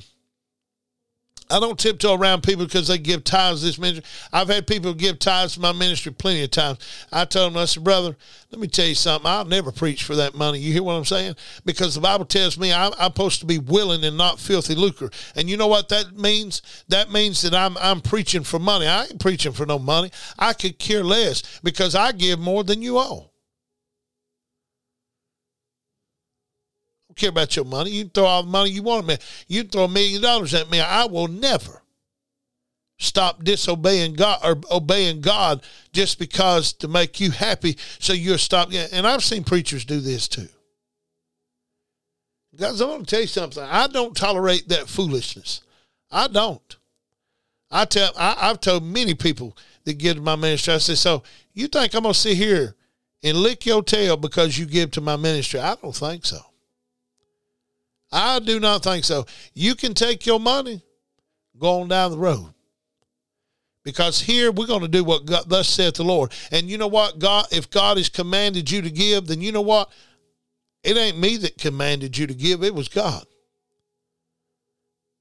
I 1.52 1.60
don't 1.60 1.78
tiptoe 1.78 2.14
around 2.14 2.42
people 2.42 2.64
because 2.64 2.88
they 2.88 2.96
give 2.96 3.24
tithes 3.24 3.60
to 3.60 3.66
this 3.66 3.78
ministry. 3.78 4.04
I've 4.32 4.48
had 4.48 4.66
people 4.66 4.94
give 4.94 5.18
tithes 5.18 5.54
to 5.54 5.60
my 5.60 5.72
ministry 5.72 6.10
plenty 6.10 6.42
of 6.42 6.50
times. 6.50 6.78
I 7.12 7.26
told 7.26 7.52
them, 7.52 7.60
I 7.60 7.66
said, 7.66 7.84
brother, 7.84 8.16
let 8.50 8.58
me 8.58 8.68
tell 8.68 8.86
you 8.86 8.94
something. 8.94 9.30
I'll 9.30 9.44
never 9.44 9.70
preach 9.70 10.02
for 10.04 10.16
that 10.16 10.34
money. 10.34 10.60
You 10.60 10.72
hear 10.72 10.82
what 10.82 10.94
I'm 10.94 11.04
saying? 11.04 11.36
Because 11.66 11.94
the 11.94 12.00
Bible 12.00 12.24
tells 12.24 12.58
me 12.58 12.72
I'm, 12.72 12.92
I'm 12.98 13.10
supposed 13.10 13.40
to 13.40 13.46
be 13.46 13.58
willing 13.58 14.02
and 14.02 14.16
not 14.16 14.40
filthy 14.40 14.74
lucre. 14.74 15.10
And 15.36 15.50
you 15.50 15.58
know 15.58 15.66
what 15.66 15.90
that 15.90 16.16
means? 16.16 16.62
That 16.88 17.10
means 17.12 17.42
that 17.42 17.54
I'm 17.54 17.76
I'm 17.78 18.00
preaching 18.00 18.44
for 18.44 18.58
money. 18.58 18.86
I 18.86 19.04
ain't 19.04 19.20
preaching 19.20 19.52
for 19.52 19.66
no 19.66 19.78
money. 19.78 20.10
I 20.38 20.54
could 20.54 20.78
care 20.78 21.04
less 21.04 21.60
because 21.62 21.94
I 21.94 22.12
give 22.12 22.38
more 22.40 22.64
than 22.64 22.80
you 22.80 22.96
all. 22.96 23.31
Don't 27.12 27.16
care 27.16 27.30
about 27.30 27.56
your 27.56 27.64
money. 27.64 27.90
You 27.90 28.04
can 28.04 28.10
throw 28.10 28.24
all 28.24 28.42
the 28.42 28.48
money 28.48 28.70
you 28.70 28.82
want 28.82 29.08
at 29.08 29.20
me. 29.20 29.26
You 29.48 29.64
throw 29.64 29.84
a 29.84 29.88
million 29.88 30.22
dollars 30.22 30.54
at 30.54 30.70
me. 30.70 30.80
I 30.80 31.04
will 31.04 31.28
never 31.28 31.82
stop 32.98 33.44
disobeying 33.44 34.14
God 34.14 34.40
or 34.42 34.60
obeying 34.70 35.20
God 35.20 35.62
just 35.92 36.18
because 36.18 36.72
to 36.74 36.88
make 36.88 37.20
you 37.20 37.30
happy. 37.30 37.76
So 37.98 38.12
you'll 38.12 38.38
stop. 38.38 38.70
And 38.72 39.06
I've 39.06 39.24
seen 39.24 39.44
preachers 39.44 39.84
do 39.84 40.00
this 40.00 40.28
too. 40.28 40.48
Guys, 42.56 42.80
I 42.80 42.86
want 42.86 43.08
to 43.08 43.14
tell 43.14 43.22
you 43.22 43.26
something. 43.26 43.62
I 43.62 43.86
don't 43.86 44.16
tolerate 44.16 44.68
that 44.68 44.88
foolishness. 44.88 45.62
I 46.10 46.28
don't. 46.28 46.76
I 47.70 47.86
tell 47.86 48.12
I, 48.16 48.34
have 48.48 48.60
told 48.60 48.84
many 48.84 49.14
people 49.14 49.56
that 49.84 49.94
give 49.94 50.16
to 50.16 50.22
my 50.22 50.36
ministry. 50.36 50.74
I 50.74 50.78
say, 50.78 50.94
so 50.94 51.22
you 51.54 51.66
think 51.68 51.94
I'm 51.94 52.02
gonna 52.02 52.14
sit 52.14 52.36
here 52.36 52.74
and 53.22 53.38
lick 53.38 53.64
your 53.64 53.82
tail 53.82 54.16
because 54.18 54.58
you 54.58 54.66
give 54.66 54.90
to 54.92 55.00
my 55.00 55.16
ministry? 55.16 55.60
I 55.60 55.74
don't 55.76 55.96
think 55.96 56.26
so. 56.26 56.38
I 58.12 58.38
do 58.40 58.60
not 58.60 58.84
think 58.84 59.04
so. 59.04 59.26
You 59.54 59.74
can 59.74 59.94
take 59.94 60.26
your 60.26 60.38
money, 60.38 60.82
go 61.58 61.80
on 61.80 61.88
down 61.88 62.10
the 62.10 62.18
road. 62.18 62.52
Because 63.84 64.20
here 64.20 64.52
we're 64.52 64.66
going 64.66 64.82
to 64.82 64.88
do 64.88 65.02
what 65.02 65.26
God, 65.26 65.48
thus 65.48 65.68
saith 65.68 65.94
the 65.94 66.04
Lord. 66.04 66.32
And 66.52 66.70
you 66.70 66.78
know 66.78 66.86
what? 66.86 67.18
God, 67.18 67.46
if 67.50 67.68
God 67.68 67.96
has 67.96 68.08
commanded 68.08 68.70
you 68.70 68.82
to 68.82 68.90
give, 68.90 69.26
then 69.26 69.40
you 69.40 69.50
know 69.50 69.62
what? 69.62 69.90
It 70.84 70.96
ain't 70.96 71.18
me 71.18 71.36
that 71.38 71.58
commanded 71.58 72.16
you 72.16 72.26
to 72.26 72.34
give, 72.34 72.62
it 72.62 72.74
was 72.74 72.88
God. 72.88 73.24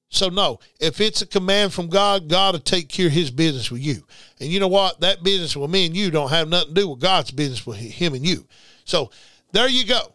So 0.09 0.27
no, 0.27 0.59
if 0.79 0.99
it's 0.99 1.21
a 1.21 1.25
command 1.25 1.71
from 1.71 1.87
God, 1.87 2.27
God 2.27 2.53
will 2.53 2.59
take 2.59 2.89
care 2.89 3.07
of 3.07 3.13
his 3.13 3.31
business 3.31 3.71
with 3.71 3.81
you. 3.81 4.03
And 4.41 4.49
you 4.49 4.59
know 4.59 4.67
what? 4.67 4.99
That 4.99 5.23
business 5.23 5.55
with 5.55 5.71
me 5.71 5.85
and 5.85 5.95
you 5.95 6.11
don't 6.11 6.29
have 6.29 6.49
nothing 6.49 6.75
to 6.75 6.81
do 6.81 6.89
with 6.89 6.99
God's 6.99 7.31
business 7.31 7.65
with 7.65 7.77
him 7.77 8.13
and 8.13 8.25
you. 8.25 8.45
So 8.83 9.09
there 9.53 9.69
you 9.69 9.85
go. 9.85 10.13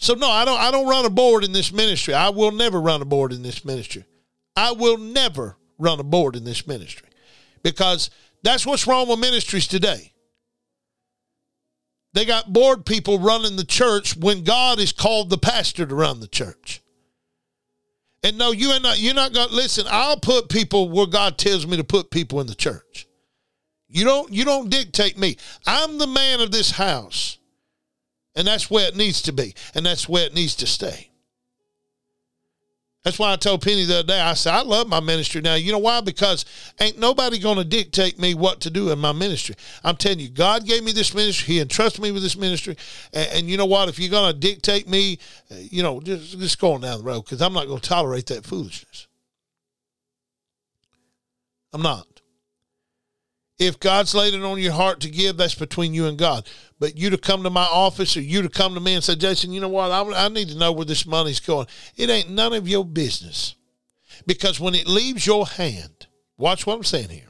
So 0.00 0.14
no, 0.14 0.30
I 0.30 0.46
don't 0.46 0.58
I 0.58 0.70
don't 0.70 0.88
run 0.88 1.04
a 1.04 1.10
board 1.10 1.44
in 1.44 1.52
this 1.52 1.72
ministry. 1.72 2.14
I 2.14 2.30
will 2.30 2.52
never 2.52 2.80
run 2.80 3.02
a 3.02 3.04
board 3.04 3.34
in 3.34 3.42
this 3.42 3.66
ministry. 3.66 4.04
I 4.56 4.72
will 4.72 4.96
never 4.96 5.58
run 5.78 6.00
a 6.00 6.04
board 6.04 6.36
in 6.36 6.44
this 6.44 6.66
ministry. 6.66 7.08
Because 7.62 8.08
that's 8.42 8.64
what's 8.64 8.86
wrong 8.86 9.08
with 9.08 9.18
ministries 9.18 9.66
today. 9.66 10.12
They 12.14 12.24
got 12.24 12.50
board 12.50 12.86
people 12.86 13.18
running 13.18 13.56
the 13.56 13.64
church 13.64 14.16
when 14.16 14.42
God 14.42 14.80
is 14.80 14.90
called 14.90 15.28
the 15.28 15.38
pastor 15.38 15.84
to 15.84 15.94
run 15.94 16.20
the 16.20 16.26
church. 16.26 16.82
And 18.22 18.38
no, 18.38 18.52
you 18.52 18.72
ain't 18.72 18.82
not 18.82 18.98
you're 18.98 19.12
not 19.12 19.34
gonna 19.34 19.52
listen, 19.52 19.84
I'll 19.86 20.18
put 20.18 20.48
people 20.48 20.88
where 20.88 21.06
God 21.06 21.36
tells 21.36 21.66
me 21.66 21.76
to 21.76 21.84
put 21.84 22.10
people 22.10 22.40
in 22.40 22.46
the 22.46 22.54
church. 22.54 23.06
You 23.86 24.06
don't 24.06 24.32
you 24.32 24.46
don't 24.46 24.70
dictate 24.70 25.18
me. 25.18 25.36
I'm 25.66 25.98
the 25.98 26.06
man 26.06 26.40
of 26.40 26.52
this 26.52 26.70
house. 26.70 27.36
And 28.40 28.48
that's 28.48 28.70
where 28.70 28.88
it 28.88 28.96
needs 28.96 29.20
to 29.20 29.32
be. 29.32 29.54
And 29.74 29.84
that's 29.84 30.08
where 30.08 30.24
it 30.24 30.32
needs 30.34 30.54
to 30.56 30.66
stay. 30.66 31.10
That's 33.04 33.18
why 33.18 33.34
I 33.34 33.36
told 33.36 33.60
Penny 33.60 33.84
the 33.84 33.98
other 33.98 34.06
day, 34.06 34.18
I 34.18 34.32
said, 34.32 34.54
I 34.54 34.62
love 34.62 34.88
my 34.88 35.00
ministry 35.00 35.42
now. 35.42 35.56
You 35.56 35.72
know 35.72 35.78
why? 35.78 36.00
Because 36.00 36.46
ain't 36.80 36.98
nobody 36.98 37.38
going 37.38 37.58
to 37.58 37.64
dictate 37.64 38.18
me 38.18 38.32
what 38.32 38.62
to 38.62 38.70
do 38.70 38.92
in 38.92 38.98
my 38.98 39.12
ministry. 39.12 39.56
I'm 39.84 39.96
telling 39.96 40.20
you, 40.20 40.30
God 40.30 40.64
gave 40.64 40.82
me 40.82 40.92
this 40.92 41.14
ministry. 41.14 41.52
He 41.52 41.60
entrusted 41.60 42.02
me 42.02 42.12
with 42.12 42.22
this 42.22 42.34
ministry. 42.34 42.78
And, 43.12 43.28
and 43.30 43.50
you 43.50 43.58
know 43.58 43.66
what? 43.66 43.90
If 43.90 43.98
you're 43.98 44.08
going 44.08 44.32
to 44.32 44.38
dictate 44.38 44.88
me, 44.88 45.18
uh, 45.50 45.56
you 45.56 45.82
know, 45.82 46.00
just, 46.00 46.38
just 46.38 46.58
going 46.58 46.80
down 46.80 46.96
the 46.96 47.04
road 47.04 47.26
because 47.26 47.42
I'm 47.42 47.52
not 47.52 47.66
going 47.66 47.80
to 47.80 47.86
tolerate 47.86 48.24
that 48.28 48.46
foolishness. 48.46 49.06
I'm 51.74 51.82
not. 51.82 52.19
If 53.60 53.78
God's 53.78 54.14
laid 54.14 54.32
it 54.32 54.42
on 54.42 54.58
your 54.58 54.72
heart 54.72 55.00
to 55.00 55.10
give, 55.10 55.36
that's 55.36 55.54
between 55.54 55.92
you 55.92 56.06
and 56.06 56.16
God. 56.16 56.48
But 56.78 56.96
you 56.96 57.10
to 57.10 57.18
come 57.18 57.42
to 57.42 57.50
my 57.50 57.66
office 57.66 58.16
or 58.16 58.22
you 58.22 58.40
to 58.40 58.48
come 58.48 58.72
to 58.72 58.80
me 58.80 58.94
and 58.94 59.04
say, 59.04 59.16
Jason, 59.16 59.52
you 59.52 59.60
know 59.60 59.68
what? 59.68 59.90
I, 59.90 60.24
I 60.24 60.28
need 60.30 60.48
to 60.48 60.56
know 60.56 60.72
where 60.72 60.86
this 60.86 61.04
money's 61.04 61.40
going. 61.40 61.66
It 61.94 62.08
ain't 62.08 62.30
none 62.30 62.54
of 62.54 62.66
your 62.66 62.86
business. 62.86 63.54
Because 64.26 64.58
when 64.58 64.74
it 64.74 64.86
leaves 64.86 65.26
your 65.26 65.46
hand, 65.46 66.06
watch 66.38 66.66
what 66.66 66.74
I'm 66.74 66.84
saying 66.84 67.10
here. 67.10 67.28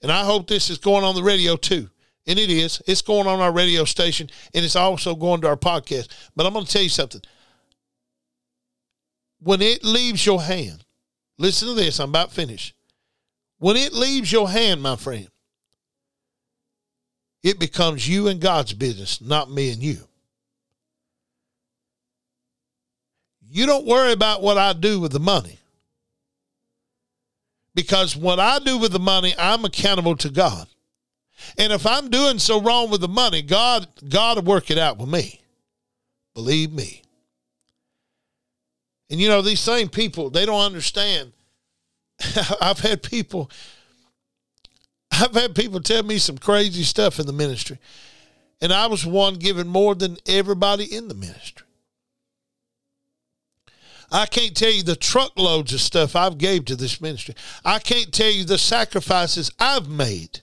And 0.00 0.10
I 0.10 0.24
hope 0.24 0.48
this 0.48 0.70
is 0.70 0.78
going 0.78 1.04
on 1.04 1.14
the 1.14 1.22
radio 1.22 1.56
too. 1.56 1.90
And 2.26 2.38
it 2.38 2.48
is. 2.48 2.80
It's 2.86 3.02
going 3.02 3.26
on 3.26 3.40
our 3.40 3.52
radio 3.52 3.84
station 3.84 4.30
and 4.54 4.64
it's 4.64 4.74
also 4.74 5.14
going 5.14 5.42
to 5.42 5.48
our 5.48 5.56
podcast. 5.56 6.08
But 6.34 6.46
I'm 6.46 6.54
going 6.54 6.64
to 6.64 6.72
tell 6.72 6.82
you 6.82 6.88
something. 6.88 7.20
When 9.38 9.60
it 9.60 9.84
leaves 9.84 10.24
your 10.24 10.40
hand, 10.40 10.82
listen 11.36 11.68
to 11.68 11.74
this, 11.74 12.00
I'm 12.00 12.08
about 12.08 12.32
finished. 12.32 12.73
When 13.58 13.76
it 13.76 13.92
leaves 13.92 14.30
your 14.30 14.48
hand, 14.48 14.82
my 14.82 14.96
friend, 14.96 15.28
it 17.42 17.58
becomes 17.58 18.08
you 18.08 18.28
and 18.28 18.40
God's 18.40 18.72
business, 18.72 19.20
not 19.20 19.50
me 19.50 19.70
and 19.72 19.82
you. 19.82 19.98
You 23.46 23.66
don't 23.66 23.86
worry 23.86 24.12
about 24.12 24.42
what 24.42 24.58
I 24.58 24.72
do 24.72 24.98
with 24.98 25.12
the 25.12 25.20
money. 25.20 25.58
Because 27.74 28.16
what 28.16 28.40
I 28.40 28.58
do 28.60 28.78
with 28.78 28.92
the 28.92 28.98
money, 28.98 29.34
I'm 29.38 29.64
accountable 29.64 30.16
to 30.16 30.30
God. 30.30 30.66
And 31.58 31.72
if 31.72 31.86
I'm 31.86 32.08
doing 32.08 32.38
so 32.38 32.60
wrong 32.60 32.90
with 32.90 33.00
the 33.00 33.08
money, 33.08 33.42
God 33.42 33.86
God 34.08 34.36
will 34.36 34.44
work 34.44 34.70
it 34.70 34.78
out 34.78 34.98
with 34.98 35.08
me. 35.08 35.40
Believe 36.34 36.72
me. 36.72 37.02
And 39.10 39.20
you 39.20 39.28
know, 39.28 39.42
these 39.42 39.60
same 39.60 39.88
people, 39.88 40.30
they 40.30 40.46
don't 40.46 40.60
understand. 40.60 41.32
I've 42.60 42.80
had 42.80 43.02
people 43.02 43.50
I've 45.20 45.34
had 45.34 45.54
people 45.54 45.80
tell 45.80 46.02
me 46.02 46.18
some 46.18 46.38
crazy 46.38 46.82
stuff 46.82 47.20
in 47.20 47.26
the 47.26 47.32
ministry. 47.32 47.78
And 48.60 48.72
I 48.72 48.86
was 48.86 49.06
one 49.06 49.34
giving 49.34 49.68
more 49.68 49.94
than 49.94 50.16
everybody 50.26 50.84
in 50.84 51.08
the 51.08 51.14
ministry. 51.14 51.66
I 54.10 54.26
can't 54.26 54.56
tell 54.56 54.70
you 54.70 54.82
the 54.82 54.96
truckloads 54.96 55.72
of 55.72 55.80
stuff 55.80 56.14
I've 56.16 56.38
gave 56.38 56.64
to 56.66 56.76
this 56.76 57.00
ministry. 57.00 57.34
I 57.64 57.78
can't 57.78 58.12
tell 58.12 58.30
you 58.30 58.44
the 58.44 58.58
sacrifices 58.58 59.50
I've 59.58 59.88
made 59.88 60.40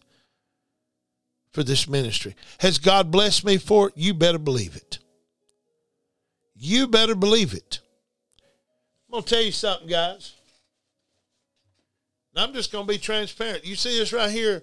for 1.51 1.63
this 1.63 1.87
ministry. 1.87 2.35
Has 2.59 2.77
God 2.77 3.11
blessed 3.11 3.45
me 3.45 3.57
for 3.57 3.87
it? 3.89 3.93
You 3.95 4.13
better 4.13 4.39
believe 4.39 4.75
it. 4.75 4.99
You 6.55 6.87
better 6.87 7.15
believe 7.15 7.53
it. 7.53 7.79
I'm 9.07 9.13
going 9.13 9.23
to 9.23 9.29
tell 9.29 9.43
you 9.43 9.51
something, 9.51 9.87
guys. 9.87 10.35
I'm 12.35 12.53
just 12.53 12.71
going 12.71 12.87
to 12.87 12.93
be 12.93 12.97
transparent. 12.97 13.65
You 13.65 13.75
see 13.75 13.97
this 13.97 14.13
right 14.13 14.31
here? 14.31 14.61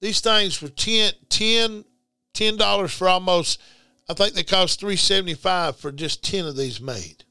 These 0.00 0.20
things 0.20 0.60
were 0.60 0.68
10 0.68 1.12
10 1.28 1.84
$10 2.34 2.96
for 2.96 3.08
almost 3.08 3.60
I 4.08 4.14
think 4.14 4.34
they 4.34 4.42
cost 4.42 4.80
375 4.80 5.76
for 5.76 5.92
just 5.92 6.24
10 6.24 6.46
of 6.46 6.56
these 6.56 6.80
made. 6.80 7.24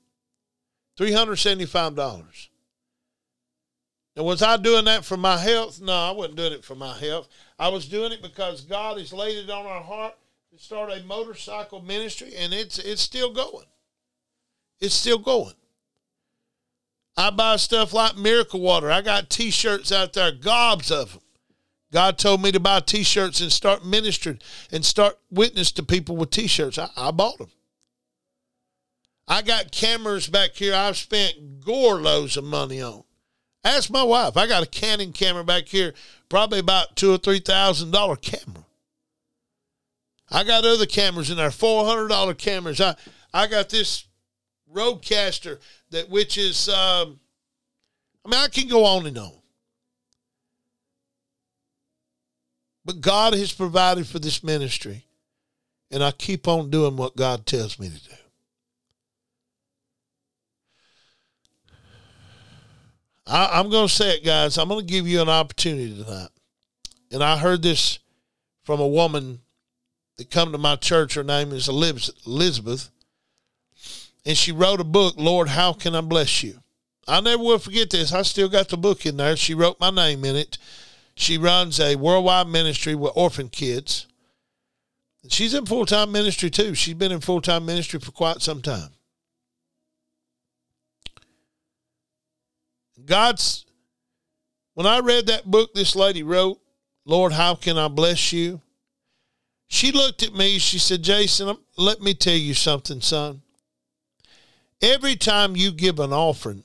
$375. 0.98 2.48
Now, 4.16 4.24
was 4.24 4.42
I 4.42 4.56
doing 4.56 4.86
that 4.86 5.04
for 5.04 5.18
my 5.18 5.38
health? 5.38 5.82
No, 5.82 5.94
I 5.94 6.12
wasn't 6.12 6.38
doing 6.38 6.54
it 6.54 6.64
for 6.64 6.76
my 6.76 6.98
health. 6.98 7.28
I 7.58 7.68
was 7.68 7.86
doing 7.88 8.14
it 8.14 8.22
because 8.22 8.62
God 8.62 8.98
has 8.98 9.12
laid 9.12 9.38
it 9.38 9.50
on 9.50 9.66
our 9.66 9.82
heart 9.82 10.14
to 10.52 10.58
start 10.64 10.92
a 10.92 11.04
motorcycle 11.04 11.82
ministry, 11.82 12.34
and 12.38 12.54
it's 12.54 12.80
it's 12.80 13.02
still 13.02 13.34
going. 13.34 13.66
It's 14.80 14.96
still 14.96 15.20
going. 15.20 15.54
I 17.20 17.32
buy 17.32 17.58
stuff 17.58 17.92
like 17.92 18.16
Miracle 18.16 18.62
Water. 18.62 18.90
I 18.90 19.02
got 19.02 19.30
T-shirts 19.30 19.92
out 19.92 20.14
there, 20.14 20.32
gobs 20.32 20.90
of 20.90 21.12
them. 21.12 21.22
God 21.92 22.18
told 22.18 22.42
me 22.42 22.50
to 22.54 22.62
buy 22.62 22.80
T-shirts 22.80 23.42
and 23.42 23.52
start 23.52 23.86
ministering 23.86 24.40
and 24.72 24.86
start 24.86 25.18
witness 25.30 25.74
to 25.74 25.84
people 25.84 26.16
with 26.16 26.32
T-shirts. 26.32 26.78
I, 26.78 26.88
I 26.96 27.12
bought 27.12 27.38
them. 27.38 27.50
I 29.28 29.42
got 29.42 29.74
cameras 29.74 30.28
back 30.30 30.52
here. 30.52 30.74
I've 30.74 30.96
spent 30.96 31.60
gore 31.60 32.00
loads 32.00 32.38
of 32.38 32.46
money 32.46 32.82
on. 32.82 33.04
Ask 33.66 33.90
my 33.90 34.04
wife. 34.04 34.38
I 34.38 34.48
got 34.48 34.64
a 34.64 34.68
Canon 34.68 35.12
camera 35.12 35.44
back 35.44 35.68
here, 35.68 35.94
probably 36.30 36.60
about 36.60 36.96
two 36.96 37.14
or 37.14 37.18
three 37.18 37.40
thousand 37.40 37.92
dollar 37.92 38.16
camera. 38.16 38.64
I 40.32 40.46
got 40.46 40.64
other 40.64 40.86
cameras 40.86 41.30
in 41.30 41.36
there, 41.36 41.52
four 41.52 41.86
hundred 41.86 42.08
dollar 42.08 42.34
cameras. 42.34 42.80
I 42.80 42.96
I 43.34 43.48
got 43.48 43.68
this 43.68 44.06
Rodecaster 44.74 45.60
that 45.92 46.10
which 46.10 46.38
is 46.38 46.70
um, 46.70 47.20
I 48.26 48.30
mean 48.30 48.40
I 48.40 48.48
can 48.48 48.68
go 48.68 48.86
on 48.86 49.06
and 49.06 49.18
on. 49.18 49.34
But 52.86 53.02
God 53.02 53.34
has 53.34 53.52
provided 53.52 54.08
for 54.08 54.20
this 54.20 54.44
ministry, 54.44 55.06
and 55.92 56.04
I 56.04 56.12
keep 56.12 56.48
on 56.48 56.70
doing 56.70 56.96
what 56.96 57.16
God 57.16 57.46
tells 57.46 57.78
me 57.78 57.90
to 57.90 58.04
do. 58.04 58.16
I, 63.30 63.60
am 63.60 63.70
going 63.70 63.88
to 63.88 63.94
say 63.94 64.16
it, 64.16 64.26
guys. 64.26 64.58
I'm 64.58 64.70
going 64.70 64.80
to 64.80 64.92
give 64.92 65.08
you 65.08 65.22
an 65.22 65.30
opportunity 65.30 66.04
tonight. 66.04 66.30
And 67.12 67.24
I 67.24 67.38
heard 67.38 67.62
this 67.62 68.00
from 68.64 68.80
a 68.80 68.88
woman 68.88 69.42
that 70.18 70.32
come 70.32 70.52
to 70.52 70.58
my 70.58 70.76
church. 70.76 71.14
Her 71.14 71.24
name 71.24 71.52
is 71.52 71.70
Elizabeth. 71.70 72.90
And 74.26 74.38
she 74.38 74.52
wrote 74.52 74.80
a 74.80 74.86
book, 74.86 75.16
Lord, 75.18 75.50
How 75.50 75.74
Can 75.74 75.96
I 75.96 76.02
Bless 76.02 76.44
You? 76.44 76.60
I 77.08 77.22
never 77.22 77.42
will 77.42 77.60
forget 77.60 77.90
this. 77.90 78.14
I 78.14 78.22
still 78.22 78.50
got 78.50 78.70
the 78.70 78.78
book 78.78 79.06
in 79.06 79.18
there. 79.18 79.36
She 79.36 79.56
wrote 79.56 79.80
my 79.80 79.90
name 79.90 80.24
in 80.24 80.36
it. 80.36 80.58
She 81.16 81.38
runs 81.38 81.80
a 81.80 81.96
worldwide 81.96 82.48
ministry 82.48 82.96
with 82.96 83.14
orphan 83.16 83.50
kids. 83.50 84.06
And 85.24 85.32
she's 85.32 85.54
in 85.54 85.66
full 85.66 85.86
time 85.86 86.12
ministry 86.12 86.50
too. 86.50 86.76
She's 86.76 86.94
been 86.94 87.12
in 87.12 87.20
full 87.20 87.42
time 87.42 87.66
ministry 87.66 88.00
for 88.00 88.12
quite 88.12 88.42
some 88.42 88.62
time. 88.62 88.90
God's, 93.06 93.66
when 94.76 94.86
I 94.86 95.00
read 95.00 95.28
that 95.28 95.50
book 95.50 95.74
this 95.74 95.96
lady 95.96 96.22
wrote, 96.22 96.62
Lord, 97.06 97.34
how 97.34 97.56
can 97.56 97.78
I 97.78 97.88
bless 97.88 98.32
you? 98.32 98.62
She 99.68 99.92
looked 99.92 100.22
at 100.24 100.34
me. 100.34 100.60
She 100.60 100.78
said, 100.78 101.02
Jason, 101.02 101.58
let 101.76 102.02
me 102.02 102.14
tell 102.14 102.36
you 102.36 102.54
something, 102.54 103.02
son. 103.02 103.42
Every 104.82 105.16
time 105.16 105.56
you 105.56 105.72
give 105.72 106.00
an 106.00 106.14
offering, 106.14 106.64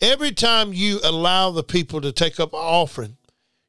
every 0.00 0.32
time 0.32 0.72
you 0.72 0.98
allow 1.04 1.50
the 1.50 1.62
people 1.62 2.00
to 2.00 2.12
take 2.12 2.40
up 2.40 2.52
an 2.52 2.58
offering, 2.60 3.16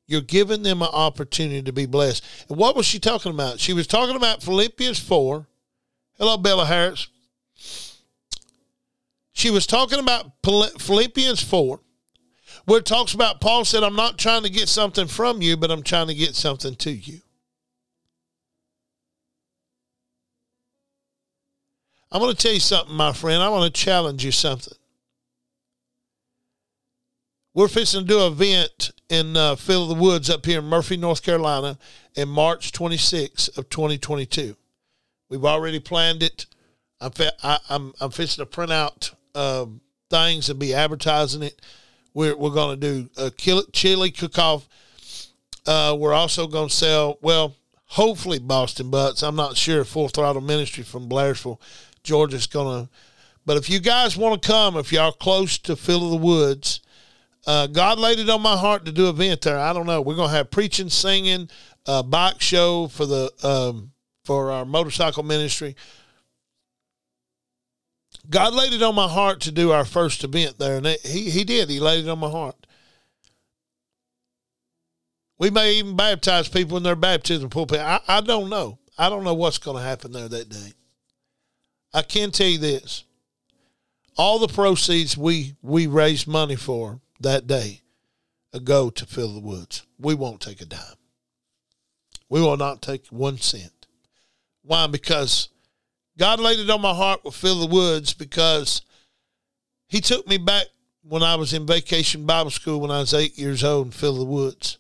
you're 0.08 0.22
giving 0.22 0.64
them 0.64 0.82
an 0.82 0.90
opportunity 0.92 1.62
to 1.62 1.72
be 1.72 1.86
blessed. 1.86 2.24
And 2.50 2.58
what 2.58 2.76
was 2.76 2.86
she 2.86 3.00
talking 3.00 3.32
about? 3.32 3.60
She 3.60 3.74
was 3.74 3.88
talking 3.88 4.16
about 4.16 4.44
Philippians 4.44 5.00
4. 5.00 5.48
Hello, 6.18 6.38
Bella 6.38 6.66
Harris. 6.66 7.08
She 9.32 9.50
was 9.50 9.66
talking 9.66 10.00
about 10.00 10.34
Philippians 10.44 11.42
4, 11.42 11.80
where 12.66 12.80
it 12.80 12.86
talks 12.86 13.14
about 13.14 13.42
Paul 13.42 13.64
said, 13.64 13.84
I'm 13.84 13.96
not 13.96 14.18
trying 14.18 14.44
to 14.44 14.50
get 14.50 14.68
something 14.68 15.08
from 15.08 15.42
you, 15.42 15.56
but 15.56 15.72
I'm 15.72 15.84
trying 15.84 16.08
to 16.08 16.14
get 16.14 16.36
something 16.36 16.76
to 16.76 16.92
you. 16.92 17.22
I'm 22.12 22.20
going 22.20 22.36
to 22.36 22.41
tell 22.41 22.53
you 22.53 22.59
something, 22.59 22.93
my 22.95 23.14
friend. 23.14 23.41
I 23.41 23.49
want 23.49 23.74
to 23.74 23.82
challenge 23.82 24.26
you 24.26 24.32
something. 24.32 24.74
We're 27.53 27.70
fixing 27.70 28.01
to 28.01 28.07
do 28.07 28.26
an 28.26 28.34
event 28.34 28.91
in 29.09 29.36
uh, 29.36 29.55
Fields 29.55 29.91
of 29.91 29.97
the 29.97 30.03
Woods 30.03 30.30
up 30.30 30.45
here 30.45 30.59
in 30.59 30.66
Murphy, 30.66 30.97
North 30.97 31.22
Carolina, 31.22 31.78
in 32.16 32.28
March 32.30 32.72
26 32.72 33.49
of 33.49 33.70
2022. 33.70 34.55
We've 35.30 35.45
already 35.45 35.80
planned 35.80 36.24
it. 36.24 36.45
I'm 36.99 37.12
I, 37.43 37.53
am 37.53 37.59
I'm, 37.70 37.93
I'm 37.99 38.12
fixing 38.12 38.41
to 38.41 38.45
print 38.45 38.72
out 38.72 39.12
um, 39.34 39.82
things 40.09 40.49
and 40.49 40.59
be 40.59 40.74
advertising 40.74 41.43
it. 41.43 41.62
We're 42.14 42.36
we're 42.36 42.51
going 42.51 42.80
to 42.80 43.03
do 43.03 43.09
a 43.18 43.32
chili 43.32 44.12
cook 44.12 44.38
off. 44.38 44.68
Uh, 45.66 45.95
we're 45.97 46.14
also 46.14 46.47
going 46.47 46.70
to 46.70 46.76
sell 46.76 47.18
well, 47.22 47.55
hopefully 47.86 48.39
Boston 48.39 48.89
butts. 48.89 49.24
I'm 49.24 49.36
not 49.36 49.57
sure. 49.57 49.84
Full 49.84 50.09
Throttle 50.09 50.41
Ministry 50.41 50.84
from 50.84 51.09
Blairsville, 51.09 51.59
Georgia's 52.04 52.47
going 52.47 52.86
to. 52.86 52.91
But 53.45 53.58
if 53.58 53.70
you 53.70 53.80
guys 53.80 54.16
want 54.16 54.41
to 54.41 54.47
come, 54.47 54.78
if 54.78 54.91
y'all 54.91 55.12
close 55.12 55.58
to 55.60 55.76
Fields 55.76 56.06
of 56.06 56.12
the 56.12 56.18
Woods, 56.18 56.82
uh, 57.47 57.68
God 57.68 57.97
laid 57.97 58.20
it 58.20 58.30
on 58.30 58.41
my 58.41 58.56
heart 58.56 58.86
to 58.86 58.91
do 58.91 59.10
an 59.10 59.16
event 59.16 59.41
there. 59.41 59.58
I 59.58 59.74
don't 59.74 59.88
know. 59.88 60.02
We're 60.02 60.16
going 60.16 60.30
to 60.30 60.36
have 60.36 60.52
preaching, 60.52 60.89
singing, 60.89 61.49
a 61.88 62.04
bike 62.04 62.39
show 62.39 62.88
for 62.88 63.06
the 63.06 63.32
um, 63.43 63.91
for 64.24 64.52
our 64.52 64.66
motorcycle 64.66 65.24
ministry. 65.24 65.76
God 68.30 68.54
laid 68.54 68.74
it 68.74 68.84
on 68.84 68.93
my 68.93 69.08
heart 69.08 69.41
to 69.41 69.52
do 69.52 69.72
our 69.72 69.86
first 69.86 70.24
event 70.24 70.60
there, 70.60 70.78
and 70.78 70.86
he 70.86 71.32
he 71.32 71.43
did. 71.43 71.70
He 71.70 71.80
laid 71.80 72.06
it 72.06 72.10
on 72.10 72.20
my 72.20 72.30
heart. 72.30 72.68
We 75.39 75.49
may 75.49 75.74
even 75.74 75.95
baptize 75.95 76.47
people 76.47 76.78
in 76.78 76.84
their 76.84 76.95
baptism 76.95 77.49
pulpit. 77.49 77.80
I, 77.80 77.99
I 78.08 78.22
don't 78.22 78.47
know. 78.52 78.78
I 78.95 79.10
don't 79.10 79.24
know 79.24 79.34
what's 79.34 79.58
going 79.58 79.78
to 79.78 79.84
happen 79.84 80.12
there 80.12 80.30
that 80.30 80.49
day. 80.49 80.74
I 81.94 82.02
can 82.02 82.32
tell 82.32 82.48
you 82.48 82.58
this: 82.58 83.04
all 84.18 84.39
the 84.39 84.48
proceeds 84.48 85.18
we 85.18 85.56
we 85.62 85.88
raised 85.88 86.28
money 86.28 86.56
for 86.56 87.02
that 87.20 87.48
day 87.48 87.82
go 88.60 88.89
to 88.89 89.06
fill 89.06 89.34
the 89.34 89.39
woods. 89.39 89.84
We 90.00 90.14
won't 90.14 90.42
take 90.42 90.62
a 90.62 90.66
dime. 90.66 90.80
We 92.30 92.42
will 92.42 92.58
not 92.58 92.82
take 92.82 93.08
one 93.08 93.38
cent. 93.38 93.88
Why? 94.64 94.88
Because 94.88 95.50
God 96.18 96.39
laid 96.39 96.60
it 96.60 96.70
on 96.70 96.82
my 96.82 96.94
heart 96.94 97.24
with 97.24 97.36
Fill 97.36 97.60
the 97.60 97.74
Woods 97.74 98.14
because 98.14 98.82
He 99.88 100.02
took 100.02 100.28
me 100.28 100.38
back 100.38 100.66
when 101.04 101.24
I 101.24 101.36
was 101.36 101.54
in 101.54 101.66
vacation 101.66 102.26
Bible 102.26 102.52
school 102.52 102.80
when 102.80 102.92
I 102.92 103.00
was 103.00 103.14
eight 103.14 103.38
years 103.38 103.64
old 103.64 103.88
and 103.88 103.94
Fill 103.94 104.16
the 104.16 104.26
Woods. 104.26 104.78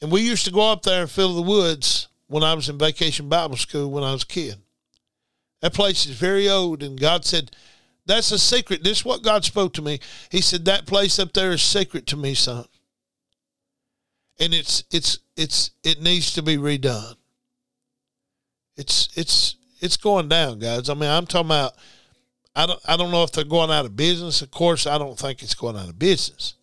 And 0.00 0.12
we 0.12 0.20
used 0.20 0.44
to 0.44 0.52
go 0.52 0.70
up 0.70 0.82
there 0.82 1.02
and 1.02 1.10
fill 1.10 1.34
the 1.34 1.42
woods 1.42 2.06
when 2.28 2.44
I 2.44 2.54
was 2.54 2.68
in 2.68 2.78
vacation 2.78 3.28
Bible 3.28 3.56
school 3.56 3.90
when 3.90 4.04
I 4.04 4.12
was 4.12 4.22
a 4.22 4.26
kid. 4.26 4.56
That 5.60 5.74
place 5.74 6.06
is 6.06 6.16
very 6.16 6.48
old, 6.48 6.82
and 6.82 7.00
God 7.00 7.24
said, 7.24 7.50
That's 8.06 8.30
a 8.30 8.38
secret. 8.38 8.84
This 8.84 8.98
is 8.98 9.04
what 9.04 9.22
God 9.22 9.44
spoke 9.44 9.74
to 9.74 9.82
me. 9.82 9.98
He 10.30 10.40
said, 10.40 10.64
That 10.64 10.86
place 10.86 11.18
up 11.18 11.32
there 11.32 11.50
is 11.50 11.62
sacred 11.62 12.06
to 12.08 12.16
me, 12.16 12.34
son. 12.34 12.64
And 14.40 14.54
it's 14.54 14.84
it's 14.92 15.18
it's 15.36 15.72
it 15.82 16.00
needs 16.00 16.32
to 16.34 16.42
be 16.42 16.56
redone. 16.56 17.16
It's 18.76 19.08
it's 19.16 19.56
it's 19.80 19.96
going 19.96 20.28
down, 20.28 20.60
guys. 20.60 20.88
I 20.88 20.94
mean, 20.94 21.10
I'm 21.10 21.26
talking 21.26 21.48
about. 21.48 21.74
I 22.54 22.66
don't 22.66 22.80
I 22.86 22.96
don't 22.96 23.10
know 23.10 23.24
if 23.24 23.32
they're 23.32 23.44
going 23.44 23.70
out 23.70 23.84
of 23.84 23.96
business. 23.96 24.42
Of 24.42 24.52
course, 24.52 24.86
I 24.86 24.96
don't 24.96 25.18
think 25.18 25.42
it's 25.42 25.54
going 25.54 25.76
out 25.76 25.88
of 25.88 25.98
business. 25.98 26.54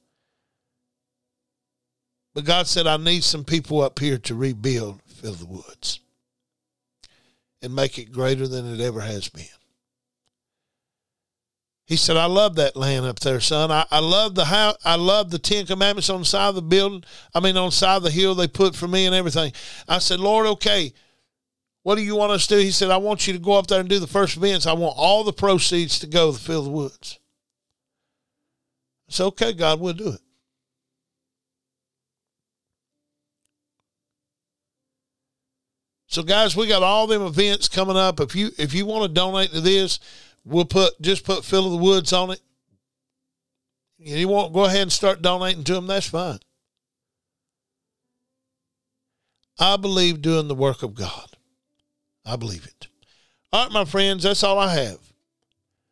But 2.33 2.45
God 2.45 2.67
said, 2.67 2.85
I 2.85 2.97
need 2.97 3.23
some 3.23 3.45
people 3.45 3.81
up 3.81 3.99
here 3.99 4.17
to 4.17 4.35
rebuild 4.35 5.01
Fill 5.07 5.33
the 5.33 5.45
Woods 5.45 6.01
and 7.61 7.75
make 7.75 7.97
it 7.97 8.11
greater 8.11 8.47
than 8.47 8.71
it 8.73 8.79
ever 8.79 9.01
has 9.01 9.29
been. 9.29 9.45
He 11.87 11.97
said, 11.97 12.17
I 12.17 12.25
love 12.25 12.55
that 12.55 12.75
land 12.75 13.05
up 13.05 13.19
there, 13.19 13.39
son. 13.39 13.71
I, 13.71 13.85
I 13.91 13.99
love 13.99 14.33
the 14.33 14.45
how 14.45 14.75
I 14.83 14.95
love 14.95 15.29
the 15.29 15.37
Ten 15.37 15.67
Commandments 15.67 16.09
on 16.09 16.21
the 16.21 16.25
side 16.25 16.49
of 16.49 16.55
the 16.55 16.61
building. 16.63 17.03
I 17.33 17.39
mean 17.39 17.57
on 17.57 17.67
the 17.67 17.75
side 17.75 17.97
of 17.97 18.03
the 18.03 18.11
hill 18.11 18.33
they 18.33 18.47
put 18.47 18.75
for 18.75 18.87
me 18.87 19.05
and 19.05 19.13
everything. 19.13 19.53
I 19.87 19.99
said, 19.99 20.19
Lord, 20.19 20.47
okay, 20.47 20.93
what 21.83 21.95
do 21.95 22.01
you 22.01 22.15
want 22.15 22.31
us 22.31 22.47
to 22.47 22.55
do? 22.55 22.61
He 22.61 22.71
said, 22.71 22.89
I 22.89 22.97
want 22.97 23.27
you 23.27 23.33
to 23.33 23.39
go 23.39 23.53
up 23.53 23.67
there 23.67 23.79
and 23.79 23.87
do 23.87 23.99
the 23.99 24.07
first 24.07 24.35
events. 24.35 24.65
I 24.65 24.73
want 24.73 24.95
all 24.97 25.23
the 25.23 25.31
proceeds 25.31 25.99
to 25.99 26.07
go 26.07 26.31
to 26.31 26.39
Fill 26.39 26.63
the 26.63 26.71
Woods. 26.71 27.19
I 29.07 29.11
said, 29.11 29.25
okay, 29.25 29.53
God, 29.53 29.79
we'll 29.79 29.93
do 29.93 30.09
it. 30.09 30.21
So 36.15 36.23
guys, 36.23 36.55
we 36.55 36.65
got 36.65 36.81
all 36.81 37.07
them 37.07 37.23
events 37.23 37.67
coming 37.67 37.97
up. 37.97 38.21
If 38.21 38.37
you 38.37 38.51
if 38.57 38.73
you 38.73 38.85
want 38.85 39.03
to 39.03 39.09
donate 39.09 39.51
to 39.51 39.59
this, 39.59 39.99
we'll 40.45 40.63
put 40.63 40.93
just 41.01 41.25
put 41.25 41.43
Fields 41.43 41.65
of 41.65 41.71
the 41.73 41.77
Woods 41.77 42.13
on 42.13 42.31
it. 42.31 42.39
And 43.99 44.17
you 44.17 44.29
want 44.29 44.53
go 44.53 44.63
ahead 44.63 44.83
and 44.83 44.91
start 44.93 45.21
donating 45.21 45.65
to 45.65 45.73
them, 45.73 45.87
that's 45.87 46.07
fine. 46.07 46.39
I 49.59 49.75
believe 49.75 50.21
doing 50.21 50.47
the 50.47 50.55
work 50.55 50.83
of 50.83 50.95
God. 50.95 51.35
I 52.25 52.37
believe 52.37 52.65
it. 52.65 52.87
All 53.51 53.65
right, 53.65 53.73
my 53.73 53.83
friends, 53.83 54.23
that's 54.23 54.41
all 54.41 54.57
I 54.57 54.73
have. 54.73 54.99